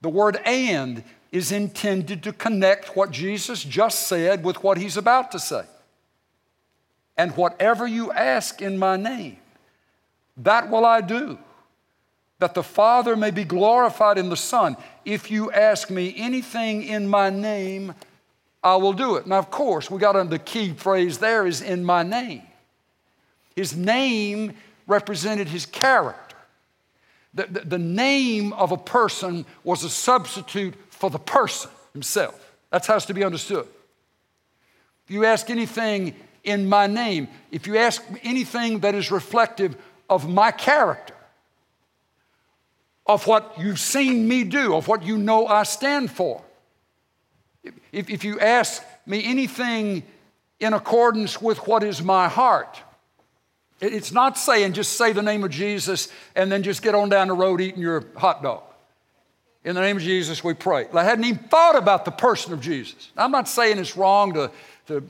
The 0.00 0.08
word 0.08 0.40
and 0.46 1.04
is 1.30 1.52
intended 1.52 2.22
to 2.22 2.32
connect 2.32 2.96
what 2.96 3.10
Jesus 3.10 3.62
just 3.62 4.08
said 4.08 4.42
with 4.42 4.62
what 4.62 4.78
he's 4.78 4.96
about 4.96 5.30
to 5.32 5.38
say. 5.38 5.64
And 7.20 7.36
whatever 7.36 7.86
you 7.86 8.10
ask 8.12 8.62
in 8.62 8.78
my 8.78 8.96
name, 8.96 9.36
that 10.38 10.70
will 10.70 10.86
I 10.86 11.02
do, 11.02 11.38
that 12.38 12.54
the 12.54 12.62
Father 12.62 13.14
may 13.14 13.30
be 13.30 13.44
glorified 13.44 14.16
in 14.16 14.30
the 14.30 14.38
Son. 14.38 14.74
If 15.04 15.30
you 15.30 15.52
ask 15.52 15.90
me 15.90 16.14
anything 16.16 16.82
in 16.82 17.06
my 17.06 17.28
name, 17.28 17.94
I 18.64 18.76
will 18.76 18.94
do 18.94 19.16
it. 19.16 19.26
Now, 19.26 19.36
of 19.36 19.50
course, 19.50 19.90
we 19.90 19.98
got 19.98 20.30
the 20.30 20.38
key 20.38 20.72
phrase 20.72 21.18
there 21.18 21.46
is 21.46 21.60
in 21.60 21.84
my 21.84 22.02
name. 22.02 22.40
His 23.54 23.76
name 23.76 24.54
represented 24.86 25.46
his 25.46 25.66
character. 25.66 26.36
The, 27.34 27.48
the, 27.48 27.60
the, 27.60 27.78
name 27.78 28.54
of 28.54 28.72
a 28.72 28.78
person 28.78 29.44
was 29.62 29.84
a 29.84 29.90
substitute 29.90 30.72
for 30.88 31.10
the 31.10 31.18
person 31.18 31.70
himself. 31.92 32.54
That's 32.70 32.86
how 32.86 32.96
it's 32.96 33.04
to 33.06 33.14
be 33.14 33.24
understood. 33.24 33.66
If 35.04 35.10
you 35.10 35.26
ask 35.26 35.50
anything 35.50 36.14
in 36.44 36.68
my 36.68 36.86
name, 36.86 37.28
if 37.50 37.66
you 37.66 37.76
ask 37.76 38.02
anything 38.22 38.80
that 38.80 38.94
is 38.94 39.10
reflective 39.10 39.76
of 40.08 40.28
my 40.28 40.50
character, 40.50 41.14
of 43.06 43.26
what 43.26 43.54
you've 43.58 43.80
seen 43.80 44.28
me 44.28 44.44
do, 44.44 44.74
of 44.74 44.88
what 44.88 45.02
you 45.02 45.18
know 45.18 45.46
I 45.46 45.64
stand 45.64 46.10
for, 46.10 46.42
if, 47.92 48.08
if 48.08 48.24
you 48.24 48.40
ask 48.40 48.82
me 49.06 49.24
anything 49.24 50.02
in 50.60 50.72
accordance 50.72 51.40
with 51.40 51.66
what 51.66 51.82
is 51.82 52.02
my 52.02 52.28
heart, 52.28 52.80
it's 53.80 54.12
not 54.12 54.36
saying 54.36 54.74
just 54.74 54.92
say 54.92 55.12
the 55.12 55.22
name 55.22 55.42
of 55.42 55.50
Jesus 55.50 56.08
and 56.34 56.52
then 56.52 56.62
just 56.62 56.82
get 56.82 56.94
on 56.94 57.08
down 57.08 57.28
the 57.28 57.34
road 57.34 57.60
eating 57.60 57.80
your 57.80 58.04
hot 58.16 58.42
dog. 58.42 58.62
In 59.64 59.74
the 59.74 59.80
name 59.80 59.96
of 59.96 60.02
Jesus, 60.02 60.42
we 60.42 60.54
pray. 60.54 60.86
I 60.94 61.04
hadn't 61.04 61.24
even 61.24 61.38
thought 61.44 61.76
about 61.76 62.04
the 62.04 62.10
person 62.10 62.52
of 62.52 62.60
Jesus. 62.60 63.10
I'm 63.16 63.30
not 63.30 63.48
saying 63.48 63.78
it's 63.78 63.96
wrong 63.96 64.32
to, 64.34 64.50
to 64.86 65.04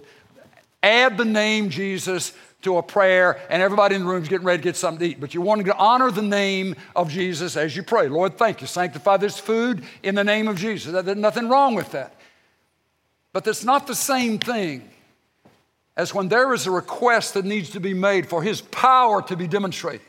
add 0.83 1.17
the 1.17 1.25
name 1.25 1.71
Jesus 1.71 2.33
to 2.63 2.77
a 2.77 2.83
prayer 2.83 3.41
and 3.49 3.63
everybody 3.63 3.95
in 3.95 4.03
the 4.03 4.09
room 4.09 4.23
is 4.23 4.29
getting 4.29 4.47
ready 4.47 4.59
to 4.59 4.65
get 4.65 4.77
something 4.77 5.01
to 5.01 5.15
eat, 5.15 5.21
but 5.21 5.35
you 5.35 5.41
want 5.41 5.65
to 5.65 5.77
honor 5.77 6.11
the 6.11 6.23
name 6.23 6.77
of 6.95 7.11
Jesus 7.11 7.57
as 7.57 7.75
you 7.75 7.83
pray. 7.83 8.09
Lord, 8.09 8.37
thank 8.37 8.61
you. 8.61 8.67
Sanctify 8.67 9.17
this 9.17 9.39
food 9.39 9.83
in 10.03 10.15
the 10.15 10.25
name 10.25 10.49
of 10.49 10.57
Jesus. 10.57 10.93
There's 10.93 11.17
nothing 11.17 11.49
wrong 11.49 11.75
with 11.75 11.93
that. 11.93 12.15
But 13.33 13.45
that's 13.45 13.65
not 13.65 13.87
the 13.87 13.95
same 13.95 14.39
thing 14.39 14.89
as 15.97 16.15
when 16.15 16.29
there 16.29 16.53
is 16.55 16.67
a 16.67 16.71
request 16.71 17.35
that 17.35 17.45
needs 17.45 17.71
to 17.71 17.81
be 17.81 17.95
made 17.95 18.27
for 18.27 18.43
His 18.43 18.61
power 18.61 19.23
to 19.23 19.37
be 19.37 19.47
demonstrated, 19.47 20.07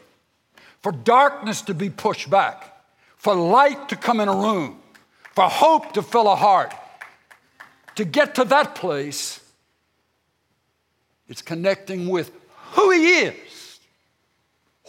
for 0.82 0.91
darkness 0.91 1.61
to 1.63 1.74
be 1.74 1.89
pushed 1.89 2.30
back, 2.30 2.84
for 3.17 3.36
light 3.36 3.89
to 3.89 3.95
come 3.95 4.19
in 4.19 4.28
a 4.28 4.36
room, 4.36 4.80
for 5.34 5.43
hope 5.43 5.93
to 5.93 6.01
fill 6.01 6.28
a 6.32 6.36
heart. 6.36 6.74
To 7.95 8.05
get 8.05 8.36
to 8.36 8.45
that 8.45 8.76
place, 8.76 9.41
it's 11.32 11.42
connecting 11.42 12.10
with 12.10 12.30
who 12.74 12.92
He 12.92 13.20
is, 13.22 13.80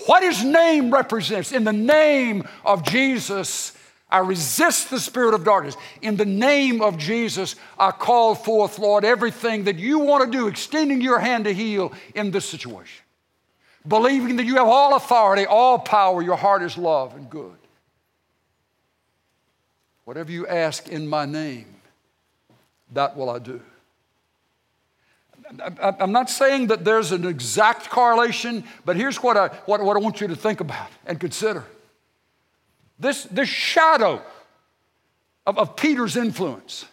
what 0.07 0.25
His 0.25 0.45
name 0.45 0.93
represents. 0.93 1.53
In 1.53 1.63
the 1.63 1.73
name 1.73 2.47
of 2.65 2.83
Jesus, 2.83 3.79
I 4.11 4.19
resist 4.19 4.91
the 4.91 4.99
spirit 4.99 5.35
of 5.35 5.45
darkness. 5.45 5.77
In 6.03 6.17
the 6.17 6.27
name 6.27 6.83
of 6.83 6.99
Jesus, 6.99 7.55
I 7.79 7.93
call 7.93 8.35
forth, 8.35 8.81
Lord, 8.81 9.05
everything 9.05 9.65
that 9.65 9.77
you 9.77 10.01
want 10.01 10.25
to 10.25 10.37
do, 10.37 10.49
extending 10.49 11.01
your 11.01 11.21
hand 11.21 11.45
to 11.45 11.55
heal 11.55 11.93
in 12.15 12.33
this 12.33 12.45
situation. 12.45 13.05
Believing 13.87 14.37
that 14.37 14.45
you 14.45 14.57
have 14.57 14.69
all 14.69 14.97
authority, 14.97 15.47
all 15.47 15.79
power, 15.79 16.23
your 16.23 16.37
heart 16.37 16.63
is 16.63 16.77
love 16.77 17.15
and 17.15 17.31
good. 17.31 17.57
Whatever 20.05 20.33
you 20.33 20.47
ask 20.49 20.89
in 20.89 21.07
my 21.07 21.25
name, 21.25 21.67
that 22.91 23.17
will 23.17 23.31
I 23.31 23.39
do. 23.39 23.61
I'm 25.81 26.13
not 26.13 26.31
saying 26.31 26.69
that 26.69 26.85
there's 26.85 27.13
an 27.13 27.27
exact 27.27 27.91
correlation, 27.91 28.65
but 28.85 28.97
here's 28.97 29.23
what 29.23 29.37
I, 29.37 29.49
what, 29.67 29.83
what 29.83 29.97
I 29.97 30.01
want 30.01 30.21
you 30.21 30.29
to 30.29 30.37
think 30.37 30.61
about 30.61 30.89
and 31.07 31.19
consider. 31.19 31.65
This, 32.99 33.25
this 33.25 33.49
shadow 33.49 34.23
of, 35.47 35.59
of 35.59 35.77
Peter's 35.77 36.17
influence. 36.17 36.85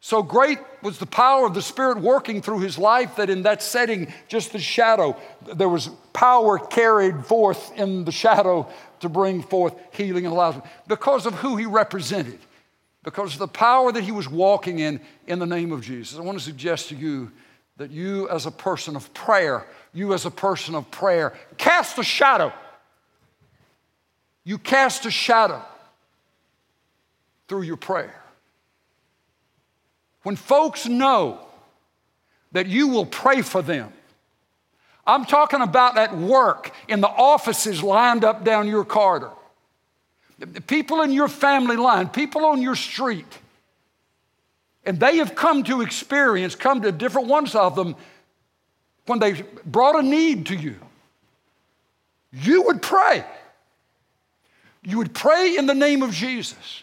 So 0.00 0.22
great 0.22 0.58
was 0.82 0.98
the 0.98 1.06
power 1.06 1.46
of 1.46 1.54
the 1.54 1.62
Spirit 1.62 1.98
working 1.98 2.42
through 2.42 2.60
his 2.60 2.76
life 2.76 3.16
that 3.16 3.30
in 3.30 3.44
that 3.44 3.62
setting, 3.62 4.12
just 4.28 4.52
the 4.52 4.58
shadow, 4.58 5.16
there 5.54 5.68
was 5.68 5.88
power 6.12 6.58
carried 6.58 7.24
forth 7.24 7.72
in 7.78 8.04
the 8.04 8.12
shadow 8.12 8.68
to 9.00 9.08
bring 9.08 9.42
forth 9.42 9.74
healing 9.92 10.26
and 10.26 10.34
life 10.34 10.60
because 10.86 11.24
of 11.24 11.32
who 11.36 11.56
he 11.56 11.64
represented, 11.64 12.38
because 13.04 13.34
of 13.34 13.38
the 13.38 13.46
power 13.46 13.92
that 13.92 14.02
he 14.02 14.10
was 14.10 14.28
walking 14.28 14.80
in 14.80 15.00
in 15.28 15.38
the 15.38 15.46
name 15.46 15.70
of 15.70 15.82
Jesus. 15.82 16.18
I 16.18 16.22
want 16.22 16.38
to 16.38 16.44
suggest 16.44 16.88
to 16.88 16.96
you 16.96 17.30
that 17.76 17.92
you, 17.92 18.28
as 18.28 18.46
a 18.46 18.50
person 18.50 18.96
of 18.96 19.14
prayer, 19.14 19.66
you, 19.92 20.14
as 20.14 20.26
a 20.26 20.30
person 20.30 20.74
of 20.74 20.90
prayer, 20.90 21.34
cast 21.56 21.98
a 21.98 22.02
shadow 22.02 22.52
you 24.44 24.58
cast 24.58 25.06
a 25.06 25.10
shadow 25.10 25.62
through 27.48 27.62
your 27.62 27.78
prayer. 27.78 28.22
When 30.22 30.36
folks 30.36 30.86
know 30.86 31.40
that 32.52 32.66
you 32.66 32.88
will 32.88 33.06
pray 33.06 33.42
for 33.42 33.62
them, 33.62 33.92
I'm 35.06 35.24
talking 35.24 35.60
about 35.60 35.98
at 35.98 36.16
work, 36.16 36.72
in 36.88 37.00
the 37.00 37.08
offices 37.08 37.82
lined 37.82 38.24
up 38.24 38.44
down 38.44 38.68
your 38.68 38.84
corridor. 38.84 39.30
People 40.66 41.02
in 41.02 41.12
your 41.12 41.28
family 41.28 41.76
line, 41.76 42.08
people 42.08 42.44
on 42.44 42.60
your 42.60 42.74
street. 42.74 43.26
And 44.84 44.98
they 45.00 45.18
have 45.18 45.34
come 45.34 45.62
to 45.64 45.80
experience, 45.80 46.54
come 46.54 46.82
to 46.82 46.92
different 46.92 47.28
ones 47.28 47.54
of 47.54 47.74
them, 47.76 47.96
when 49.06 49.18
they 49.18 49.42
brought 49.64 49.96
a 49.96 50.02
need 50.02 50.46
to 50.46 50.54
you. 50.54 50.76
You 52.32 52.62
would 52.62 52.82
pray. 52.82 53.24
You 54.82 54.98
would 54.98 55.14
pray 55.14 55.56
in 55.56 55.66
the 55.66 55.74
name 55.74 56.02
of 56.02 56.10
Jesus. 56.10 56.82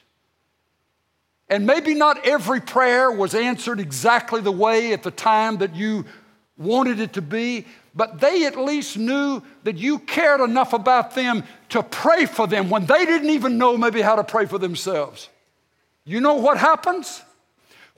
And 1.49 1.68
maybe 1.68 1.93
not 1.93 2.26
every 2.26 2.62
prayer 2.62 3.12
was 3.12 3.36
answered 3.36 3.80
exactly 3.80 4.39
the 4.39 4.52
way 4.52 4.93
at 4.93 5.04
the 5.04 5.12
time 5.12 5.58
that 5.58 5.76
you 5.76 6.06
wanted 6.58 6.99
it 6.99 7.14
to 7.14 7.22
be, 7.22 7.66
but 7.94 8.20
they 8.20 8.46
at 8.46 8.58
least 8.58 8.98
knew 8.98 9.42
that 9.64 9.78
you 9.78 10.00
cared 10.00 10.39
enough 10.42 10.74
about 10.74 11.14
them 11.14 11.44
to 11.70 11.84
pray 11.84 12.26
for 12.26 12.48
them 12.48 12.70
when 12.70 12.86
they 12.86 13.06
didn't 13.06 13.30
even 13.30 13.58
know 13.58 13.78
maybe 13.78 14.02
how 14.02 14.16
to 14.16 14.24
pray 14.24 14.46
for 14.46 14.58
themselves. 14.58 15.30
You 16.06 16.22
know 16.22 16.36
what 16.36 16.58
happens? 16.58 17.22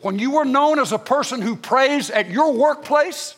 When 0.01 0.19
you 0.19 0.37
are 0.37 0.45
known 0.45 0.79
as 0.79 0.91
a 0.91 0.99
person 0.99 1.41
who 1.41 1.55
prays 1.55 2.09
at 2.09 2.29
your 2.29 2.53
workplace, 2.53 3.35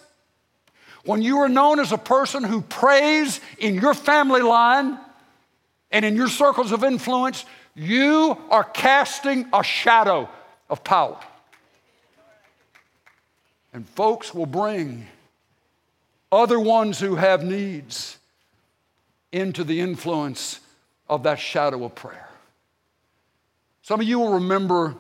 when 1.03 1.22
you 1.22 1.39
are 1.39 1.49
known 1.49 1.80
as 1.80 1.91
a 1.91 1.97
person 1.97 2.43
who 2.43 2.62
prays 2.62 3.39
in 3.60 3.76
your 3.76 3.93
family 3.93 4.41
line 4.41 4.97
and 5.91 6.03
in 6.03 6.16
your 6.16 6.30
circles 6.30 6.72
of 6.72 6.84
influence, 6.84 7.45
you 7.76 8.38
are 8.49 8.64
casting 8.64 9.45
a 9.53 9.64
shadow 9.64 10.28
of 10.70 10.84
power. 10.84 11.20
And 13.74 13.88
folks 13.89 14.34
will 14.34 14.45
bring 14.45 15.06
other 16.36 16.59
ones 16.59 16.99
who 16.99 17.15
have 17.15 17.43
needs 17.43 18.17
into 19.31 19.63
the 19.63 19.79
influence 19.79 20.59
of 21.09 21.23
that 21.23 21.39
shadow 21.39 21.83
of 21.86 21.95
prayer. 21.95 22.29
Some 23.81 24.01
of 24.01 24.07
you 24.07 24.19
will 24.19 24.33
remember 24.33 24.95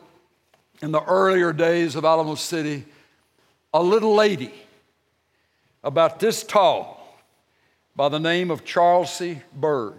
in 0.81 0.91
the 0.91 1.03
earlier 1.03 1.53
days 1.53 1.95
of 1.95 2.05
Alamo 2.05 2.35
City, 2.35 2.85
a 3.73 3.81
little 3.81 4.15
lady 4.15 4.53
about 5.83 6.19
this 6.19 6.43
tall 6.43 7.19
by 7.95 8.09
the 8.09 8.19
name 8.19 8.51
of 8.51 8.65
Charles 8.65 9.13
C. 9.13 9.41
Bird. 9.53 9.95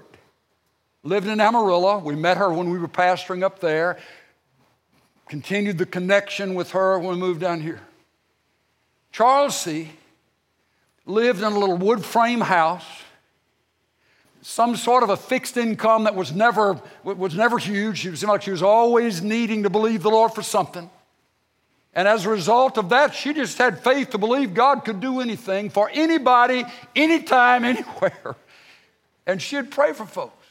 Lived 1.03 1.29
in 1.29 1.41
Amarillo. 1.41 1.99
We 1.99 2.15
met 2.15 2.37
her 2.37 2.53
when 2.53 2.71
we 2.71 2.79
were 2.79 2.89
pastoring 2.89 3.43
up 3.43 3.61
there. 3.61 3.99
Continued 5.29 5.79
the 5.79 5.87
connection 5.87 6.55
with 6.55 6.73
her 6.73 6.99
when 6.99 7.11
we 7.11 7.17
moved 7.17 7.41
down 7.41 7.61
here. 7.61 7.81
Charles 9.13 9.59
C 9.59 9.91
lived 11.07 11.39
in 11.39 11.53
a 11.53 11.59
little 11.59 11.77
wood 11.77 12.05
frame 12.05 12.41
house, 12.41 12.85
some 14.43 14.77
sort 14.77 15.03
of 15.03 15.11
a 15.11 15.17
fixed 15.17 15.57
income 15.57 16.05
that 16.05 16.15
was 16.15 16.33
never, 16.33 16.81
was 17.03 17.35
never 17.35 17.59
huge. 17.59 17.99
She 17.99 18.15
seemed 18.15 18.31
like 18.31 18.43
she 18.43 18.51
was 18.51 18.63
always 18.63 19.23
needing 19.23 19.63
to 19.63 19.71
believe 19.71 20.03
the 20.03 20.11
Lord 20.11 20.33
for 20.33 20.43
something. 20.43 20.91
And 21.95 22.07
as 22.07 22.27
a 22.27 22.31
result 22.31 22.77
of 22.77 22.91
that, 22.91 23.15
she 23.15 23.33
just 23.33 23.57
had 23.57 23.83
faith 23.83 24.11
to 24.11 24.19
believe 24.19 24.53
God 24.53 24.85
could 24.85 25.01
do 25.01 25.21
anything 25.21 25.71
for 25.71 25.91
anybody, 25.93 26.65
anytime, 26.95 27.65
anywhere. 27.65 28.37
And 29.27 29.41
she'd 29.41 29.71
pray 29.71 29.93
for 29.95 30.05
folks. 30.05 30.47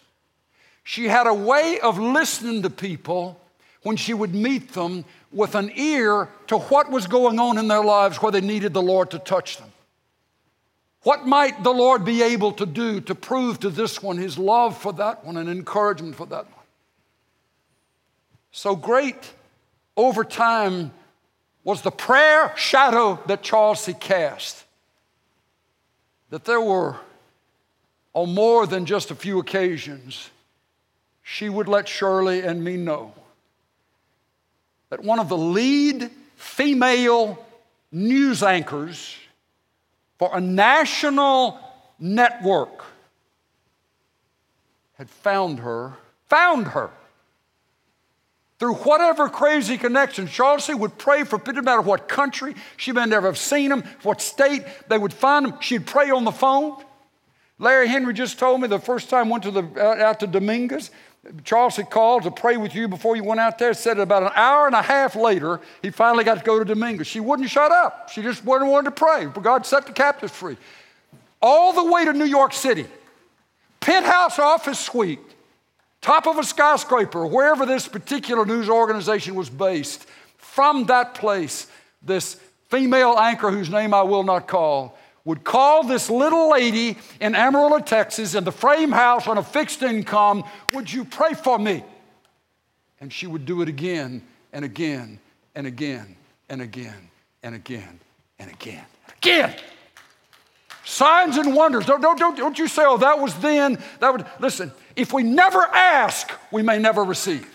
She 0.84 1.06
had 1.06 1.28
a 1.28 1.34
way 1.34 1.80
of 1.82 2.00
listening 2.00 2.64
to 2.64 2.70
people 2.70 3.40
when 3.84 3.96
she 3.96 4.14
would 4.14 4.34
meet 4.34 4.74
them 4.74 5.06
with 5.32 5.56
an 5.56 5.72
ear 5.76 6.30
to 6.48 6.58
what 6.58 6.90
was 6.90 7.08
going 7.08 7.40
on 7.40 7.58
in 7.58 7.68
their 7.68 7.84
lives 7.84 8.18
where 8.18 8.32
they 8.32 8.42
needed 8.42 8.74
the 8.74 8.82
Lord 8.82 9.12
to 9.12 9.20
touch 9.20 9.58
them. 9.58 9.72
What 11.06 11.28
might 11.28 11.64
the 11.64 11.72
Lord 11.72 12.04
be 12.04 12.24
able 12.24 12.54
to 12.54 12.66
do 12.66 13.00
to 13.02 13.14
prove 13.14 13.60
to 13.60 13.70
this 13.70 14.02
one 14.02 14.18
his 14.18 14.40
love 14.40 14.76
for 14.76 14.92
that 14.94 15.24
one 15.24 15.38
and 15.38 15.48
encouragement 15.48 16.16
for 16.16 16.26
that 16.26 16.46
one? 16.46 16.66
So 18.52 18.76
great 18.76 19.32
over 19.96 20.24
time 20.24 20.92
was 21.64 21.84
the 21.84 21.92
prayer 21.92 22.52
shadow 22.58 23.20
that 23.28 23.44
Charles 23.44 23.82
C. 23.82 23.94
cast. 23.94 24.64
That 26.32 26.44
there 26.44 26.60
were, 26.60 26.96
on 28.16 28.34
more 28.34 28.66
than 28.66 28.88
just 28.88 29.12
a 29.12 29.16
few 29.16 29.38
occasions, 29.38 30.32
she 31.22 31.50
would 31.50 31.68
let 31.68 31.88
Shirley 31.88 32.42
and 32.42 32.64
me 32.64 32.78
know 32.78 33.14
that 34.90 35.04
one 35.04 35.20
of 35.20 35.30
the 35.30 35.38
lead 35.38 36.10
female 36.36 37.46
news 37.92 38.42
anchors 38.42 39.16
for 40.18 40.30
a 40.34 40.42
national 40.42 41.60
network 42.00 42.86
had 44.98 45.10
found 45.10 45.60
her, 45.60 45.94
found 46.30 46.68
her. 46.68 46.90
Through 48.58 48.76
whatever 48.76 49.28
crazy 49.28 49.78
connection, 49.78 50.28
Charles 50.28 50.70
would 50.70 50.98
pray 50.98 51.26
for, 51.26 51.36
it 51.36 51.46
didn't 51.46 51.66
matter 51.66 51.82
what 51.82 52.08
country, 52.08 52.56
she 52.78 52.94
may 52.94 53.06
never 53.06 53.28
have 53.28 53.38
seen 53.38 53.72
him, 53.72 53.84
what 54.04 54.22
state, 54.22 54.64
they 54.88 54.98
would 54.98 55.14
find 55.14 55.48
him. 55.48 55.60
She'd 55.60 55.86
pray 55.86 56.10
on 56.10 56.24
the 56.24 56.32
phone. 56.32 56.82
Larry 57.58 57.88
Henry 57.88 58.14
just 58.14 58.38
told 58.38 58.62
me 58.62 58.68
the 58.68 58.80
first 58.80 59.10
time 59.10 59.30
went 59.30 59.44
to 59.44 59.52
the, 59.52 59.82
out 59.82 60.20
to 60.20 60.28
Dominguez, 60.28 60.92
Charles 61.44 61.76
had 61.76 61.90
called 61.90 62.24
to 62.24 62.32
pray 62.32 62.58
with 62.58 62.76
you 62.76 62.88
before 62.88 63.16
you 63.16 63.24
went 63.24 63.40
out 63.40 63.58
there. 63.58 63.74
Said 63.74 63.98
about 63.98 64.24
an 64.24 64.32
hour 64.36 64.68
and 64.68 64.76
a 64.76 64.82
half 64.82 65.16
later, 65.16 65.60
he 65.82 65.90
finally 65.90 66.24
got 66.24 66.38
to 66.38 66.44
go 66.44 66.60
to 66.60 66.66
Dominguez. 66.66 67.08
She 67.08 67.20
wouldn't 67.20 67.50
shut 67.50 67.72
up. 67.72 68.10
She 68.10 68.22
just 68.22 68.46
wanted, 68.46 68.66
wanted 68.66 68.86
to 68.86 68.92
pray. 68.92 69.26
But 69.26 69.42
God 69.42 69.66
set 69.66 69.88
the 69.88 69.94
captives 69.94 70.34
free. 70.34 70.58
All 71.42 71.74
the 71.74 71.92
way 71.92 72.06
to 72.06 72.14
New 72.14 72.26
York 72.26 72.54
City, 72.54 72.86
penthouse 73.80 74.38
office 74.38 74.80
suite, 74.80 75.20
top 76.02 76.28
of 76.28 76.38
a 76.38 76.44
skyscraper, 76.44 77.26
wherever 77.26 77.66
this 77.66 77.88
particular 77.88 78.46
news 78.46 78.70
organization 78.70 79.34
was 79.36 79.50
based. 79.50 80.06
From 80.38 80.86
that 80.86 81.16
place, 81.16 81.68
this 82.04 82.36
female 82.70 83.16
anchor 83.18 83.50
whose 83.50 83.70
name 83.70 83.94
I 83.94 84.04
will 84.04 84.24
not 84.24 84.48
call 84.48 84.98
would 85.26 85.44
call 85.44 85.84
this 85.84 86.10
little 86.10 86.52
lady 86.52 86.98
in 87.20 87.36
Amarillo, 87.36 87.80
Texas, 87.80 88.36
in 88.36 88.44
the 88.44 88.52
frame 88.52 88.92
house 88.92 89.28
on 89.28 89.38
a 89.38 89.44
fixed 89.44 89.82
income, 89.82 90.44
Would 90.74 90.92
you 90.92 91.04
pray 91.04 91.34
for 91.34 91.58
me? 91.58 91.84
And 93.02 93.12
she 93.12 93.28
would 93.28 93.46
do 93.46 93.62
it 93.62 93.68
again 93.68 94.22
and 94.54 94.64
again 94.64 95.20
and 95.56 95.68
again 95.68 96.16
and 96.48 96.62
again 96.62 97.10
and 97.44 97.56
again 97.56 98.00
and 98.40 98.52
again. 98.52 98.86
and 99.08 99.18
Again. 99.18 99.56
Signs 100.86 101.38
and 101.38 101.56
wonders. 101.56 101.88
Don't, 101.88 102.02
don't, 102.02 102.18
don't, 102.18 102.38
don't 102.38 102.60
you 102.60 102.68
say, 102.68 102.84
oh, 102.86 102.98
that 102.98 103.20
was 103.20 103.34
then. 103.40 103.82
That 104.00 104.12
would 104.12 104.26
listen, 104.40 104.72
if 104.96 105.12
we 105.12 105.24
never 105.24 105.62
ask, 105.64 106.32
we 106.52 106.62
may 106.62 106.78
never 106.78 107.04
receive 107.04 107.55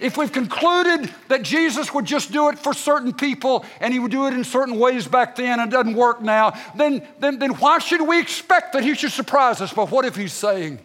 if 0.00 0.16
we've 0.16 0.32
concluded 0.32 1.12
that 1.28 1.42
Jesus 1.42 1.92
would 1.92 2.04
just 2.04 2.32
do 2.32 2.48
it 2.48 2.58
for 2.58 2.72
certain 2.72 3.12
people 3.12 3.64
and 3.80 3.92
he 3.92 3.98
would 3.98 4.10
do 4.10 4.26
it 4.26 4.34
in 4.34 4.44
certain 4.44 4.78
ways 4.78 5.06
back 5.06 5.36
then 5.36 5.60
and 5.60 5.72
it 5.72 5.74
doesn't 5.74 5.94
work 5.94 6.20
now, 6.20 6.52
then, 6.76 7.06
then, 7.18 7.38
then 7.38 7.50
why 7.52 7.78
should 7.78 8.06
we 8.06 8.20
expect 8.20 8.74
that 8.74 8.84
he 8.84 8.94
should 8.94 9.12
surprise 9.12 9.60
us? 9.60 9.72
But 9.72 9.90
what 9.90 10.04
if 10.04 10.14
he's 10.14 10.32
saying, 10.32 10.80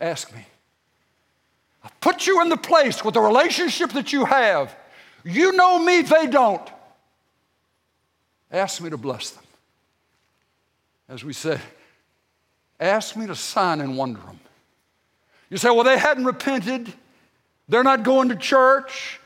Ask 0.00 0.34
me? 0.34 0.44
I 1.82 1.90
put 2.00 2.26
you 2.26 2.40
in 2.42 2.48
the 2.48 2.56
place 2.56 3.04
with 3.04 3.14
the 3.14 3.20
relationship 3.20 3.92
that 3.92 4.12
you 4.12 4.24
have. 4.24 4.74
You 5.24 5.52
know 5.52 5.78
me, 5.78 6.02
they 6.02 6.26
don't. 6.26 6.68
Ask 8.50 8.80
me 8.80 8.90
to 8.90 8.96
bless 8.96 9.30
them. 9.30 9.44
As 11.08 11.24
we 11.24 11.32
said, 11.32 11.60
ask 12.78 13.16
me 13.16 13.26
to 13.26 13.34
sign 13.34 13.80
and 13.80 13.96
wonder 13.96 14.20
them. 14.20 14.40
You 15.50 15.56
say, 15.56 15.70
well, 15.70 15.84
they 15.84 15.98
hadn't 15.98 16.24
repented. 16.24 16.92
They're 17.68 17.84
not 17.84 18.02
going 18.02 18.30
to 18.30 18.36
church. 18.36 19.20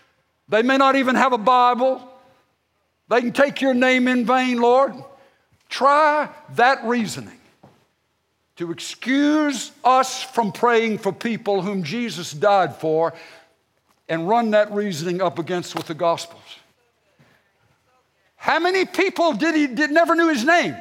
They 0.49 0.63
may 0.63 0.77
not 0.77 0.97
even 0.97 1.15
have 1.15 1.33
a 1.33 1.39
Bible. 1.39 2.07
They 3.09 3.21
can 3.21 3.33
take 3.33 3.61
your 3.61 3.75
name 3.75 4.09
in 4.09 4.27
vain, 4.27 4.61
Lord. 4.61 4.95
Try 5.69 6.29
that 6.57 6.85
reasoning 6.85 7.39
to 8.57 8.71
excuse 8.71 9.73
us 9.83 10.23
from 10.23 10.53
praying 10.53 10.99
for 10.99 11.13
people 11.13 11.63
whom 11.63 11.83
Jesus 11.83 12.33
died 12.33 12.77
for 12.77 13.15
and 14.09 14.29
run 14.29 14.51
that 14.51 14.71
reasoning 14.73 15.23
up 15.23 15.39
against 15.39 15.75
with 15.75 15.87
the 15.87 15.95
Gospels. 15.95 16.43
How 18.37 18.59
many 18.59 18.85
people 18.85 19.33
did 19.33 19.55
he 19.55 19.69
did 19.69 19.91
never 19.91 20.15
knew 20.15 20.29
his 20.29 20.45
name? 20.45 20.77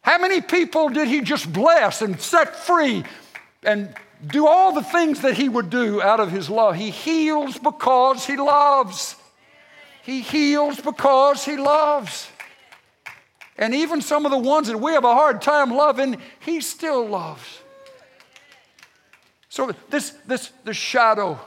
How 0.00 0.18
many 0.18 0.40
people 0.40 0.88
did 0.88 1.06
he 1.06 1.20
just 1.20 1.52
bless 1.52 2.02
and 2.02 2.20
set 2.20 2.56
free 2.56 3.04
and 3.62 3.94
do 4.26 4.46
all 4.46 4.72
the 4.72 4.82
things 4.82 5.22
that 5.22 5.34
he 5.34 5.48
would 5.48 5.70
do 5.70 6.00
out 6.00 6.20
of 6.20 6.30
his 6.30 6.48
love. 6.48 6.76
He 6.76 6.90
heals 6.90 7.58
because 7.58 8.24
he 8.24 8.36
loves. 8.36 9.16
He 10.02 10.20
heals 10.20 10.80
because 10.80 11.44
he 11.44 11.56
loves. 11.56 12.28
And 13.56 13.74
even 13.74 14.00
some 14.00 14.24
of 14.24 14.32
the 14.32 14.38
ones 14.38 14.68
that 14.68 14.78
we 14.78 14.92
have 14.92 15.04
a 15.04 15.14
hard 15.14 15.42
time 15.42 15.72
loving, 15.72 16.20
he 16.40 16.60
still 16.60 17.06
loves. 17.06 17.60
So 19.48 19.70
this, 19.90 20.10
this, 20.26 20.50
the 20.64 20.72
shadow, 20.72 21.38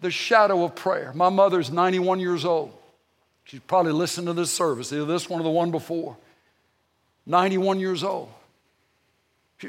the 0.00 0.10
shadow 0.10 0.64
of 0.64 0.74
prayer. 0.74 1.12
My 1.14 1.28
mother's 1.28 1.70
91 1.70 2.18
years 2.20 2.44
old. 2.44 2.72
She's 3.44 3.60
probably 3.60 3.92
listened 3.92 4.26
to 4.26 4.32
this 4.32 4.50
service, 4.50 4.92
either 4.92 5.04
this 5.04 5.30
one 5.30 5.40
or 5.40 5.44
the 5.44 5.50
one 5.50 5.70
before. 5.70 6.16
91 7.26 7.78
years 7.78 8.02
old. 8.02 8.28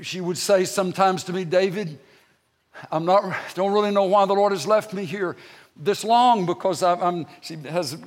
She 0.02 0.20
would 0.20 0.38
say 0.38 0.66
sometimes 0.66 1.24
to 1.26 1.34
me, 1.34 1.46
David, 1.46 2.00
I'm 2.92 3.06
not, 3.06 3.36
don't 3.56 3.74
really 3.74 3.92
know 3.92 4.06
why 4.06 4.26
the 4.26 4.34
Lord 4.34 4.52
has 4.52 4.68
left 4.68 4.94
me 4.94 5.06
here 5.06 5.36
this 5.76 6.04
long 6.04 6.46
because 6.46 6.84
I, 6.84 6.94
am 7.08 7.26
she 7.42 7.56
has 7.56 7.98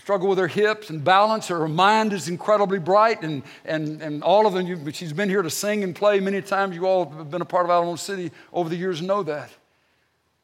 struggled 0.00 0.30
with 0.30 0.38
her 0.38 0.48
hips 0.48 0.90
and 0.90 1.04
balance. 1.04 1.48
Her 1.48 1.68
mind 1.68 2.12
is 2.12 2.28
incredibly 2.28 2.78
bright, 2.78 3.22
and, 3.22 3.42
and, 3.64 4.00
and 4.00 4.22
all 4.22 4.46
of 4.46 4.54
them, 4.54 4.66
you, 4.66 4.90
she's 4.92 5.12
been 5.12 5.28
here 5.28 5.42
to 5.42 5.50
sing 5.50 5.84
and 5.84 5.94
play 5.94 6.20
many 6.20 6.40
times. 6.40 6.74
You 6.74 6.86
all 6.86 7.10
have 7.10 7.30
been 7.30 7.42
a 7.42 7.46
part 7.46 7.64
of 7.66 7.70
Alamo 7.70 7.96
City 7.96 8.30
over 8.52 8.68
the 8.68 8.76
years 8.76 9.00
and 9.00 9.08
know 9.08 9.22
that. 9.24 9.50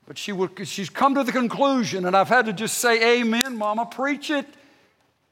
But 0.07 0.19
she 0.19 0.33
would, 0.33 0.67
she's 0.69 0.91
come 0.91 1.15
to 1.15 1.25
the 1.25 1.33
conclusion, 1.33 2.05
and 2.05 2.15
I've 2.15 2.29
had 2.29 2.47
to 2.47 2.53
just 2.53 2.79
say, 2.79 3.21
Amen, 3.21 3.57
Mama, 3.57 3.87
preach 3.87 4.31
it. 4.31 4.47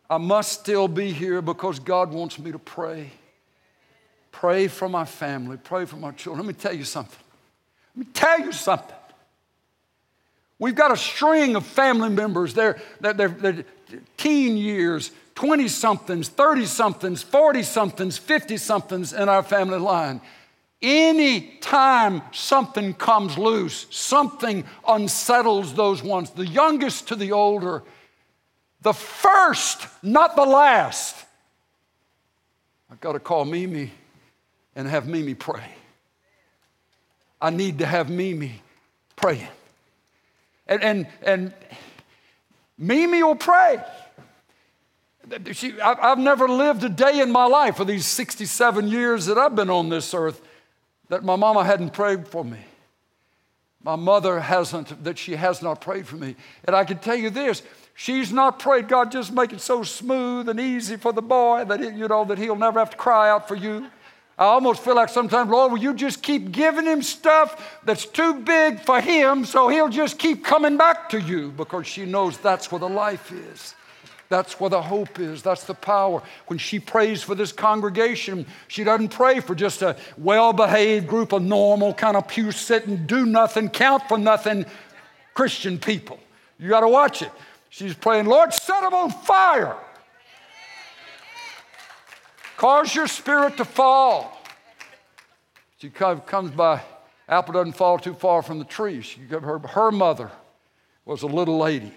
I 0.08 0.18
must 0.18 0.60
still 0.60 0.88
be 0.88 1.12
here 1.12 1.42
because 1.42 1.78
God 1.78 2.12
wants 2.12 2.38
me 2.38 2.52
to 2.52 2.58
pray. 2.58 3.10
Pray 4.30 4.66
for 4.66 4.88
my 4.88 5.04
family, 5.04 5.58
pray 5.58 5.84
for 5.84 5.96
my 5.96 6.10
children. 6.12 6.46
Let 6.46 6.56
me 6.56 6.58
tell 6.58 6.74
you 6.74 6.84
something. 6.84 7.18
Let 7.96 8.06
me 8.06 8.12
tell 8.12 8.40
you 8.40 8.52
something. 8.52 8.96
We've 10.58 10.74
got 10.74 10.92
a 10.92 10.96
string 10.96 11.56
of 11.56 11.66
family 11.66 12.08
members. 12.08 12.54
They're, 12.54 12.80
they're, 13.00 13.12
they're, 13.12 13.28
they're 13.28 13.64
teen 14.16 14.56
years, 14.56 15.10
20 15.34 15.68
somethings, 15.68 16.28
30 16.28 16.66
somethings, 16.66 17.22
40 17.22 17.62
somethings, 17.64 18.16
50 18.18 18.56
somethings 18.56 19.12
in 19.12 19.28
our 19.28 19.42
family 19.42 19.78
line. 19.78 20.20
Any 20.80 21.58
time 21.60 22.22
something 22.32 22.94
comes 22.94 23.38
loose, 23.38 23.86
something 23.90 24.64
unsettles 24.86 25.74
those 25.74 26.02
ones, 26.02 26.30
the 26.30 26.46
youngest 26.46 27.08
to 27.08 27.16
the 27.16 27.32
older, 27.32 27.82
the 28.80 28.92
first, 28.92 29.86
not 30.02 30.34
the 30.34 30.44
last. 30.44 31.16
I've 32.90 33.00
got 33.00 33.12
to 33.12 33.20
call 33.20 33.44
Mimi 33.44 33.90
and 34.74 34.88
have 34.88 35.06
Mimi 35.06 35.34
pray. 35.34 35.74
I 37.42 37.50
need 37.50 37.80
to 37.80 37.86
have 37.86 38.08
Mimi 38.08 38.62
praying. 39.16 39.48
And, 40.68 40.82
and, 40.82 41.06
and 41.22 41.52
Mimi 42.78 43.22
will 43.22 43.34
pray. 43.34 43.82
She, 45.52 45.78
I've 45.80 46.18
never 46.18 46.48
lived 46.48 46.84
a 46.84 46.88
day 46.88 47.20
in 47.20 47.32
my 47.32 47.46
life 47.46 47.76
for 47.76 47.84
these 47.84 48.06
67 48.06 48.88
years 48.88 49.26
that 49.26 49.38
I've 49.38 49.56
been 49.56 49.70
on 49.70 49.88
this 49.88 50.14
earth 50.14 50.40
that 51.08 51.24
my 51.24 51.36
mama 51.36 51.64
hadn't 51.64 51.92
prayed 51.92 52.28
for 52.28 52.44
me. 52.44 52.58
My 53.82 53.96
mother 53.96 54.38
hasn't, 54.40 55.02
that 55.02 55.18
she 55.18 55.34
has 55.34 55.62
not 55.62 55.80
prayed 55.80 56.06
for 56.06 56.16
me. 56.16 56.36
And 56.64 56.76
I 56.76 56.84
can 56.84 56.98
tell 56.98 57.16
you 57.16 57.30
this 57.30 57.62
she's 57.94 58.32
not 58.32 58.60
prayed, 58.60 58.88
God, 58.88 59.10
just 59.10 59.32
make 59.32 59.52
it 59.52 59.60
so 59.60 59.82
smooth 59.82 60.48
and 60.48 60.60
easy 60.60 60.96
for 60.96 61.12
the 61.12 61.22
boy 61.22 61.64
that, 61.64 61.80
you 61.80 62.06
know, 62.06 62.24
that 62.24 62.38
he'll 62.38 62.56
never 62.56 62.78
have 62.78 62.90
to 62.90 62.96
cry 62.96 63.30
out 63.30 63.48
for 63.48 63.56
you. 63.56 63.88
I 64.38 64.44
almost 64.44 64.82
feel 64.82 64.96
like 64.96 65.10
sometimes, 65.10 65.50
Lord, 65.50 65.72
will 65.72 65.78
you 65.78 65.94
just 65.94 66.22
keep 66.22 66.52
giving 66.52 66.86
him 66.86 67.02
stuff 67.02 67.78
that's 67.84 68.06
too 68.06 68.34
big 68.34 68.80
for 68.80 69.00
him 69.00 69.44
so 69.44 69.68
he'll 69.68 69.90
just 69.90 70.18
keep 70.18 70.44
coming 70.44 70.76
back 70.76 71.10
to 71.10 71.20
you 71.20 71.50
because 71.50 71.86
she 71.86 72.06
knows 72.06 72.38
that's 72.38 72.72
where 72.72 72.78
the 72.78 72.88
life 72.88 73.30
is. 73.30 73.74
That's 74.32 74.58
where 74.58 74.70
the 74.70 74.80
hope 74.80 75.20
is. 75.20 75.42
That's 75.42 75.64
the 75.64 75.74
power. 75.74 76.22
When 76.46 76.58
she 76.58 76.80
prays 76.80 77.22
for 77.22 77.34
this 77.34 77.52
congregation, 77.52 78.46
she 78.66 78.82
doesn't 78.82 79.10
pray 79.10 79.40
for 79.40 79.54
just 79.54 79.82
a 79.82 79.94
well 80.16 80.54
behaved 80.54 81.06
group 81.06 81.32
of 81.32 81.42
normal, 81.42 81.92
kind 81.92 82.16
of 82.16 82.26
pew 82.28 82.50
sitting, 82.50 83.04
do 83.06 83.26
nothing, 83.26 83.68
count 83.68 84.04
for 84.08 84.16
nothing 84.16 84.64
Christian 85.34 85.78
people. 85.78 86.18
You 86.58 86.70
got 86.70 86.80
to 86.80 86.88
watch 86.88 87.20
it. 87.20 87.30
She's 87.68 87.92
praying, 87.92 88.24
Lord, 88.24 88.54
set 88.54 88.80
them 88.80 88.94
on 88.94 89.10
fire. 89.10 89.76
Cause 92.62 92.94
your 92.94 93.08
spirit 93.08 93.56
to 93.56 93.64
fall. 93.64 94.40
She 95.78 95.90
comes 95.90 96.52
by, 96.52 96.80
apple 97.28 97.54
doesn't 97.54 97.72
fall 97.72 97.98
too 97.98 98.14
far 98.14 98.40
from 98.40 98.60
the 98.60 98.64
tree. 98.64 99.00
She, 99.00 99.20
her, 99.22 99.58
her 99.58 99.90
mother 99.90 100.30
was 101.04 101.22
a 101.22 101.26
little 101.26 101.58
lady 101.58 101.90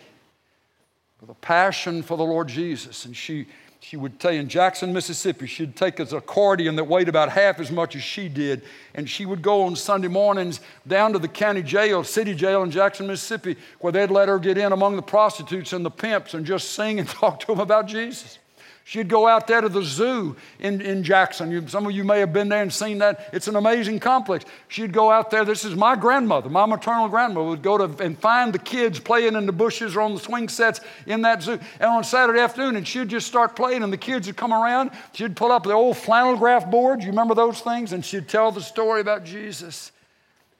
with 1.21 1.29
a 1.29 1.35
passion 1.35 2.01
for 2.01 2.17
the 2.17 2.23
Lord 2.23 2.47
Jesus. 2.47 3.05
And 3.05 3.15
she, 3.15 3.45
she 3.79 3.95
would 3.95 4.19
tell 4.19 4.31
you 4.31 4.39
in 4.39 4.49
Jackson, 4.49 4.91
Mississippi, 4.91 5.45
she'd 5.45 5.75
take 5.75 5.99
an 5.99 6.07
accordion 6.15 6.77
that 6.77 6.85
weighed 6.85 7.09
about 7.09 7.29
half 7.29 7.59
as 7.59 7.69
much 7.69 7.95
as 7.95 8.01
she 8.01 8.27
did. 8.27 8.63
And 8.95 9.07
she 9.07 9.27
would 9.27 9.43
go 9.43 9.65
on 9.65 9.75
Sunday 9.75 10.07
mornings 10.07 10.61
down 10.87 11.13
to 11.13 11.19
the 11.19 11.27
county 11.27 11.61
jail, 11.61 12.03
city 12.03 12.33
jail 12.33 12.63
in 12.63 12.71
Jackson, 12.71 13.05
Mississippi, 13.05 13.55
where 13.81 13.93
they'd 13.93 14.09
let 14.09 14.29
her 14.29 14.39
get 14.39 14.57
in 14.57 14.71
among 14.71 14.95
the 14.95 15.03
prostitutes 15.03 15.73
and 15.73 15.85
the 15.85 15.91
pimps 15.91 16.33
and 16.33 16.43
just 16.43 16.71
sing 16.71 16.99
and 16.99 17.07
talk 17.21 17.39
to 17.41 17.45
them 17.45 17.59
about 17.59 17.85
Jesus. 17.85 18.39
She'd 18.87 19.07
go 19.07 19.27
out 19.27 19.47
there 19.47 19.61
to 19.61 19.67
the 19.67 19.81
zoo 19.81 20.35
in, 20.59 20.79
in 20.79 21.01
Jackson. 21.01 21.49
You, 21.49 21.67
some 21.67 21.87
of 21.87 21.91
you 21.93 22.03
may 22.03 22.19
have 22.19 22.31
been 22.31 22.49
there 22.49 22.61
and 22.61 22.71
seen 22.71 22.99
that. 22.99 23.31
It's 23.33 23.47
an 23.47 23.55
amazing 23.55 23.99
complex. 23.99 24.45
She'd 24.67 24.93
go 24.93 25.09
out 25.09 25.31
there. 25.31 25.43
This 25.43 25.65
is 25.65 25.75
my 25.75 25.95
grandmother, 25.95 26.51
my 26.51 26.67
maternal 26.67 27.07
grandmother, 27.07 27.49
would 27.49 27.63
go 27.63 27.79
to 27.79 28.03
and 28.03 28.15
find 28.15 28.53
the 28.53 28.59
kids 28.59 28.99
playing 28.99 29.33
in 29.33 29.47
the 29.47 29.51
bushes 29.51 29.95
or 29.95 30.01
on 30.01 30.13
the 30.13 30.19
swing 30.19 30.47
sets 30.49 30.81
in 31.07 31.23
that 31.23 31.41
zoo. 31.41 31.59
And 31.79 31.89
on 31.89 32.03
Saturday 32.03 32.39
afternoon, 32.39 32.75
and 32.75 32.87
she'd 32.87 33.09
just 33.09 33.25
start 33.25 33.55
playing, 33.55 33.81
and 33.81 33.91
the 33.91 33.97
kids 33.97 34.27
would 34.27 34.37
come 34.37 34.53
around. 34.53 34.91
She'd 35.13 35.35
pull 35.35 35.51
up 35.51 35.63
the 35.63 35.73
old 35.73 35.97
flannel 35.97 36.37
graph 36.37 36.69
board. 36.69 37.01
You 37.01 37.09
remember 37.09 37.33
those 37.33 37.61
things? 37.61 37.91
And 37.91 38.05
she'd 38.05 38.27
tell 38.29 38.51
the 38.51 38.61
story 38.61 39.01
about 39.01 39.25
Jesus. 39.25 39.91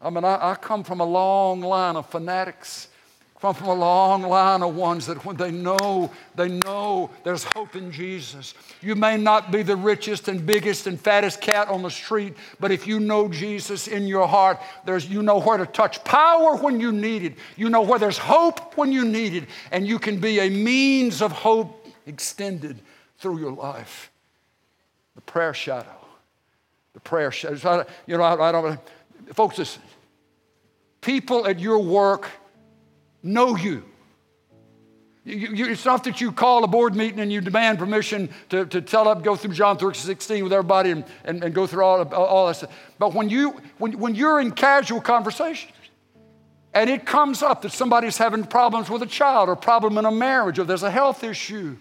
I 0.02 0.10
mean, 0.10 0.26
I, 0.26 0.54
I 0.54 0.56
come 0.56 0.84
from 0.84 1.00
a 1.00 1.06
long 1.06 1.62
line 1.62 1.96
of 1.96 2.10
fanatics 2.10 2.88
come 3.42 3.54
from 3.54 3.68
a 3.68 3.74
long 3.74 4.24
line 4.24 4.64
of 4.64 4.76
ones 4.76 5.06
that 5.08 5.24
when 5.26 5.36
they 5.36 5.52
know, 5.52 6.10
they 6.36 6.48
know 6.48 7.10
there's 7.24 7.46
hope 7.56 7.76
in 7.76 7.92
Jesus. 7.92 8.54
You 8.82 8.96
may 8.96 9.18
not 9.18 9.52
be 9.52 9.62
the 9.62 9.76
richest 9.76 10.28
and 10.28 10.46
biggest 10.46 10.88
and 10.88 11.00
fattest 11.00 11.42
cat 11.42 11.68
on 11.68 11.84
the 11.84 11.92
street, 11.92 12.34
but 12.60 12.72
if 12.72 12.88
you 12.88 13.00
know 13.00 13.28
Jesus 13.28 13.88
in 13.88 14.08
your 14.08 14.28
heart, 14.28 14.60
there's, 14.86 15.08
you 15.08 15.22
know 15.22 15.40
where 15.40 15.58
to 15.58 15.66
touch 15.66 16.04
power 16.04 16.56
when 16.56 16.80
you 16.80 16.92
need 16.92 17.24
it. 17.24 17.34
You 17.58 17.70
know 17.70 17.82
where 17.82 18.00
there's 18.00 18.18
hope 18.18 18.78
when 18.78 18.92
you 18.92 19.04
need 19.04 19.34
it, 19.34 19.44
and 19.72 19.86
you 19.86 20.00
can 20.00 20.20
be 20.20 20.40
a 20.40 20.50
means 20.50 21.22
of 21.22 21.32
hope 21.32 21.86
extended 22.08 22.80
through 23.18 23.40
your 23.40 23.52
life. 23.52 24.12
The 25.16 25.22
prayer 25.22 25.54
shadow. 25.54 25.98
The 26.94 27.00
prayer 27.02 27.32
shadow. 27.32 27.86
You 28.08 28.18
know, 28.18 28.24
I, 28.24 28.50
I 28.50 28.52
don't, 28.52 28.80
folks, 29.34 29.58
listen. 29.58 29.82
People 31.02 31.46
at 31.46 31.60
your 31.60 31.80
work, 31.80 32.30
know 33.26 33.56
you. 33.56 33.84
You, 35.24 35.36
you. 35.36 35.66
It's 35.66 35.86
not 35.86 36.04
that 36.04 36.22
you 36.22 36.32
call 36.32 36.64
a 36.64 36.68
board 36.68 36.96
meeting 36.96 37.20
and 37.20 37.34
you 37.34 37.42
demand 37.42 37.80
permission 37.80 38.30
to, 38.50 38.66
to 38.68 38.80
tell 38.80 39.08
up, 39.08 39.24
go 39.24 39.36
through 39.36 39.54
John 39.54 39.78
3, 39.78 39.94
16 39.96 40.44
with 40.44 40.54
everybody 40.54 40.92
and, 40.92 41.04
and, 41.24 41.44
and 41.44 41.54
go 41.54 41.66
through 41.66 41.84
all, 41.84 42.08
all 42.14 42.48
that 42.48 42.58
stuff. 42.58 42.72
But 43.00 43.16
when, 43.16 43.30
you, 43.30 43.60
when, 43.80 43.98
when 43.98 44.14
you're 44.14 44.40
in 44.40 44.52
casual 44.52 45.02
conversations 45.02 45.74
and 46.76 46.90
it 46.90 47.08
comes 47.08 47.42
up 47.42 47.64
that 47.64 47.72
somebody's 47.72 48.18
having 48.18 48.44
problems 48.44 48.88
with 48.88 49.02
a 49.02 49.08
child 49.08 49.50
or 49.50 49.56
problem 49.56 49.98
in 49.98 50.06
a 50.06 50.12
marriage 50.12 50.60
or 50.60 50.64
there's 50.64 50.84
a 50.84 50.92
health 50.92 51.24
issue, 51.24 51.76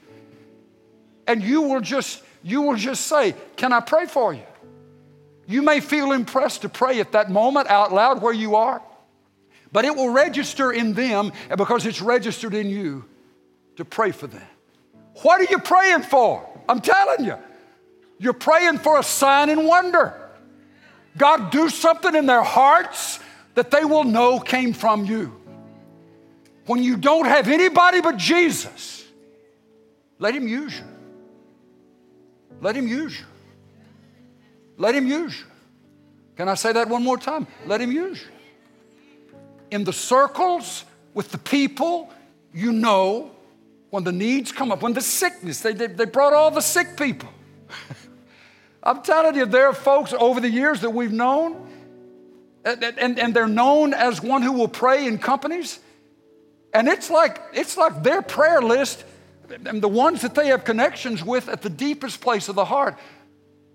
and 1.26 1.42
you 1.42 1.60
will 1.60 1.82
just, 1.82 2.22
you 2.42 2.62
will 2.62 2.76
just 2.76 3.06
say, 3.06 3.34
Can 3.56 3.74
I 3.74 3.80
pray 3.80 4.06
for 4.06 4.32
you? 4.32 4.42
You 5.46 5.60
may 5.60 5.80
feel 5.80 6.12
impressed 6.12 6.62
to 6.62 6.70
pray 6.70 7.00
at 7.00 7.12
that 7.12 7.30
moment 7.30 7.68
out 7.68 7.92
loud 7.92 8.22
where 8.22 8.32
you 8.32 8.56
are 8.56 8.80
but 9.74 9.84
it 9.84 9.96
will 9.96 10.08
register 10.08 10.70
in 10.70 10.92
them 10.92 11.32
and 11.50 11.58
because 11.58 11.84
it's 11.84 12.00
registered 12.00 12.54
in 12.54 12.70
you 12.70 13.04
to 13.74 13.84
pray 13.84 14.12
for 14.12 14.28
them. 14.28 14.46
What 15.22 15.40
are 15.40 15.50
you 15.50 15.58
praying 15.58 16.02
for? 16.02 16.48
I'm 16.68 16.80
telling 16.80 17.24
you. 17.24 17.36
You're 18.20 18.34
praying 18.34 18.78
for 18.78 19.00
a 19.00 19.02
sign 19.02 19.50
and 19.50 19.66
wonder. 19.66 20.14
God, 21.18 21.50
do 21.50 21.68
something 21.68 22.14
in 22.14 22.26
their 22.26 22.44
hearts 22.44 23.18
that 23.56 23.72
they 23.72 23.84
will 23.84 24.04
know 24.04 24.38
came 24.38 24.74
from 24.74 25.06
you. 25.06 25.34
When 26.66 26.80
you 26.80 26.96
don't 26.96 27.26
have 27.26 27.48
anybody 27.48 28.00
but 28.00 28.16
Jesus, 28.16 29.04
let 30.20 30.36
Him 30.36 30.46
use 30.46 30.78
you. 30.78 30.84
Let 32.60 32.76
Him 32.76 32.86
use 32.86 33.18
you. 33.18 33.26
Let 34.76 34.94
Him 34.94 35.08
use 35.08 35.36
you. 35.36 35.46
Can 36.36 36.48
I 36.48 36.54
say 36.54 36.72
that 36.72 36.88
one 36.88 37.02
more 37.02 37.18
time? 37.18 37.48
Let 37.66 37.80
Him 37.80 37.90
use 37.90 38.22
you 38.22 38.33
in 39.74 39.82
the 39.82 39.92
circles 39.92 40.84
with 41.14 41.32
the 41.32 41.38
people, 41.38 42.08
you 42.52 42.70
know 42.70 43.32
when 43.90 44.04
the 44.04 44.12
needs 44.12 44.52
come 44.52 44.70
up, 44.70 44.82
when 44.82 44.92
the 44.92 45.00
sickness, 45.00 45.60
they, 45.60 45.72
they, 45.72 45.88
they 45.88 46.04
brought 46.04 46.32
all 46.32 46.52
the 46.52 46.60
sick 46.60 46.96
people. 46.96 47.28
I'm 48.84 49.02
telling 49.02 49.34
you, 49.34 49.46
there 49.46 49.66
are 49.66 49.74
folks 49.74 50.12
over 50.12 50.40
the 50.40 50.48
years 50.48 50.80
that 50.82 50.90
we've 50.90 51.12
known, 51.12 51.68
and, 52.64 52.84
and, 52.84 53.18
and 53.18 53.34
they're 53.34 53.48
known 53.48 53.94
as 53.94 54.22
one 54.22 54.42
who 54.42 54.52
will 54.52 54.68
pray 54.68 55.06
in 55.06 55.18
companies. 55.18 55.80
And 56.72 56.86
it's 56.86 57.10
like, 57.10 57.40
it's 57.52 57.76
like 57.76 58.04
their 58.04 58.22
prayer 58.22 58.62
list, 58.62 59.04
and 59.66 59.82
the 59.82 59.88
ones 59.88 60.22
that 60.22 60.36
they 60.36 60.48
have 60.48 60.64
connections 60.64 61.24
with 61.24 61.48
at 61.48 61.62
the 61.62 61.70
deepest 61.70 62.20
place 62.20 62.48
of 62.48 62.54
the 62.54 62.64
heart, 62.64 62.96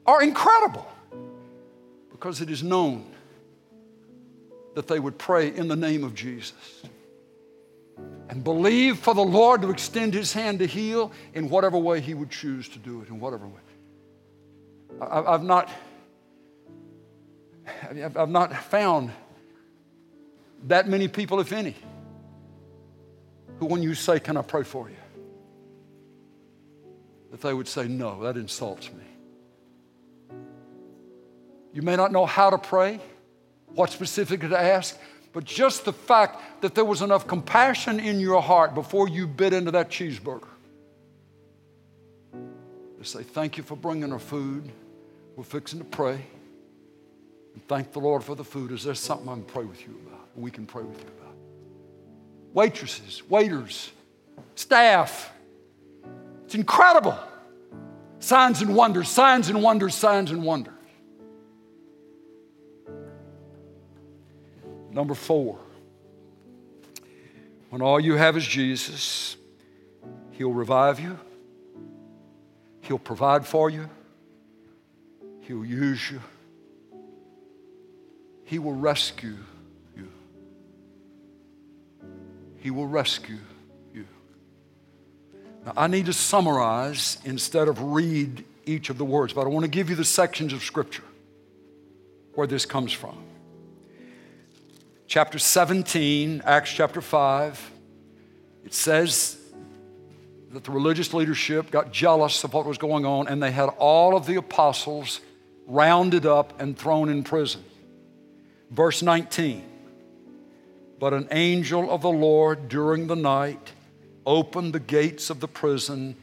are 0.05 0.23
incredible 0.23 0.87
because 2.09 2.39
it 2.39 2.49
is 2.49 2.63
known 2.63 3.08
that 4.75 4.87
they 4.87 4.99
would 4.99 5.17
pray 5.17 5.53
in 5.53 5.67
the 5.67 5.75
name 5.75 6.03
of 6.03 6.15
Jesus 6.15 6.83
and 8.29 8.43
believe 8.43 8.99
for 8.99 9.13
the 9.13 9.23
Lord 9.23 9.61
to 9.63 9.71
extend 9.71 10.13
his 10.13 10.31
hand 10.31 10.59
to 10.59 10.67
heal 10.67 11.11
in 11.33 11.49
whatever 11.49 11.77
way 11.77 11.99
he 11.99 12.13
would 12.13 12.29
choose 12.29 12.69
to 12.69 12.79
do 12.79 13.01
it, 13.01 13.09
in 13.09 13.19
whatever 13.19 13.47
way. 13.47 13.59
I've 15.01 15.43
not, 15.43 15.69
I've 18.15 18.29
not 18.29 18.55
found 18.55 19.11
that 20.67 20.87
many 20.87 21.07
people, 21.07 21.39
if 21.39 21.51
any, 21.51 21.75
who, 23.59 23.65
when 23.65 23.81
you 23.81 23.95
say, 23.95 24.19
Can 24.19 24.37
I 24.37 24.41
pray 24.41 24.63
for 24.63 24.89
you? 24.89 24.95
that 27.31 27.41
they 27.41 27.53
would 27.53 27.67
say, 27.67 27.87
No, 27.87 28.23
that 28.23 28.37
insults 28.37 28.89
me. 28.91 30.35
You 31.73 31.81
may 31.81 31.95
not 31.95 32.11
know 32.11 32.25
how 32.25 32.49
to 32.49 32.57
pray, 32.57 32.99
what 33.75 33.91
specifically 33.91 34.49
to 34.49 34.59
ask, 34.59 34.97
but 35.33 35.43
just 35.43 35.85
the 35.85 35.93
fact 35.93 36.61
that 36.61 36.75
there 36.75 36.85
was 36.85 37.01
enough 37.01 37.27
compassion 37.27 37.99
in 37.99 38.19
your 38.19 38.41
heart 38.41 38.73
before 38.73 39.07
you 39.07 39.27
bit 39.27 39.53
into 39.53 39.71
that 39.71 39.89
cheeseburger 39.89 40.47
to 42.99 43.05
say, 43.05 43.23
Thank 43.23 43.57
you 43.57 43.63
for 43.63 43.75
bringing 43.75 44.11
our 44.11 44.19
food. 44.19 44.69
We're 45.35 45.43
fixing 45.43 45.79
to 45.79 45.85
pray. 45.85 46.21
And 47.53 47.67
thank 47.67 47.93
the 47.93 47.99
Lord 47.99 48.23
for 48.23 48.35
the 48.35 48.43
food. 48.43 48.71
Is 48.71 48.83
there 48.83 48.95
something 48.95 49.27
I 49.27 49.33
can 49.33 49.43
pray 49.43 49.63
with 49.63 49.81
you 49.81 49.97
about? 50.05 50.27
We 50.35 50.51
can 50.51 50.65
pray 50.65 50.83
with 50.83 50.99
you 50.99 51.07
about. 51.19 51.35
Waitresses, 52.53 53.23
waiters, 53.29 53.91
staff. 54.55 55.31
It's 56.45 56.55
incredible. 56.55 57.17
Signs 58.19 58.61
and 58.61 58.75
wonders, 58.75 59.07
signs 59.07 59.49
and 59.49 59.63
wonders, 59.63 59.95
signs 59.95 60.31
and 60.31 60.43
wonders. 60.43 60.73
Number 64.91 65.13
four, 65.13 65.59
when 67.69 67.81
all 67.81 67.99
you 67.99 68.15
have 68.15 68.35
is 68.35 68.45
Jesus, 68.45 69.37
He'll 70.31 70.51
revive 70.51 70.99
you, 70.99 71.19
He'll 72.81 72.97
provide 72.97 73.45
for 73.45 73.69
you, 73.69 73.89
He'll 75.41 75.65
use 75.65 76.09
you, 76.09 76.21
He 78.45 78.57
will 78.57 78.73
rescue 78.73 79.37
you. 79.95 80.07
He 82.57 82.71
will 82.71 82.87
rescue 82.87 83.37
you. 83.93 84.07
Now, 85.65 85.73
I 85.77 85.87
need 85.87 86.07
to 86.07 86.13
summarize 86.13 87.19
instead 87.23 87.67
of 87.67 87.81
read 87.81 88.43
each 88.65 88.89
of 88.89 88.97
the 88.97 89.05
words, 89.05 89.33
but 89.33 89.45
I 89.45 89.49
want 89.49 89.65
to 89.65 89.69
give 89.69 89.89
you 89.89 89.95
the 89.95 90.03
sections 90.03 90.51
of 90.51 90.63
Scripture 90.63 91.03
where 92.33 92.47
this 92.47 92.65
comes 92.65 92.91
from 92.91 93.28
chapter 95.09 95.39
17, 95.39 96.43
Acts 96.45 96.71
chapter 96.71 97.01
5, 97.01 97.71
it 98.63 98.75
says 98.75 99.39
that 100.51 100.63
the 100.63 100.71
religious 100.71 101.15
leadership 101.15 101.71
got 101.71 101.91
jealous 101.91 102.43
of 102.43 102.53
what 102.53 102.63
was 102.63 102.77
going 102.77 103.07
on 103.07 103.27
and 103.27 103.41
they 103.41 103.49
had 103.49 103.69
all 103.79 104.15
of 104.15 104.27
the 104.27 104.35
apostles 104.35 105.19
rounded 105.65 106.27
up 106.27 106.61
and 106.61 106.77
thrown 106.77 107.09
in 107.09 107.23
prison. 107.23 107.63
Verse 108.69 109.01
19 109.01 109.63
But 110.99 111.15
an 111.15 111.27
angel 111.31 111.89
of 111.89 112.03
the 112.03 112.11
Lord 112.11 112.69
during 112.69 113.07
the 113.07 113.15
night 113.15 113.71
opened 114.27 114.73
the 114.73 114.79
gates 114.79 115.31
of 115.31 115.39
the 115.39 115.47
prison 115.47 116.15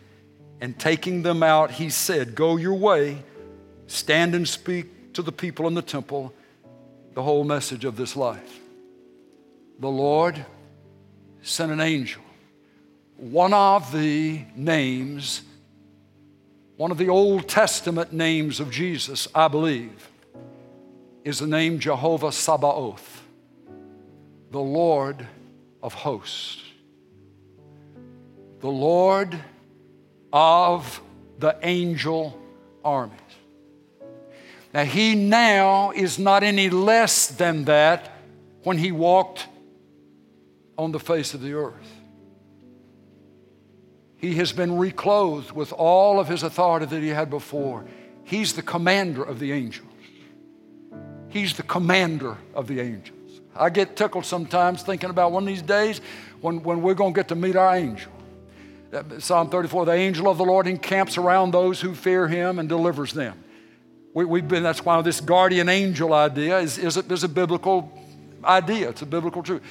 and 0.60 0.78
taking 0.78 1.22
them 1.22 1.42
out, 1.42 1.72
he 1.72 1.90
said, 1.90 2.36
Go 2.36 2.56
your 2.56 2.74
way, 2.74 3.24
stand 3.88 4.36
and 4.36 4.48
speak 4.48 5.12
to 5.14 5.22
the 5.22 5.32
people 5.32 5.66
in 5.66 5.74
the 5.74 5.82
temple 5.82 6.32
the 7.14 7.22
whole 7.24 7.42
message 7.42 7.84
of 7.84 7.96
this 7.96 8.14
life 8.14 8.60
the 9.78 9.88
Lord 9.88 10.44
sent 11.42 11.70
an 11.70 11.80
angel. 11.80 12.22
One 13.16 13.52
of 13.52 13.92
the 13.92 14.42
names, 14.54 15.42
one 16.76 16.90
of 16.90 16.98
the 16.98 17.08
Old 17.08 17.48
Testament 17.48 18.12
names 18.12 18.60
of 18.60 18.70
Jesus, 18.70 19.28
I 19.34 19.48
believe, 19.48 20.10
is 21.24 21.38
the 21.38 21.46
name 21.46 21.78
Jehovah 21.78 22.32
Sabaoth, 22.32 23.22
the 24.50 24.60
Lord 24.60 25.26
of 25.82 25.94
hosts, 25.94 26.62
the 28.60 28.68
Lord 28.68 29.38
of 30.32 31.00
the 31.38 31.58
angel 31.62 32.38
armies. 32.84 33.20
Now, 34.72 34.84
he 34.84 35.14
now 35.14 35.90
is 35.92 36.18
not 36.18 36.42
any 36.42 36.68
less 36.68 37.28
than 37.28 37.64
that 37.64 38.12
when 38.62 38.76
he 38.76 38.92
walked 38.92 39.46
on 40.78 40.92
the 40.92 41.00
face 41.00 41.34
of 41.34 41.40
the 41.40 41.54
earth. 41.54 41.92
He 44.16 44.34
has 44.36 44.52
been 44.52 44.78
reclothed 44.78 45.52
with 45.52 45.72
all 45.72 46.18
of 46.18 46.28
his 46.28 46.42
authority 46.42 46.86
that 46.86 47.02
he 47.02 47.08
had 47.08 47.30
before. 47.30 47.84
He's 48.24 48.54
the 48.54 48.62
commander 48.62 49.22
of 49.22 49.38
the 49.38 49.52
angels. 49.52 49.86
He's 51.28 51.54
the 51.54 51.62
commander 51.62 52.36
of 52.54 52.66
the 52.66 52.80
angels. 52.80 53.40
I 53.54 53.70
get 53.70 53.96
tickled 53.96 54.24
sometimes 54.24 54.82
thinking 54.82 55.10
about 55.10 55.32
one 55.32 55.42
of 55.42 55.46
these 55.46 55.62
days 55.62 56.00
when, 56.40 56.62
when 56.62 56.82
we're 56.82 56.94
going 56.94 57.12
to 57.12 57.18
get 57.18 57.28
to 57.28 57.34
meet 57.34 57.56
our 57.56 57.76
angel. 57.76 58.12
Uh, 58.92 59.02
Psalm 59.18 59.50
34 59.50 59.86
the 59.86 59.92
angel 59.92 60.28
of 60.28 60.38
the 60.38 60.44
Lord 60.44 60.66
encamps 60.66 61.18
around 61.18 61.50
those 61.50 61.80
who 61.80 61.94
fear 61.94 62.28
him 62.28 62.58
and 62.58 62.68
delivers 62.68 63.12
them. 63.12 63.42
We, 64.14 64.40
have 64.40 64.48
been, 64.48 64.62
that's 64.62 64.82
why 64.82 65.00
this 65.02 65.20
guardian 65.20 65.68
angel 65.68 66.14
idea 66.14 66.58
is, 66.60 66.78
is, 66.78 66.96
a, 66.96 67.00
is 67.00 67.22
a 67.22 67.28
biblical 67.28 67.92
idea, 68.42 68.88
it's 68.88 69.02
a 69.02 69.06
biblical 69.06 69.42
truth. 69.42 69.62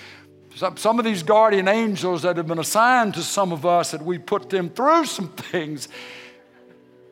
Some, 0.55 0.77
some 0.77 0.99
of 0.99 1.05
these 1.05 1.21
guardian 1.21 1.67
angels 1.67 2.21
that 2.21 2.37
have 2.37 2.47
been 2.47 2.59
assigned 2.59 3.13
to 3.15 3.23
some 3.23 3.51
of 3.51 3.65
us, 3.65 3.91
that 3.91 4.01
we 4.01 4.17
put 4.17 4.49
them 4.49 4.69
through 4.69 5.05
some 5.05 5.27
things. 5.27 5.89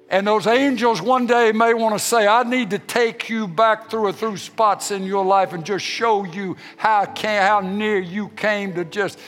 And 0.10 0.26
those 0.26 0.48
angels 0.48 1.02
one 1.02 1.26
day 1.26 1.52
may 1.52 1.74
want 1.74 1.94
to 1.94 2.00
say, 2.00 2.26
I 2.26 2.44
need 2.44 2.70
to 2.70 2.80
take 2.80 3.28
you 3.28 3.48
back 3.48 3.89
through 3.89 4.06
or 4.06 4.14
through 4.14 4.38
spots 4.38 4.91
in 4.91 5.04
your 5.04 5.26
life 5.26 5.52
and 5.52 5.66
just 5.66 5.84
show 5.84 6.24
you 6.24 6.56
how, 6.78 7.06
can, 7.06 7.41
how 7.41 7.60
near 7.60 8.00
you 8.00 8.30
came 8.30 8.76
to 8.76 8.86
just 8.86 9.20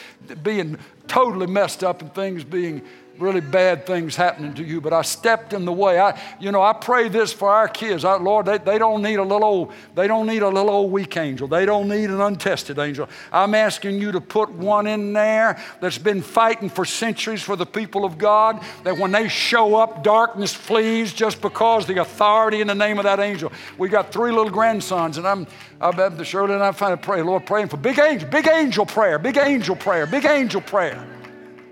being 0.43 0.77
totally 1.07 1.47
messed 1.47 1.83
up 1.83 2.01
and 2.01 2.13
things 2.15 2.45
being 2.45 2.83
really 3.17 3.41
bad 3.41 3.85
things 3.85 4.15
happening 4.15 4.53
to 4.55 4.63
you, 4.63 4.81
but 4.81 4.93
I 4.93 5.01
stepped 5.01 5.53
in 5.53 5.65
the 5.65 5.71
way. 5.71 5.99
I, 5.99 6.19
you 6.39 6.51
know, 6.51 6.61
I 6.61 6.73
pray 6.73 7.07
this 7.09 7.31
for 7.31 7.49
our 7.49 7.67
kids. 7.67 8.03
I, 8.03 8.15
Lord, 8.15 8.45
they, 8.45 8.57
they 8.57 8.77
don't 8.77 9.01
need 9.01 9.15
a 9.15 9.23
little 9.23 9.43
old, 9.43 9.73
they 9.95 10.07
don't 10.07 10.27
need 10.27 10.41
a 10.41 10.47
little 10.47 10.69
old 10.69 10.91
weak 10.91 11.15
angel. 11.17 11.47
They 11.47 11.65
don't 11.65 11.87
need 11.87 12.09
an 12.09 12.21
untested 12.21 12.79
angel. 12.79 13.09
I'm 13.31 13.55
asking 13.55 14.01
you 14.01 14.11
to 14.11 14.21
put 14.21 14.51
one 14.51 14.87
in 14.87 15.13
there 15.13 15.61
that's 15.79 15.97
been 15.97 16.21
fighting 16.21 16.69
for 16.69 16.85
centuries 16.85 17.41
for 17.41 17.55
the 17.55 17.65
people 17.65 18.05
of 18.05 18.17
God, 18.17 18.61
that 18.83 18.97
when 18.97 19.11
they 19.11 19.27
show 19.27 19.75
up, 19.75 20.03
darkness 20.03 20.53
flees 20.53 21.13
just 21.13 21.41
because 21.41 21.85
the 21.85 22.01
authority 22.01 22.61
in 22.61 22.67
the 22.67 22.75
name 22.75 22.97
of 22.97 23.03
that 23.03 23.19
angel. 23.19 23.51
We 23.77 23.89
got 23.89 24.11
three 24.11 24.31
little 24.31 24.51
grandsons, 24.51 25.17
and 25.17 25.27
I'm, 25.27 25.47
I'm 25.79 26.23
Shirley 26.23 26.53
and 26.53 26.63
I 26.63 26.71
find 26.71 26.99
to 26.99 27.05
pray, 27.05 27.21
Lord, 27.21 27.45
praying 27.45 27.69
for 27.69 27.77
big 27.77 27.99
angel, 27.99 28.29
big 28.29 28.47
angel 28.47 28.85
prayer, 28.85 29.19
big 29.19 29.37
angel 29.37 29.75
prayer, 29.75 30.05
big 30.05 30.25
angel 30.25 30.61
prayer. 30.61 31.14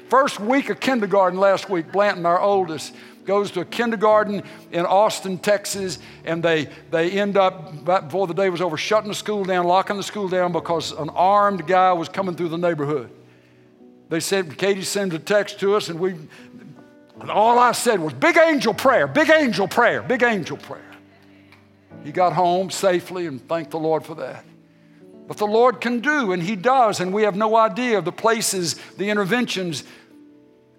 First 0.10 0.40
week 0.40 0.70
of 0.70 0.80
kindergarten 0.80 1.40
last 1.40 1.70
week, 1.70 1.92
Blanton, 1.92 2.26
our 2.26 2.40
oldest, 2.40 2.94
goes 3.26 3.52
to 3.52 3.62
a 3.62 3.66
kindergarten 3.66 4.44
in 4.72 4.86
Austin, 4.86 5.38
Texas, 5.38 6.00
and 6.26 6.44
they, 6.44 6.68
they 6.92 7.12
end 7.12 7.38
up, 7.38 7.86
before 7.86 8.28
the 8.28 8.34
day 8.34 8.50
was 8.50 8.62
over, 8.62 8.78
shutting 8.78 9.10
the 9.10 9.16
school 9.16 9.44
down, 9.44 9.66
locking 9.66 9.98
the 9.98 10.04
school 10.04 10.28
down 10.28 10.52
because 10.52 10.92
an 10.92 11.10
armed 11.10 11.66
guy 11.68 11.94
was 11.94 12.10
coming 12.10 12.36
through 12.36 12.50
the 12.50 12.58
neighborhood. 12.58 13.10
They 14.10 14.20
said, 14.20 14.58
Katie 14.58 14.84
sent 14.84 15.14
a 15.14 15.20
text 15.20 15.60
to 15.62 15.76
us, 15.76 15.90
and 15.90 16.00
we, 16.00 16.16
and 17.20 17.32
all 17.32 17.58
I 17.58 17.72
said 17.72 18.00
was, 18.00 18.14
big 18.14 18.38
angel 18.38 18.74
prayer, 18.74 19.08
big 19.08 19.30
angel 19.30 19.68
prayer, 19.68 20.02
big 20.02 20.24
angel 20.24 20.58
prayer. 20.58 20.82
He 22.04 22.12
got 22.12 22.34
home 22.34 22.70
safely, 22.70 23.28
and 23.28 23.46
thank 23.48 23.70
the 23.70 23.80
Lord 23.80 24.06
for 24.06 24.16
that. 24.16 24.44
But 25.28 25.38
the 25.38 25.48
Lord 25.48 25.80
can 25.80 26.00
do, 26.00 26.32
and 26.32 26.44
He 26.44 26.56
does, 26.56 27.00
and 27.00 27.14
we 27.14 27.24
have 27.24 27.36
no 27.36 27.56
idea 27.56 27.98
of 27.98 28.06
the 28.06 28.12
places, 28.12 28.76
the 28.98 29.10
interventions 29.10 29.84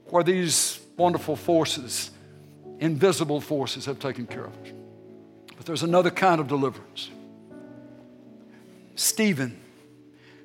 where 0.06 0.22
these 0.22 0.80
wonderful 0.96 1.36
forces, 1.36 2.10
invisible 2.78 3.40
forces, 3.40 3.86
have 3.86 3.98
taken 3.98 4.26
care 4.26 4.44
of 4.44 4.52
us. 4.62 4.72
But 5.56 5.66
there's 5.66 5.82
another 5.82 6.10
kind 6.10 6.40
of 6.40 6.48
deliverance. 6.48 7.10
Stephen, 8.96 9.58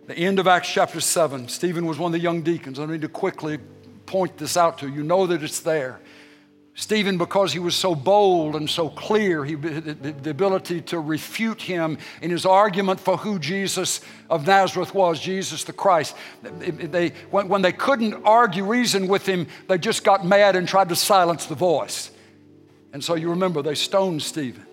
the 0.08 0.18
end 0.18 0.40
of 0.40 0.48
Acts 0.48 0.70
chapter 0.70 1.00
7, 1.00 1.50
Stephen 1.50 1.86
was 1.86 2.00
one 2.00 2.10
of 2.10 2.14
the 2.14 2.24
young 2.24 2.42
deacons. 2.42 2.80
I 2.80 2.86
need 2.86 3.02
to 3.02 3.10
quickly 3.10 3.60
point 4.06 4.38
this 4.38 4.58
out 4.58 4.80
to 4.80 4.88
you. 4.88 4.96
You 4.96 5.04
know 5.04 5.28
that 5.28 5.44
it's 5.44 5.60
there. 5.60 6.00
Stephen, 6.80 7.18
because 7.18 7.52
he 7.52 7.60
was 7.60 7.76
so 7.76 7.94
bold 7.94 8.56
and 8.56 8.70
so 8.70 8.88
clear, 8.88 9.44
he, 9.44 9.56
the 9.56 10.30
ability 10.30 10.80
to 10.80 10.98
refute 10.98 11.62
him 11.62 11.98
in 12.22 12.32
his 12.32 12.46
argument 12.46 13.02
for 13.02 13.18
who 13.18 13.38
Jesus 13.38 14.00
of 14.30 14.48
Nazareth 14.48 14.96
was, 14.96 15.20
Jesus 15.20 15.66
the 15.66 15.74
Christ. 15.74 16.16
They, 16.42 17.10
when, 17.32 17.50
when 17.50 17.62
they 17.62 17.74
couldn't 17.74 18.24
argue, 18.24 18.64
reason 18.64 19.10
with 19.10 19.26
him, 19.26 19.48
they 19.68 19.78
just 19.78 20.06
got 20.06 20.26
mad 20.26 20.56
and 20.56 20.66
tried 20.66 20.88
to 20.88 20.96
silence 20.96 21.48
the 21.48 21.56
voice. 21.56 22.12
And 22.94 23.04
so 23.04 23.16
you 23.16 23.32
remember, 23.32 23.62
they 23.62 23.76
stoned 23.76 24.22
Stephen. 24.22 24.66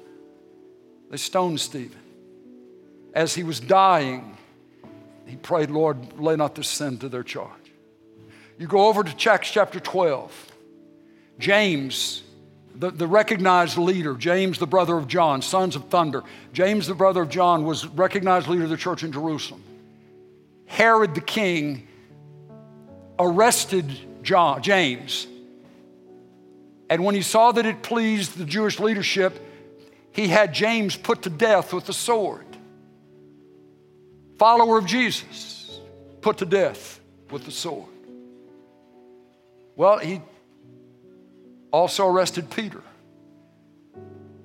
They 1.11 1.17
stoned 1.17 1.59
Stephen. 1.59 1.99
As 3.15 3.35
he 3.35 3.43
was 3.43 3.59
dying, 3.59 4.37
he 5.27 5.35
prayed, 5.35 5.71
Lord, 5.71 6.21
lay 6.21 6.37
not 6.37 6.55
this 6.55 6.69
sin 6.69 6.99
to 6.99 7.09
their 7.09 7.25
charge. 7.25 7.51
You 8.59 8.69
go 8.69 8.87
over 8.87 9.03
to 9.03 9.31
Acts 9.31 9.51
chapter 9.51 9.81
12. 9.81 10.53
James, 11.39 12.23
the, 12.75 12.91
the 12.91 13.07
recognized 13.07 13.79
leader, 13.79 14.15
James, 14.15 14.59
the 14.59 14.67
brother 14.67 14.97
of 14.97 15.09
John, 15.09 15.43
sons 15.43 15.77
of 15.77 15.89
thunder. 15.89 16.23
James, 16.53 16.87
the 16.87 16.95
brother 16.95 17.23
of 17.23 17.29
John, 17.29 17.65
was 17.65 17.87
recognized 17.87 18.49
leader 18.49 18.65
of 18.65 18.71
the 18.71 18.77
church 18.77 19.03
in 19.03 19.13
Jerusalem. 19.13 19.63
Herod 20.67 21.15
the 21.15 21.21
king 21.21 21.87
arrested 23.19 23.87
John, 24.23 24.63
James. 24.63 25.27
And 26.89 27.05
when 27.05 27.15
he 27.15 27.23
saw 27.23 27.53
that 27.53 27.67
it 27.67 27.83
pleased 27.83 28.37
the 28.37 28.45
Jewish 28.45 28.79
leadership, 28.79 29.41
he 30.13 30.29
had 30.29 30.55
James 30.55 30.97
put 30.97 31.23
to 31.23 31.31
death 31.31 31.73
with 31.73 31.87
the 31.87 31.93
sword. 31.93 32.45
Follower 34.39 34.79
of 34.79 34.87
Jesus, 34.87 35.81
put 36.21 36.39
to 36.39 36.47
death 36.47 37.01
with 37.31 37.45
the 37.45 37.51
sword. 37.51 37.89
Well, 39.77 39.99
he 39.99 40.21
also 41.77 42.07
arrested 42.07 42.49
Peter. 42.51 42.83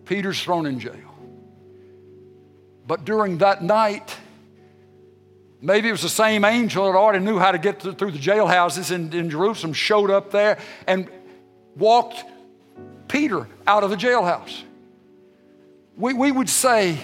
Peter's 0.06 0.44
thrown 0.44 0.66
in 0.66 0.80
jail. 0.80 1.16
But 2.86 3.06
during 3.06 3.38
that 3.38 3.64
night, 3.64 4.18
maybe 5.62 5.88
it 5.88 5.92
was 5.92 6.02
the 6.02 6.10
same 6.10 6.44
angel 6.44 6.92
that 6.92 6.98
already 6.98 7.24
knew 7.24 7.40
how 7.40 7.54
to 7.54 7.58
get 7.58 7.82
through 7.82 8.12
the 8.12 8.20
jailhouses 8.20 8.92
in, 8.92 9.14
in 9.14 9.30
Jerusalem, 9.30 9.72
showed 9.72 10.12
up 10.12 10.32
there 10.32 10.60
and 10.86 11.10
walked 11.78 12.22
Peter 13.08 13.48
out 13.66 13.84
of 13.84 13.90
the 13.92 13.96
jailhouse. 13.96 14.64
We, 15.96 16.14
we 16.14 16.32
would 16.32 16.50
say 16.50 16.98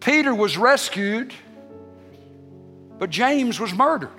Peter 0.00 0.34
was 0.34 0.56
rescued, 0.56 1.32
but 2.98 3.10
James 3.10 3.60
was 3.60 3.72
murdered. 3.72 4.10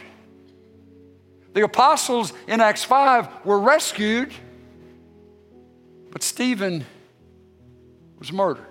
The 1.53 1.65
apostles 1.65 2.31
in 2.47 2.61
Acts 2.61 2.85
5 2.85 3.45
were 3.45 3.59
rescued, 3.59 4.31
but 6.13 6.21
Stephen 6.21 6.85
was 8.19 8.31
murdered. 8.31 8.67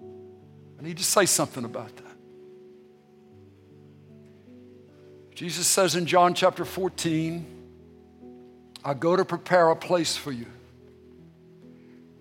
I 0.00 0.82
need 0.82 0.96
to 0.96 1.04
say 1.04 1.26
something 1.26 1.62
about 1.64 1.94
that. 1.94 2.04
Jesus 5.34 5.66
says 5.66 5.94
in 5.94 6.06
John 6.06 6.32
chapter 6.32 6.64
14, 6.64 7.44
I 8.82 8.94
go 8.94 9.14
to 9.14 9.26
prepare 9.26 9.68
a 9.68 9.76
place 9.76 10.16
for 10.16 10.32
you. 10.32 10.46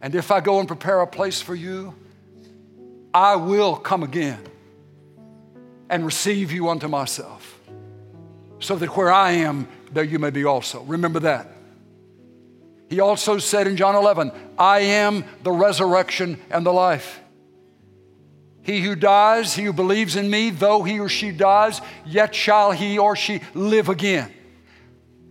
And 0.02 0.14
if 0.14 0.30
I 0.30 0.42
go 0.42 0.60
and 0.60 0.68
prepare 0.68 1.00
a 1.00 1.08
place 1.08 1.42
for 1.42 1.56
you, 1.56 1.96
I 3.14 3.38
will 3.38 3.78
come 3.78 4.04
again 4.04 4.44
and 5.90 6.06
receive 6.06 6.52
you 6.52 6.68
unto 6.68 6.90
myself, 6.90 7.60
so 8.60 8.76
that 8.76 8.90
where 8.98 9.12
I 9.12 9.32
am, 9.32 9.70
there 9.94 10.04
you 10.04 10.20
may 10.20 10.32
be 10.32 10.44
also. 10.44 10.82
Remember 10.82 11.22
that. 11.22 11.57
He 12.90 13.00
also 13.00 13.38
said 13.38 13.68
in 13.68 13.76
John 13.76 13.96
11, 13.96 14.32
I 14.58 14.80
am 14.80 15.26
the 15.44 15.52
resurrection 15.52 16.40
and 16.50 16.66
the 16.66 16.72
life. 16.72 17.20
He 18.62 18.82
who 18.82 18.96
dies, 18.96 19.54
he 19.54 19.64
who 19.64 19.74
believes 19.74 20.16
in 20.16 20.30
me, 20.30 20.50
though 20.50 20.84
he 20.84 21.00
or 21.00 21.10
she 21.10 21.32
dies, 21.32 21.82
yet 22.06 22.36
shall 22.36 22.72
he 22.72 22.98
or 22.98 23.16
she 23.16 23.42
live 23.54 23.90
again. 23.90 24.34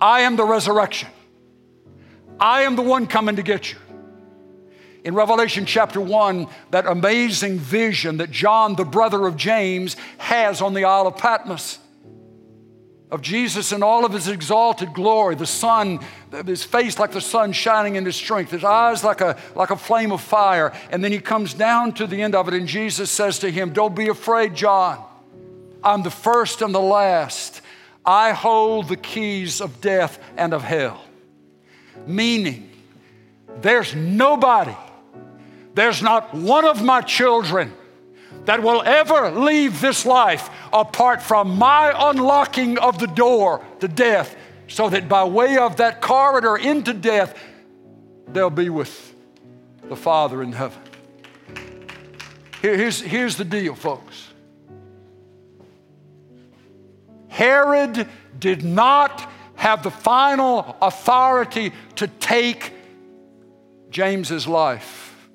I 0.00 0.22
am 0.22 0.36
the 0.36 0.44
resurrection. 0.44 1.09
I 2.38 2.62
am 2.62 2.76
the 2.76 2.82
one 2.82 3.07
coming 3.07 3.36
to 3.36 3.42
get 3.42 3.72
you. 3.72 3.78
In 5.04 5.14
Revelation 5.14 5.66
chapter 5.66 6.00
1, 6.00 6.48
that 6.70 6.86
amazing 6.86 7.59
vision 7.59 8.18
that 8.18 8.30
John, 8.30 8.74
the 8.74 8.84
brother 8.84 9.26
of 9.26 9.36
James, 9.36 9.96
has 10.18 10.61
on 10.61 10.74
the 10.74 10.84
Isle 10.84 11.07
of 11.07 11.16
Patmos 11.16 11.78
of 13.11 13.22
Jesus 13.22 13.70
in 13.70 13.82
all 13.82 14.04
of 14.04 14.12
his 14.12 14.26
exalted 14.26 14.92
glory, 14.92 15.36
the 15.36 15.46
sun, 15.46 16.00
his 16.44 16.64
face 16.64 16.98
like 16.98 17.12
the 17.12 17.20
sun 17.20 17.52
shining 17.52 17.94
in 17.94 18.04
his 18.04 18.16
strength, 18.16 18.50
his 18.50 18.64
eyes 18.64 19.04
like 19.04 19.20
a, 19.20 19.38
like 19.54 19.70
a 19.70 19.76
flame 19.76 20.11
of 20.11 20.20
fire. 20.20 20.72
And 20.90 21.04
then 21.04 21.12
he 21.12 21.20
comes 21.20 21.54
down 21.54 21.92
to 21.94 22.07
the 22.07 22.20
end 22.20 22.34
of 22.34 22.48
it, 22.48 22.54
and 22.54 22.66
Jesus 22.66 23.11
says 23.11 23.38
to 23.40 23.50
him, 23.50 23.72
Don't 23.72 23.94
be 23.94 24.09
afraid, 24.09 24.54
John. 24.54 25.04
I'm 25.84 26.02
the 26.02 26.11
first 26.11 26.62
and 26.62 26.74
the 26.74 26.80
last. 26.80 27.61
I 28.04 28.32
hold 28.32 28.88
the 28.88 28.96
keys 28.96 29.61
of 29.61 29.80
death 29.80 30.18
and 30.36 30.52
of 30.52 30.62
hell. 30.62 31.02
Meaning, 32.07 32.70
there's 33.61 33.94
nobody, 33.94 34.76
there's 35.74 36.02
not 36.02 36.34
one 36.34 36.64
of 36.64 36.82
my 36.82 37.00
children 37.02 37.72
that 38.45 38.62
will 38.62 38.83
ever 38.83 39.31
leave 39.31 39.81
this 39.81 40.07
life 40.07 40.49
apart 40.72 41.22
from 41.22 41.57
my 41.57 41.93
unlocking 42.11 42.79
of 42.79 42.99
the 42.99 43.07
door 43.07 43.64
to 43.81 43.89
death, 43.89 44.37
so 44.68 44.89
that 44.89 45.09
by 45.09 45.24
way 45.24 45.57
of 45.57 45.77
that 45.77 46.01
corridor 46.01 46.57
into 46.57 46.93
death, 46.93 47.39
they'll 48.29 48.51
be 48.51 48.70
with 48.70 49.14
the 49.89 49.97
Father 49.97 50.43
in 50.43 50.53
heaven. 50.53 50.81
here's, 52.62 53.01
here's 53.01 53.37
the 53.37 53.45
deal, 53.45 53.74
folks. 53.74 54.29
Herod 57.29 58.09
did 58.39 58.64
not 58.64 59.31
have 59.57 59.83
the 59.83 59.91
final 59.91 60.77
authority 60.81 61.72
to 61.97 62.07
take 62.07 62.72
James's 63.91 64.47
life. 64.47 65.29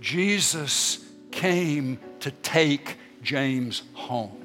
Jesus 0.00 1.04
came 1.30 1.98
to 2.20 2.30
take 2.30 2.96
James 3.22 3.82
home. 3.94 4.36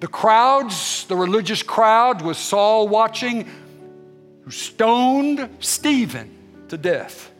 The 0.00 0.08
crowds, 0.08 1.06
the 1.06 1.16
religious 1.16 1.62
crowd 1.62 2.22
with 2.22 2.36
Saul 2.36 2.88
watching, 2.88 3.48
who 4.44 4.50
stoned 4.50 5.48
Stephen 5.60 6.30
to 6.68 6.76
death, 6.76 7.32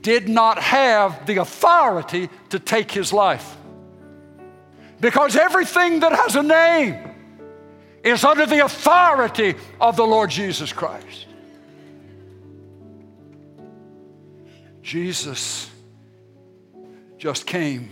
did 0.00 0.28
not 0.28 0.58
have 0.58 1.26
the 1.26 1.36
authority 1.36 2.28
to 2.50 2.58
take 2.58 2.90
his 2.90 3.12
life. 3.12 3.56
Because 5.00 5.36
everything 5.36 6.00
that 6.00 6.12
has 6.12 6.36
a 6.36 6.42
name 6.42 6.96
is 8.04 8.24
under 8.24 8.46
the 8.46 8.64
authority 8.64 9.54
of 9.80 9.96
the 9.96 10.06
Lord 10.06 10.30
Jesus 10.30 10.72
Christ. 10.72 11.26
Jesus 14.82 15.70
just 17.16 17.46
came 17.46 17.90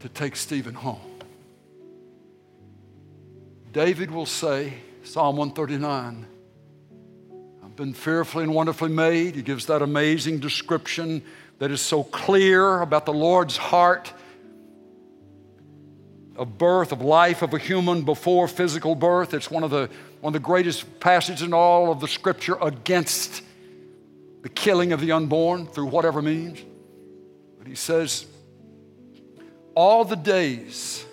to 0.00 0.08
take 0.08 0.36
Stephen 0.36 0.74
home. 0.74 1.00
David 3.72 4.10
will 4.10 4.26
say, 4.26 4.74
Psalm 5.02 5.36
139, 5.36 6.26
I've 7.64 7.76
been 7.76 7.94
fearfully 7.94 8.44
and 8.44 8.54
wonderfully 8.54 8.90
made. 8.90 9.34
He 9.34 9.42
gives 9.42 9.66
that 9.66 9.82
amazing 9.82 10.38
description 10.38 11.22
that 11.58 11.70
is 11.72 11.80
so 11.80 12.04
clear 12.04 12.80
about 12.80 13.06
the 13.06 13.12
Lord's 13.12 13.56
heart 13.56 14.12
of 16.38 16.56
birth, 16.56 16.92
of 16.92 17.02
life 17.02 17.42
of 17.42 17.52
a 17.52 17.58
human 17.58 18.02
before 18.02 18.48
physical 18.48 18.94
birth. 18.94 19.34
It's 19.34 19.50
one 19.50 19.64
of 19.64 19.70
the, 19.70 19.90
one 20.20 20.34
of 20.34 20.40
the 20.40 20.44
greatest 20.44 21.00
passages 21.00 21.42
in 21.42 21.52
all 21.52 21.90
of 21.90 22.00
the 22.00 22.08
scripture 22.08 22.56
against 22.60 23.42
the 24.42 24.48
killing 24.48 24.92
of 24.92 25.00
the 25.00 25.12
unborn 25.12 25.66
through 25.66 25.86
whatever 25.86 26.22
means. 26.22 26.62
But 27.58 27.66
he 27.66 27.74
says, 27.74 28.26
All 29.74 30.04
the 30.04 30.16
days 30.16 31.04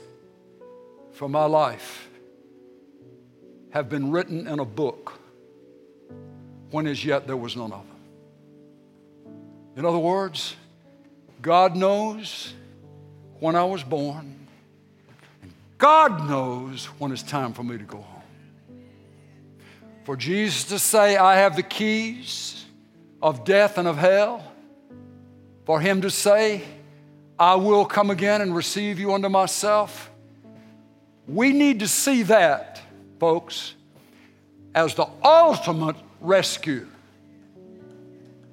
for 1.13 1.27
my 1.27 1.45
life 1.45 2.07
have 3.71 3.89
been 3.89 4.11
written 4.11 4.47
in 4.47 4.59
a 4.59 4.65
book 4.65 5.19
when 6.69 6.87
as 6.87 7.03
yet 7.03 7.25
there 7.25 7.37
was 7.37 7.55
none 7.55 7.71
of 7.71 7.85
them. 7.87 9.33
In 9.75 9.85
other 9.85 9.97
words, 9.97 10.55
God 11.41 11.75
knows 11.75 12.53
when 13.39 13.55
I 13.55 13.65
was 13.65 13.83
born, 13.83 14.34
God 15.77 16.27
knows 16.27 16.85
when 16.99 17.11
it's 17.11 17.23
time 17.23 17.53
for 17.53 17.63
me 17.63 17.77
to 17.77 17.83
go 17.83 17.97
home. 17.97 18.23
For 20.05 20.15
Jesus 20.15 20.65
to 20.65 20.79
say, 20.79 21.17
I 21.17 21.37
have 21.37 21.55
the 21.55 21.63
keys 21.63 22.65
of 23.21 23.43
death 23.43 23.77
and 23.77 23.87
of 23.87 23.97
hell, 23.97 24.43
for 25.65 25.79
him 25.79 26.01
to 26.01 26.11
say, 26.11 26.63
I 27.37 27.55
will 27.55 27.85
come 27.85 28.09
again 28.09 28.41
and 28.41 28.55
receive 28.55 28.99
you 28.99 29.13
unto 29.13 29.29
myself. 29.29 30.11
We 31.27 31.51
need 31.51 31.79
to 31.79 31.87
see 31.87 32.23
that, 32.23 32.81
folks, 33.19 33.73
as 34.73 34.93
the 34.93 35.07
ultimate 35.23 35.95
rescue. 36.21 36.87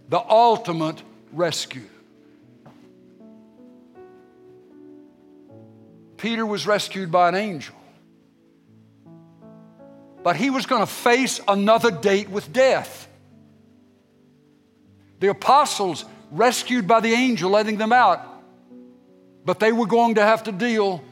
The 0.08 0.20
ultimate 0.20 1.02
rescue. 1.32 1.88
Peter 6.22 6.46
was 6.46 6.68
rescued 6.68 7.10
by 7.10 7.28
an 7.28 7.34
angel, 7.34 7.74
but 10.22 10.36
he 10.36 10.50
was 10.50 10.66
going 10.66 10.80
to 10.80 10.86
face 10.86 11.40
another 11.48 11.90
date 11.90 12.30
with 12.30 12.52
death. 12.52 13.08
The 15.18 15.30
apostles 15.30 16.04
rescued 16.30 16.86
by 16.86 17.00
the 17.00 17.12
angel 17.12 17.50
letting 17.50 17.76
them 17.76 17.92
out, 17.92 18.24
but 19.44 19.58
they 19.58 19.72
were 19.72 19.86
going 19.86 20.14
to 20.14 20.22
have 20.22 20.44
to 20.44 20.52
deal 20.52 21.02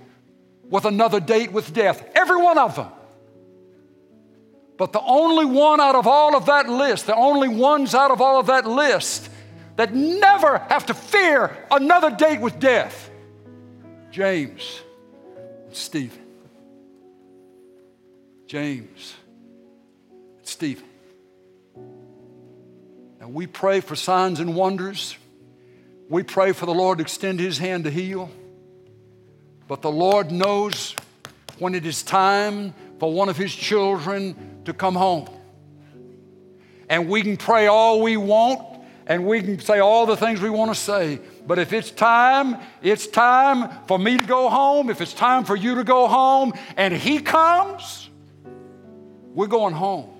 with 0.62 0.84
another 0.84 1.18
date 1.18 1.50
with 1.50 1.74
death. 1.74 2.08
Every 2.14 2.40
one 2.40 2.56
of 2.56 2.76
them. 2.76 2.92
But 4.76 4.92
the 4.92 5.02
only 5.02 5.44
one 5.44 5.80
out 5.80 5.96
of 5.96 6.06
all 6.06 6.36
of 6.36 6.46
that 6.46 6.68
list, 6.68 7.06
the 7.06 7.16
only 7.16 7.48
ones 7.48 7.96
out 7.96 8.12
of 8.12 8.20
all 8.20 8.38
of 8.38 8.46
that 8.46 8.64
list 8.64 9.28
that 9.74 9.92
never 9.92 10.58
have 10.68 10.86
to 10.86 10.94
fear 10.94 11.66
another 11.68 12.10
date 12.12 12.40
with 12.40 12.60
death 12.60 13.10
James, 14.10 14.82
Stephen. 15.72 16.18
James, 18.46 19.14
Stephen. 20.42 20.84
And 23.20 23.32
we 23.32 23.46
pray 23.46 23.80
for 23.80 23.94
signs 23.94 24.40
and 24.40 24.56
wonders. 24.56 25.16
We 26.08 26.24
pray 26.24 26.52
for 26.52 26.66
the 26.66 26.74
Lord 26.74 26.98
to 26.98 27.02
extend 27.02 27.38
His 27.38 27.58
hand 27.58 27.84
to 27.84 27.90
heal. 27.90 28.30
But 29.68 29.82
the 29.82 29.90
Lord 29.90 30.32
knows 30.32 30.96
when 31.60 31.76
it 31.76 31.86
is 31.86 32.02
time 32.02 32.74
for 32.98 33.12
one 33.12 33.28
of 33.28 33.36
His 33.36 33.54
children 33.54 34.62
to 34.64 34.72
come 34.72 34.96
home. 34.96 35.28
And 36.88 37.08
we 37.08 37.22
can 37.22 37.36
pray 37.36 37.68
all 37.68 38.02
we 38.02 38.16
want 38.16 38.66
and 39.06 39.26
we 39.26 39.42
can 39.42 39.60
say 39.60 39.78
all 39.78 40.06
the 40.06 40.16
things 40.16 40.40
we 40.40 40.50
want 40.50 40.72
to 40.72 40.74
say. 40.74 41.20
But 41.46 41.58
if 41.58 41.72
it's 41.72 41.90
time, 41.90 42.56
it's 42.82 43.06
time 43.06 43.70
for 43.86 43.98
me 43.98 44.18
to 44.18 44.24
go 44.24 44.48
home. 44.48 44.90
If 44.90 45.00
it's 45.00 45.14
time 45.14 45.44
for 45.44 45.56
you 45.56 45.76
to 45.76 45.84
go 45.84 46.06
home 46.06 46.52
and 46.76 46.94
He 46.94 47.20
comes, 47.20 48.08
we're 49.34 49.46
going 49.46 49.74
home. 49.74 50.10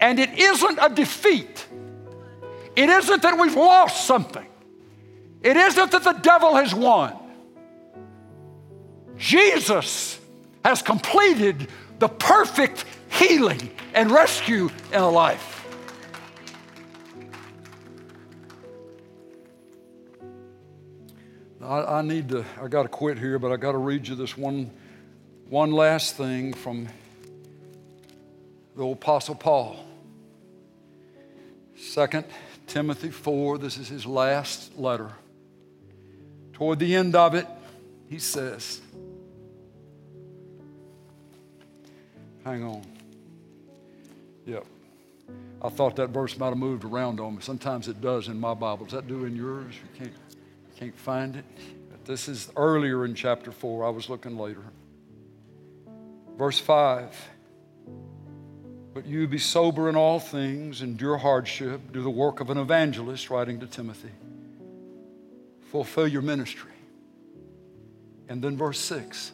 And 0.00 0.18
it 0.18 0.38
isn't 0.38 0.78
a 0.80 0.88
defeat. 0.88 1.66
It 2.76 2.88
isn't 2.90 3.22
that 3.22 3.38
we've 3.38 3.54
lost 3.54 4.06
something. 4.06 4.46
It 5.42 5.56
isn't 5.56 5.90
that 5.92 6.02
the 6.02 6.12
devil 6.12 6.56
has 6.56 6.74
won. 6.74 7.16
Jesus 9.16 10.18
has 10.64 10.82
completed 10.82 11.68
the 11.98 12.08
perfect 12.08 12.84
healing 13.10 13.70
and 13.94 14.10
rescue 14.10 14.70
in 14.92 15.00
a 15.00 15.08
life. 15.08 15.53
I, 21.64 21.98
I 21.98 22.02
need 22.02 22.28
to, 22.28 22.44
I 22.60 22.68
got 22.68 22.82
to 22.82 22.88
quit 22.88 23.18
here, 23.18 23.38
but 23.38 23.50
I 23.50 23.56
got 23.56 23.72
to 23.72 23.78
read 23.78 24.06
you 24.06 24.14
this 24.14 24.36
one, 24.36 24.70
one 25.48 25.72
last 25.72 26.16
thing 26.16 26.52
from 26.52 26.88
the 28.76 28.84
Apostle 28.86 29.34
Paul. 29.34 29.84
Second 31.76 32.24
Timothy 32.66 33.10
4, 33.10 33.58
this 33.58 33.78
is 33.78 33.88
his 33.88 34.04
last 34.04 34.76
letter. 34.78 35.10
Toward 36.52 36.78
the 36.78 36.94
end 36.94 37.16
of 37.16 37.34
it, 37.34 37.46
he 38.08 38.18
says, 38.18 38.80
Hang 42.44 42.62
on. 42.62 42.82
Yep. 44.44 44.66
I 45.62 45.68
thought 45.70 45.96
that 45.96 46.10
verse 46.10 46.36
might 46.36 46.50
have 46.50 46.58
moved 46.58 46.84
around 46.84 47.20
on 47.20 47.36
me. 47.36 47.40
Sometimes 47.40 47.88
it 47.88 48.02
does 48.02 48.28
in 48.28 48.38
my 48.38 48.52
Bible. 48.52 48.84
Does 48.84 48.92
that 48.92 49.08
do 49.08 49.24
in 49.24 49.34
yours? 49.34 49.74
You 49.74 49.98
can't, 49.98 50.12
can't 50.78 50.98
find 50.98 51.36
it. 51.36 51.44
But 51.90 52.04
this 52.04 52.28
is 52.28 52.50
earlier 52.56 53.04
in 53.04 53.14
chapter 53.14 53.52
4. 53.52 53.84
I 53.84 53.90
was 53.90 54.08
looking 54.08 54.36
later. 54.36 54.64
Verse 56.36 56.58
5. 56.58 57.28
But 58.92 59.06
you 59.06 59.26
be 59.26 59.38
sober 59.38 59.88
in 59.88 59.96
all 59.96 60.20
things, 60.20 60.82
endure 60.82 61.16
hardship, 61.16 61.92
do 61.92 62.02
the 62.02 62.10
work 62.10 62.40
of 62.40 62.50
an 62.50 62.58
evangelist, 62.58 63.28
writing 63.30 63.60
to 63.60 63.66
Timothy. 63.66 64.12
Fulfill 65.70 66.06
your 66.06 66.22
ministry. 66.22 66.70
And 68.28 68.42
then 68.42 68.56
verse 68.56 68.78
6 68.78 69.32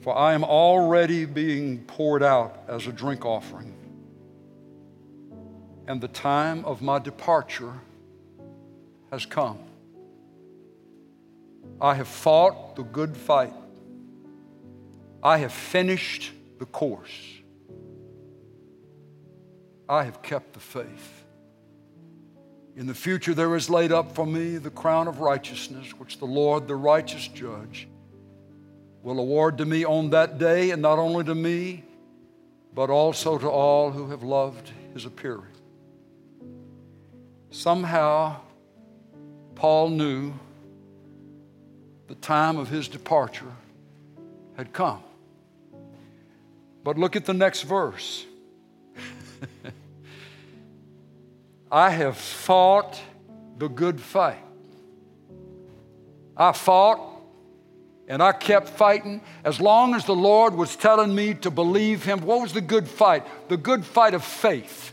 For 0.00 0.16
I 0.16 0.32
am 0.32 0.42
already 0.44 1.24
being 1.26 1.84
poured 1.84 2.22
out 2.22 2.64
as 2.66 2.86
a 2.86 2.92
drink 2.92 3.24
offering, 3.24 3.74
and 5.86 6.00
the 6.00 6.08
time 6.08 6.64
of 6.64 6.80
my 6.82 6.98
departure 6.98 7.74
has 9.10 9.26
come. 9.26 9.58
I 11.80 11.94
have 11.94 12.08
fought 12.08 12.76
the 12.76 12.82
good 12.82 13.16
fight, 13.16 13.54
I 15.22 15.38
have 15.38 15.52
finished 15.52 16.32
the 16.58 16.66
course. 16.66 17.10
I 19.88 20.04
have 20.04 20.22
kept 20.22 20.52
the 20.52 20.60
faith. 20.60 21.24
In 22.76 22.86
the 22.86 22.94
future, 22.94 23.34
there 23.34 23.56
is 23.56 23.68
laid 23.68 23.90
up 23.90 24.14
for 24.14 24.24
me 24.24 24.56
the 24.56 24.70
crown 24.70 25.08
of 25.08 25.20
righteousness, 25.20 25.90
which 25.98 26.18
the 26.18 26.26
Lord, 26.26 26.68
the 26.68 26.76
righteous 26.76 27.26
judge, 27.26 27.88
will 29.02 29.18
award 29.18 29.58
to 29.58 29.64
me 29.64 29.84
on 29.84 30.10
that 30.10 30.38
day, 30.38 30.70
and 30.70 30.80
not 30.80 30.98
only 30.98 31.24
to 31.24 31.34
me, 31.34 31.84
but 32.72 32.88
also 32.88 33.36
to 33.38 33.48
all 33.48 33.90
who 33.90 34.10
have 34.10 34.22
loved 34.22 34.70
his 34.94 35.04
appearing. 35.04 35.42
Somehow, 37.50 38.36
Paul 39.60 39.90
knew 39.90 40.32
the 42.06 42.14
time 42.14 42.56
of 42.56 42.70
his 42.70 42.88
departure 42.88 43.52
had 44.56 44.72
come. 44.72 45.02
But 46.82 46.96
look 46.96 47.14
at 47.14 47.26
the 47.26 47.34
next 47.34 47.64
verse. 47.64 48.24
I 51.70 51.90
have 51.90 52.16
fought 52.16 52.98
the 53.58 53.68
good 53.68 54.00
fight. 54.00 54.42
I 56.34 56.52
fought 56.52 57.00
and 58.08 58.22
I 58.22 58.32
kept 58.32 58.70
fighting 58.70 59.20
as 59.44 59.60
long 59.60 59.94
as 59.94 60.06
the 60.06 60.16
Lord 60.16 60.54
was 60.54 60.74
telling 60.74 61.14
me 61.14 61.34
to 61.34 61.50
believe 61.50 62.02
Him. 62.02 62.22
What 62.22 62.40
was 62.40 62.54
the 62.54 62.62
good 62.62 62.88
fight? 62.88 63.26
The 63.50 63.58
good 63.58 63.84
fight 63.84 64.14
of 64.14 64.24
faith. 64.24 64.89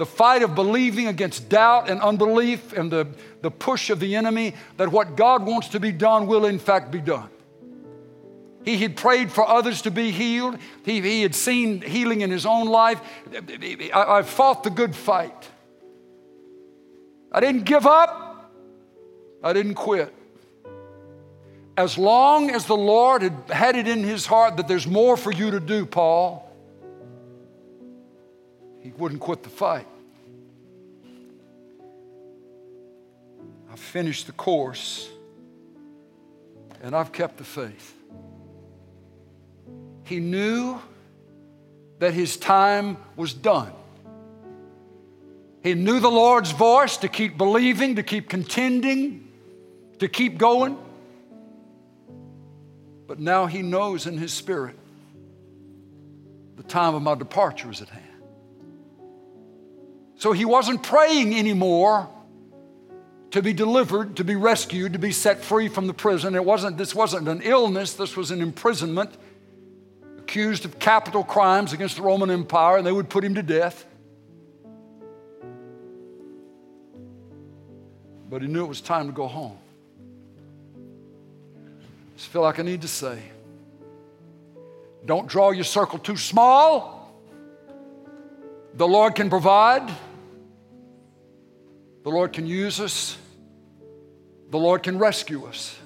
The 0.00 0.06
fight 0.06 0.42
of 0.42 0.54
believing 0.54 1.08
against 1.08 1.50
doubt 1.50 1.90
and 1.90 2.00
unbelief 2.00 2.72
and 2.72 2.90
the, 2.90 3.06
the 3.42 3.50
push 3.50 3.90
of 3.90 4.00
the 4.00 4.16
enemy 4.16 4.54
that 4.78 4.88
what 4.88 5.14
God 5.14 5.44
wants 5.44 5.68
to 5.68 5.78
be 5.78 5.92
done 5.92 6.26
will 6.26 6.46
in 6.46 6.58
fact 6.58 6.90
be 6.90 7.02
done. 7.02 7.28
He 8.64 8.78
had 8.78 8.96
prayed 8.96 9.30
for 9.30 9.46
others 9.46 9.82
to 9.82 9.90
be 9.90 10.10
healed. 10.10 10.56
He, 10.86 11.02
he 11.02 11.20
had 11.20 11.34
seen 11.34 11.82
healing 11.82 12.22
in 12.22 12.30
his 12.30 12.46
own 12.46 12.68
life. 12.68 12.98
I, 13.30 13.90
I 13.92 14.22
fought 14.22 14.64
the 14.64 14.70
good 14.70 14.96
fight. 14.96 15.50
I 17.30 17.40
didn't 17.40 17.64
give 17.64 17.84
up. 17.84 18.50
I 19.44 19.52
didn't 19.52 19.74
quit. 19.74 20.14
As 21.76 21.98
long 21.98 22.50
as 22.50 22.64
the 22.64 22.74
Lord 22.74 23.20
had 23.20 23.36
had 23.50 23.76
it 23.76 23.86
in 23.86 24.02
his 24.02 24.24
heart 24.24 24.56
that 24.56 24.66
there's 24.66 24.86
more 24.86 25.18
for 25.18 25.30
you 25.30 25.50
to 25.50 25.60
do, 25.60 25.84
Paul, 25.84 26.50
he 28.80 28.92
wouldn't 28.92 29.20
quit 29.20 29.42
the 29.42 29.50
fight. 29.50 29.86
I 33.70 33.76
finished 33.76 34.26
the 34.26 34.32
course 34.32 35.08
and 36.82 36.94
I've 36.94 37.12
kept 37.12 37.36
the 37.36 37.44
faith. 37.44 37.94
He 40.04 40.18
knew 40.18 40.80
that 42.00 42.14
his 42.14 42.36
time 42.36 42.96
was 43.16 43.32
done. 43.32 43.72
He 45.62 45.74
knew 45.74 46.00
the 46.00 46.10
Lord's 46.10 46.50
voice 46.52 46.96
to 46.98 47.08
keep 47.08 47.36
believing, 47.36 47.96
to 47.96 48.02
keep 48.02 48.28
contending, 48.28 49.28
to 49.98 50.08
keep 50.08 50.38
going. 50.38 50.78
But 53.06 53.20
now 53.20 53.46
he 53.46 53.60
knows 53.60 54.06
in 54.06 54.16
his 54.16 54.32
spirit 54.32 54.76
the 56.56 56.62
time 56.62 56.94
of 56.94 57.02
my 57.02 57.14
departure 57.14 57.70
is 57.70 57.82
at 57.82 57.88
hand. 57.88 58.06
So 60.16 60.32
he 60.32 60.44
wasn't 60.44 60.82
praying 60.82 61.38
anymore 61.38 62.08
to 63.30 63.42
be 63.42 63.52
delivered, 63.52 64.16
to 64.16 64.24
be 64.24 64.34
rescued, 64.34 64.92
to 64.94 64.98
be 64.98 65.12
set 65.12 65.42
free 65.42 65.68
from 65.68 65.86
the 65.86 65.94
prison. 65.94 66.34
It 66.34 66.44
wasn't, 66.44 66.76
this 66.76 66.94
wasn't 66.94 67.28
an 67.28 67.42
illness, 67.42 67.94
this 67.94 68.16
was 68.16 68.30
an 68.30 68.40
imprisonment 68.40 69.10
accused 70.18 70.64
of 70.64 70.78
capital 70.78 71.24
crimes 71.24 71.72
against 71.72 71.96
the 71.96 72.02
Roman 72.02 72.30
Empire, 72.30 72.76
and 72.76 72.86
they 72.86 72.92
would 72.92 73.08
put 73.08 73.24
him 73.24 73.34
to 73.34 73.42
death. 73.42 73.84
But 78.28 78.42
he 78.42 78.48
knew 78.48 78.64
it 78.64 78.68
was 78.68 78.80
time 78.80 79.06
to 79.06 79.12
go 79.12 79.26
home. 79.26 79.58
I 80.76 82.16
just 82.16 82.28
feel 82.28 82.42
like 82.42 82.60
I 82.60 82.62
need 82.62 82.82
to 82.82 82.88
say 82.88 83.20
don't 85.04 85.26
draw 85.26 85.50
your 85.50 85.64
circle 85.64 85.98
too 85.98 86.16
small. 86.16 87.12
The 88.74 88.86
Lord 88.86 89.14
can 89.14 89.30
provide, 89.30 89.90
the 92.02 92.10
Lord 92.10 92.32
can 92.32 92.46
use 92.46 92.80
us, 92.80 93.16
the 94.50 94.58
Lord 94.58 94.82
can 94.82 94.98
rescue 94.98 95.46
us. 95.46 95.76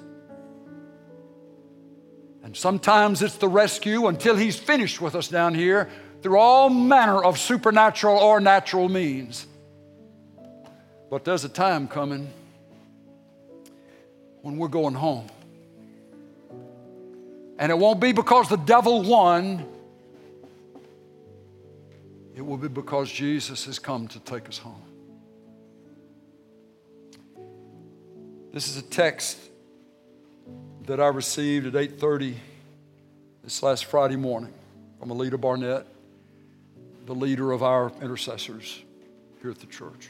And 2.42 2.56
sometimes 2.56 3.22
it's 3.22 3.36
the 3.36 3.48
rescue 3.48 4.06
until 4.06 4.36
He's 4.36 4.58
finished 4.58 5.00
with 5.00 5.14
us 5.14 5.28
down 5.28 5.54
here 5.54 5.88
through 6.22 6.38
all 6.38 6.70
manner 6.70 7.22
of 7.22 7.38
supernatural 7.38 8.16
or 8.18 8.38
natural 8.40 8.88
means. 8.88 9.46
But 11.10 11.24
there's 11.24 11.44
a 11.44 11.48
time 11.48 11.88
coming 11.88 12.30
when 14.42 14.58
we're 14.58 14.68
going 14.68 14.94
home. 14.94 15.26
And 17.58 17.70
it 17.70 17.78
won't 17.78 18.00
be 18.00 18.12
because 18.12 18.48
the 18.48 18.56
devil 18.56 19.02
won, 19.02 19.66
it 22.34 22.42
will 22.44 22.58
be 22.58 22.68
because 22.68 23.10
Jesus 23.10 23.64
has 23.66 23.78
come 23.78 24.08
to 24.08 24.20
take 24.20 24.48
us 24.48 24.58
home. 24.58 24.82
This 28.54 28.68
is 28.68 28.76
a 28.76 28.82
text 28.82 29.36
that 30.86 31.00
I 31.00 31.08
received 31.08 31.66
at 31.66 31.74
8:30 31.74 32.36
this 33.42 33.64
last 33.64 33.86
Friday 33.86 34.14
morning 34.14 34.54
from 35.00 35.08
Alita 35.08 35.40
Barnett, 35.40 35.88
the 37.04 37.16
leader 37.16 37.50
of 37.50 37.64
our 37.64 37.90
intercessors 38.00 38.80
here 39.42 39.50
at 39.50 39.58
the 39.58 39.66
church. 39.66 40.08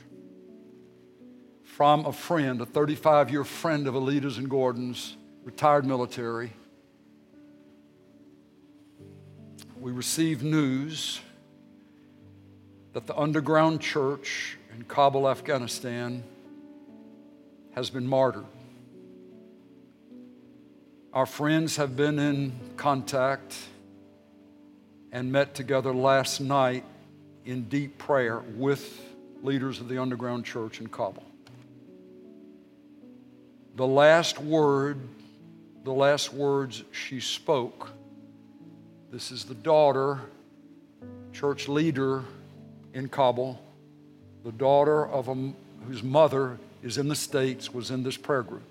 From 1.63 2.05
a 2.05 2.13
friend, 2.13 2.61
a 2.61 2.67
35 2.67 3.31
year 3.31 3.45
friend 3.45 3.87
of 3.87 3.95
Alita's 3.95 4.37
and 4.37 4.51
Gordon's, 4.51 5.17
retired 5.43 5.87
military. 5.87 6.53
We 9.81 9.91
received 9.91 10.43
news 10.43 11.23
that 12.93 13.07
the 13.07 13.17
underground 13.17 13.81
church 13.81 14.59
in 14.77 14.85
Kabul, 14.85 15.31
Afghanistan, 15.31 16.25
has 17.75 17.91
been 17.91 18.07
martyred. 18.07 18.45
Our 21.13 21.27
friends 21.27 21.77
have 21.77 21.97
been 21.97 22.19
in 22.19 22.53
contact 22.77 23.57
and 25.13 25.31
met 25.31 25.55
together 25.55 25.93
last 25.93 26.41
night 26.41 26.85
in 27.45 27.65
deep 27.65 27.99
prayer 27.99 28.41
with 28.57 29.01
leaders 29.43 29.81
of 29.81 29.89
the 29.89 30.01
underground 30.01 30.45
church 30.45 30.81
in 30.81 30.89
Kabul. 30.89 31.25
The 33.77 33.87
last 33.87 34.41
word, 34.41 34.99
the 35.85 35.93
last 35.93 36.33
words 36.33 36.85
she 36.93 37.21
spoke, 37.21 37.91
this 39.11 39.31
is 39.31 39.45
the 39.45 39.55
daughter, 39.55 40.21
church 41.33 41.69
leader 41.69 42.25
in 42.93 43.09
Kabul, 43.09 43.61
the 44.45 44.53
daughter 44.53 45.07
of 45.07 45.29
a, 45.29 45.53
whose 45.87 46.03
mother 46.03 46.59
is 46.85 46.99
in 46.99 47.09
the 47.09 47.17
States, 47.17 47.73
was 47.73 47.91
in 47.91 48.03
this 48.03 48.19
prayer 48.19 48.43
group. 48.43 48.63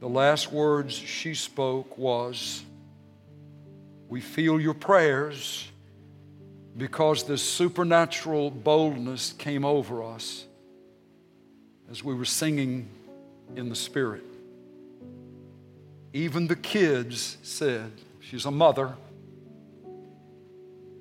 The 0.00 0.08
last 0.08 0.52
words 0.52 0.92
she 0.92 1.34
spoke 1.34 1.96
was, 1.96 2.62
We 4.08 4.20
feel 4.20 4.60
your 4.60 4.74
prayers 4.74 5.66
because 6.76 7.24
this 7.24 7.42
supernatural 7.42 8.50
boldness 8.50 9.32
came 9.32 9.64
over 9.64 10.02
us 10.02 10.44
as 11.90 12.04
we 12.04 12.14
were 12.14 12.26
singing 12.26 12.86
in 13.56 13.70
the 13.70 13.76
Spirit. 13.76 14.24
Even 16.12 16.46
the 16.46 16.56
kids 16.56 17.38
said, 17.42 17.90
She's 18.20 18.44
a 18.44 18.50
mother. 18.50 18.94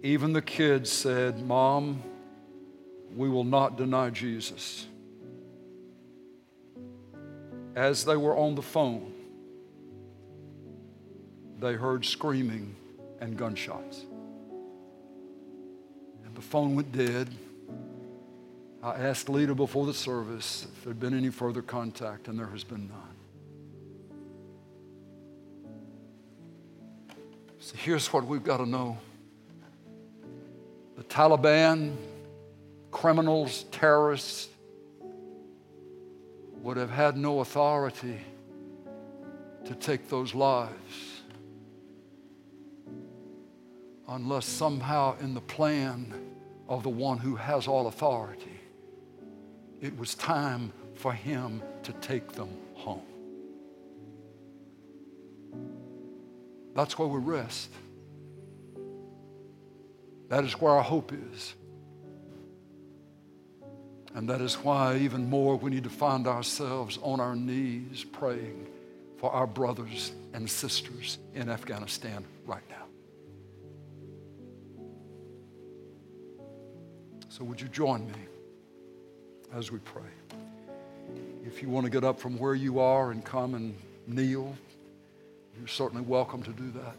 Even 0.01 0.31
the 0.31 0.41
kids 0.41 0.89
said, 0.89 1.45
Mom, 1.45 2.01
we 3.15 3.29
will 3.29 3.43
not 3.43 3.77
deny 3.77 4.09
Jesus. 4.09 4.87
As 7.75 8.05
they 8.05 8.17
were 8.17 8.37
on 8.37 8.55
the 8.55 8.61
phone, 8.61 9.13
they 11.59 11.73
heard 11.73 12.05
screaming 12.05 12.75
and 13.19 13.37
gunshots. 13.37 14.05
And 16.25 16.35
the 16.35 16.41
phone 16.41 16.75
went 16.75 16.91
dead. 16.91 17.29
I 18.81 18.95
asked 18.95 19.29
Lita 19.29 19.55
before 19.55 19.85
the 19.85 19.93
service 19.93 20.67
if 20.75 20.83
there'd 20.83 20.99
been 20.99 21.17
any 21.17 21.29
further 21.29 21.61
contact, 21.61 22.27
and 22.27 22.37
there 22.37 22.47
has 22.47 22.63
been 22.63 22.89
none. 22.89 23.15
So 27.59 27.77
here's 27.77 28.11
what 28.11 28.25
we've 28.25 28.43
got 28.43 28.57
to 28.57 28.65
know 28.65 28.97
the 30.97 31.03
Taliban, 31.03 31.95
criminals, 32.93 33.65
terrorists, 33.71 34.47
would 36.61 36.77
have 36.77 36.91
had 36.91 37.17
no 37.17 37.41
authority 37.41 38.21
to 39.65 39.75
take 39.75 40.07
those 40.07 40.33
lives 40.33 41.21
unless 44.07 44.45
somehow 44.45 45.17
in 45.19 45.33
the 45.33 45.41
plan 45.41 46.13
of 46.69 46.83
the 46.83 46.89
one 46.89 47.17
who 47.17 47.35
has 47.35 47.67
all 47.67 47.87
authority, 47.87 48.59
it 49.81 49.97
was 49.97 50.15
time 50.15 50.71
for 50.95 51.11
him 51.11 51.61
to 51.81 51.91
take 51.93 52.31
them 52.31 52.49
home. 52.75 53.01
That's 56.75 56.97
where 56.97 57.07
we 57.07 57.19
rest. 57.19 57.71
That 60.29 60.43
is 60.43 60.53
where 60.53 60.73
our 60.73 60.83
hope 60.83 61.11
is. 61.11 61.55
And 64.15 64.29
that 64.29 64.41
is 64.41 64.55
why, 64.55 64.97
even 64.97 65.29
more, 65.29 65.55
we 65.55 65.71
need 65.71 65.85
to 65.85 65.89
find 65.89 66.27
ourselves 66.27 66.99
on 67.01 67.19
our 67.19 67.35
knees 67.35 68.03
praying 68.03 68.67
for 69.17 69.31
our 69.31 69.47
brothers 69.47 70.11
and 70.33 70.49
sisters 70.49 71.17
in 71.33 71.49
Afghanistan 71.49 72.23
right 72.45 72.63
now. 72.69 72.75
So, 77.29 77.43
would 77.43 77.59
you 77.59 77.67
join 77.67 78.05
me 78.05 78.19
as 79.55 79.71
we 79.71 79.79
pray? 79.79 80.03
If 81.45 81.63
you 81.63 81.69
want 81.69 81.85
to 81.85 81.89
get 81.89 82.03
up 82.03 82.19
from 82.19 82.37
where 82.37 82.53
you 82.53 82.79
are 82.79 83.11
and 83.11 83.25
come 83.25 83.55
and 83.55 83.75
kneel, 84.05 84.55
you're 85.57 85.67
certainly 85.67 86.03
welcome 86.03 86.43
to 86.43 86.51
do 86.51 86.69
that. 86.71 86.95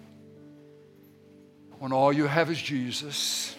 When 1.79 1.93
all 1.93 2.13
you 2.13 2.27
have 2.27 2.51
is 2.51 2.61
Jesus, 2.61 3.55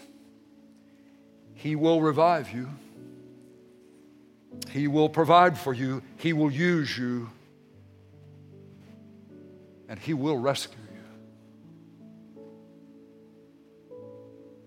He 1.53 1.77
will 1.77 2.01
revive 2.01 2.51
you. 2.51 2.69
He 4.69 4.87
will 4.87 5.09
provide 5.09 5.57
for 5.57 5.73
you. 5.73 6.01
He 6.17 6.33
will 6.33 6.51
use 6.51 6.97
you. 6.97 7.29
And 9.87 9.99
He 9.99 10.13
will 10.13 10.37
rescue 10.37 10.77
you. 10.93 11.05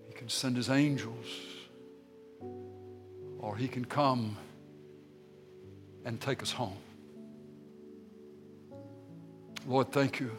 He 0.07 0.13
can 0.13 0.29
send 0.29 0.55
His 0.57 0.69
angels, 0.69 1.25
or 3.37 3.55
He 3.55 3.67
can 3.67 3.85
come 3.85 4.37
and 6.05 6.19
take 6.19 6.41
us 6.41 6.51
home. 6.51 6.77
Lord, 9.67 9.91
thank 9.91 10.19
you 10.19 10.31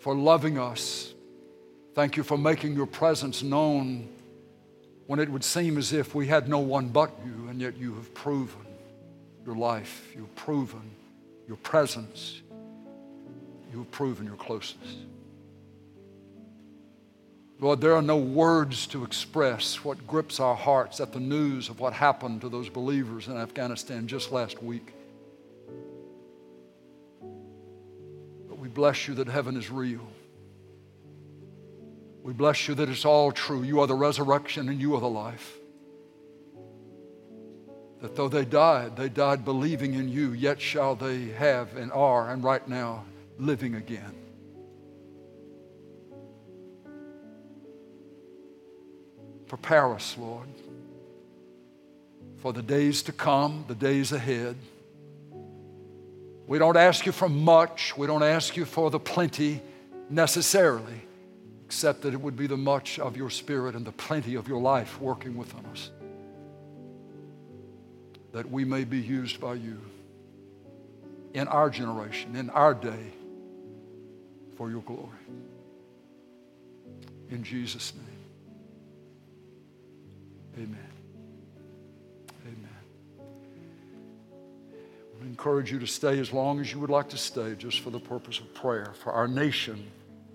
for 0.00 0.14
loving 0.14 0.58
us. 0.58 1.14
Thank 1.94 2.16
you 2.16 2.22
for 2.22 2.36
making 2.36 2.74
your 2.74 2.86
presence 2.86 3.42
known 3.42 4.08
when 5.10 5.18
it 5.18 5.28
would 5.28 5.42
seem 5.42 5.76
as 5.76 5.92
if 5.92 6.14
we 6.14 6.28
had 6.28 6.48
no 6.48 6.60
one 6.60 6.86
but 6.86 7.10
you, 7.26 7.48
and 7.48 7.60
yet 7.60 7.76
you 7.76 7.92
have 7.94 8.14
proven 8.14 8.64
your 9.44 9.56
life, 9.56 10.06
you've 10.14 10.32
proven 10.36 10.88
your 11.48 11.56
presence, 11.56 12.42
you 13.72 13.78
have 13.78 13.90
proven 13.90 14.24
your 14.24 14.36
closeness. 14.36 14.98
Lord, 17.58 17.80
there 17.80 17.96
are 17.96 18.02
no 18.02 18.18
words 18.18 18.86
to 18.86 19.02
express 19.02 19.84
what 19.84 20.06
grips 20.06 20.38
our 20.38 20.54
hearts 20.54 21.00
at 21.00 21.12
the 21.12 21.18
news 21.18 21.68
of 21.68 21.80
what 21.80 21.92
happened 21.92 22.42
to 22.42 22.48
those 22.48 22.68
believers 22.68 23.26
in 23.26 23.36
Afghanistan 23.36 24.06
just 24.06 24.30
last 24.30 24.62
week. 24.62 24.92
But 28.48 28.60
we 28.60 28.68
bless 28.68 29.08
you 29.08 29.14
that 29.14 29.26
heaven 29.26 29.56
is 29.56 29.72
real. 29.72 30.06
We 32.22 32.32
bless 32.32 32.68
you 32.68 32.74
that 32.74 32.88
it's 32.88 33.04
all 33.04 33.32
true. 33.32 33.62
You 33.62 33.80
are 33.80 33.86
the 33.86 33.94
resurrection 33.94 34.68
and 34.68 34.80
you 34.80 34.94
are 34.94 35.00
the 35.00 35.08
life. 35.08 35.56
That 38.02 38.14
though 38.16 38.28
they 38.28 38.44
died, 38.44 38.96
they 38.96 39.08
died 39.08 39.44
believing 39.44 39.94
in 39.94 40.08
you, 40.08 40.32
yet 40.32 40.60
shall 40.60 40.94
they 40.94 41.28
have 41.28 41.76
and 41.76 41.92
are, 41.92 42.30
and 42.30 42.42
right 42.42 42.66
now, 42.66 43.04
living 43.38 43.74
again. 43.74 44.14
Prepare 49.46 49.94
us, 49.94 50.16
Lord, 50.18 50.48
for 52.38 52.52
the 52.52 52.62
days 52.62 53.02
to 53.02 53.12
come, 53.12 53.64
the 53.66 53.74
days 53.74 54.12
ahead. 54.12 54.56
We 56.46 56.58
don't 56.58 56.76
ask 56.76 57.04
you 57.04 57.12
for 57.12 57.28
much, 57.28 57.96
we 57.96 58.06
don't 58.06 58.22
ask 58.22 58.56
you 58.56 58.64
for 58.64 58.90
the 58.90 59.00
plenty 59.00 59.60
necessarily 60.08 61.02
except 61.70 62.02
that 62.02 62.12
it 62.12 62.20
would 62.20 62.34
be 62.34 62.48
the 62.48 62.56
much 62.56 62.98
of 62.98 63.16
your 63.16 63.30
spirit 63.30 63.76
and 63.76 63.86
the 63.86 63.92
plenty 63.92 64.34
of 64.34 64.48
your 64.48 64.60
life 64.60 65.00
working 65.00 65.36
within 65.36 65.64
us. 65.66 65.90
That 68.32 68.50
we 68.50 68.64
may 68.64 68.82
be 68.82 68.98
used 68.98 69.40
by 69.40 69.54
you 69.54 69.80
in 71.32 71.46
our 71.46 71.70
generation, 71.70 72.34
in 72.34 72.50
our 72.50 72.74
day, 72.74 73.12
for 74.56 74.68
your 74.68 74.82
glory. 74.82 75.06
In 77.30 77.44
Jesus' 77.44 77.92
name. 77.94 78.04
Amen. 80.66 80.92
Amen. 82.46 82.78
I 85.22 85.24
encourage 85.24 85.70
you 85.70 85.78
to 85.78 85.86
stay 85.86 86.18
as 86.18 86.32
long 86.32 86.58
as 86.58 86.72
you 86.72 86.80
would 86.80 86.90
like 86.90 87.10
to 87.10 87.16
stay, 87.16 87.54
just 87.54 87.78
for 87.78 87.90
the 87.90 88.00
purpose 88.00 88.40
of 88.40 88.52
prayer, 88.54 88.92
for 89.04 89.12
our 89.12 89.28
nation, 89.28 89.86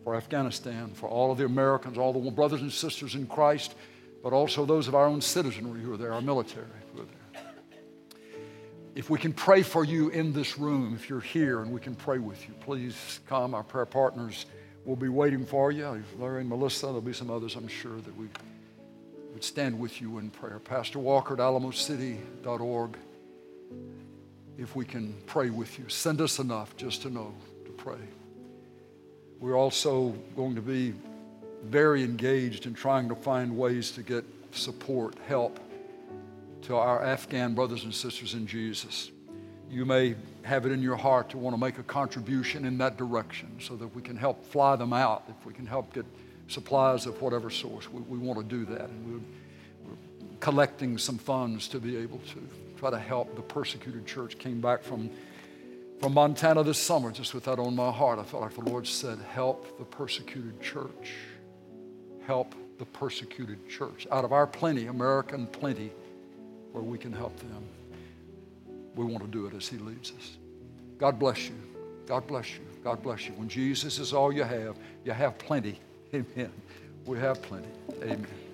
for 0.05 0.15
Afghanistan, 0.15 0.91
for 0.93 1.09
all 1.09 1.31
of 1.31 1.39
the 1.39 1.45
Americans, 1.45 1.97
all 1.97 2.13
the 2.13 2.29
brothers 2.29 2.61
and 2.61 2.71
sisters 2.71 3.15
in 3.15 3.25
Christ, 3.25 3.73
but 4.23 4.33
also 4.33 4.63
those 4.63 4.87
of 4.87 4.93
our 4.93 5.07
own 5.07 5.19
citizenry 5.19 5.81
who 5.81 5.91
are 5.91 5.97
there, 5.97 6.13
our 6.13 6.21
military 6.21 6.67
who 6.93 7.01
are 7.01 7.05
there. 7.05 7.43
If 8.93 9.09
we 9.09 9.17
can 9.17 9.33
pray 9.33 9.63
for 9.63 9.83
you 9.83 10.09
in 10.09 10.31
this 10.31 10.59
room, 10.59 10.93
if 10.93 11.09
you're 11.09 11.19
here 11.19 11.61
and 11.61 11.71
we 11.71 11.81
can 11.81 11.95
pray 11.95 12.19
with 12.19 12.47
you, 12.47 12.53
please 12.61 13.19
come. 13.27 13.55
Our 13.55 13.63
prayer 13.63 13.87
partners 13.87 14.45
will 14.85 14.95
be 14.95 15.09
waiting 15.09 15.43
for 15.43 15.71
you. 15.71 16.03
Larry 16.19 16.41
and 16.41 16.49
Melissa, 16.49 16.85
there'll 16.85 17.01
be 17.01 17.11
some 17.11 17.31
others, 17.31 17.55
I'm 17.55 17.67
sure, 17.67 17.97
that 17.97 18.15
we 18.15 18.27
would 19.33 19.43
stand 19.43 19.77
with 19.77 19.99
you 20.01 20.19
in 20.19 20.29
prayer. 20.29 20.59
Pastor 20.59 20.99
Walker 20.99 21.33
at 21.33 21.39
alamocity.org 21.39 22.95
if 24.59 24.75
we 24.75 24.85
can 24.85 25.15
pray 25.25 25.49
with 25.49 25.79
you. 25.79 25.89
Send 25.89 26.21
us 26.21 26.37
enough 26.37 26.77
just 26.77 27.01
to 27.01 27.09
know 27.09 27.33
to 27.65 27.71
pray. 27.71 27.97
We're 29.39 29.57
also 29.57 30.11
going 30.35 30.55
to 30.55 30.61
be 30.61 30.93
very 31.63 32.03
engaged 32.03 32.65
in 32.65 32.73
trying 32.73 33.09
to 33.09 33.15
find 33.15 33.57
ways 33.57 33.91
to 33.91 34.03
get 34.03 34.23
support, 34.51 35.15
help 35.27 35.59
to 36.63 36.75
our 36.75 37.03
Afghan 37.03 37.53
brothers 37.53 37.83
and 37.83 37.93
sisters 37.93 38.33
in 38.33 38.47
Jesus. 38.47 39.11
You 39.69 39.85
may 39.85 40.15
have 40.43 40.65
it 40.65 40.71
in 40.71 40.81
your 40.81 40.95
heart 40.95 41.29
to 41.29 41.37
want 41.37 41.55
to 41.55 41.59
make 41.59 41.77
a 41.79 41.83
contribution 41.83 42.65
in 42.65 42.77
that 42.77 42.97
direction 42.97 43.57
so 43.59 43.75
that 43.75 43.87
we 43.95 44.01
can 44.01 44.15
help 44.15 44.45
fly 44.45 44.75
them 44.75 44.93
out, 44.93 45.23
if 45.27 45.45
we 45.45 45.53
can 45.53 45.65
help 45.65 45.93
get 45.93 46.05
supplies 46.47 47.05
of 47.05 47.21
whatever 47.21 47.49
source. 47.49 47.91
We, 47.91 48.01
we 48.01 48.17
want 48.17 48.39
to 48.39 48.45
do 48.45 48.65
that. 48.73 48.89
And 48.89 49.05
we're, 49.05 49.89
we're 49.89 49.97
collecting 50.39 50.97
some 50.97 51.17
funds 51.17 51.67
to 51.69 51.79
be 51.79 51.97
able 51.97 52.19
to 52.19 52.47
try 52.77 52.91
to 52.91 52.99
help 52.99 53.35
the 53.35 53.41
persecuted 53.41 54.05
church. 54.05 54.37
Came 54.37 54.61
back 54.61 54.83
from, 54.83 55.09
from 55.99 56.13
Montana 56.13 56.63
this 56.63 56.77
summer 56.77 57.11
just 57.11 57.33
with 57.33 57.45
that 57.45 57.59
on 57.59 57.75
my 57.75 57.91
heart. 57.91 58.19
I 58.19 58.23
felt 58.23 58.43
like 58.43 58.55
the 58.55 58.69
Lord 58.69 58.87
said, 58.87 59.19
Help 59.33 59.77
the 59.77 59.85
persecuted 59.85 60.61
church. 60.61 61.13
Help 62.25 62.55
the 62.77 62.85
persecuted 62.85 63.69
church. 63.69 64.07
Out 64.11 64.25
of 64.25 64.33
our 64.33 64.47
plenty, 64.47 64.87
American 64.87 65.47
plenty, 65.47 65.91
where 66.71 66.83
we 66.83 66.97
can 66.97 67.13
help 67.13 67.37
them, 67.39 67.63
we 68.95 69.05
want 69.05 69.23
to 69.23 69.29
do 69.29 69.45
it 69.45 69.53
as 69.53 69.67
He 69.67 69.77
leads 69.77 70.11
us. 70.11 70.37
God 70.97 71.19
bless 71.19 71.47
you. 71.47 71.55
God 72.07 72.27
bless 72.27 72.53
you. 72.53 72.61
God 72.83 73.01
bless 73.01 73.27
you. 73.27 73.33
When 73.33 73.49
Jesus 73.49 73.99
is 73.99 74.13
all 74.13 74.31
you 74.31 74.43
have, 74.43 74.77
you 75.03 75.11
have 75.11 75.37
plenty. 75.37 75.79
Amen. 76.13 76.51
We 77.05 77.17
have 77.19 77.41
plenty. 77.41 77.67
Amen. 78.03 78.44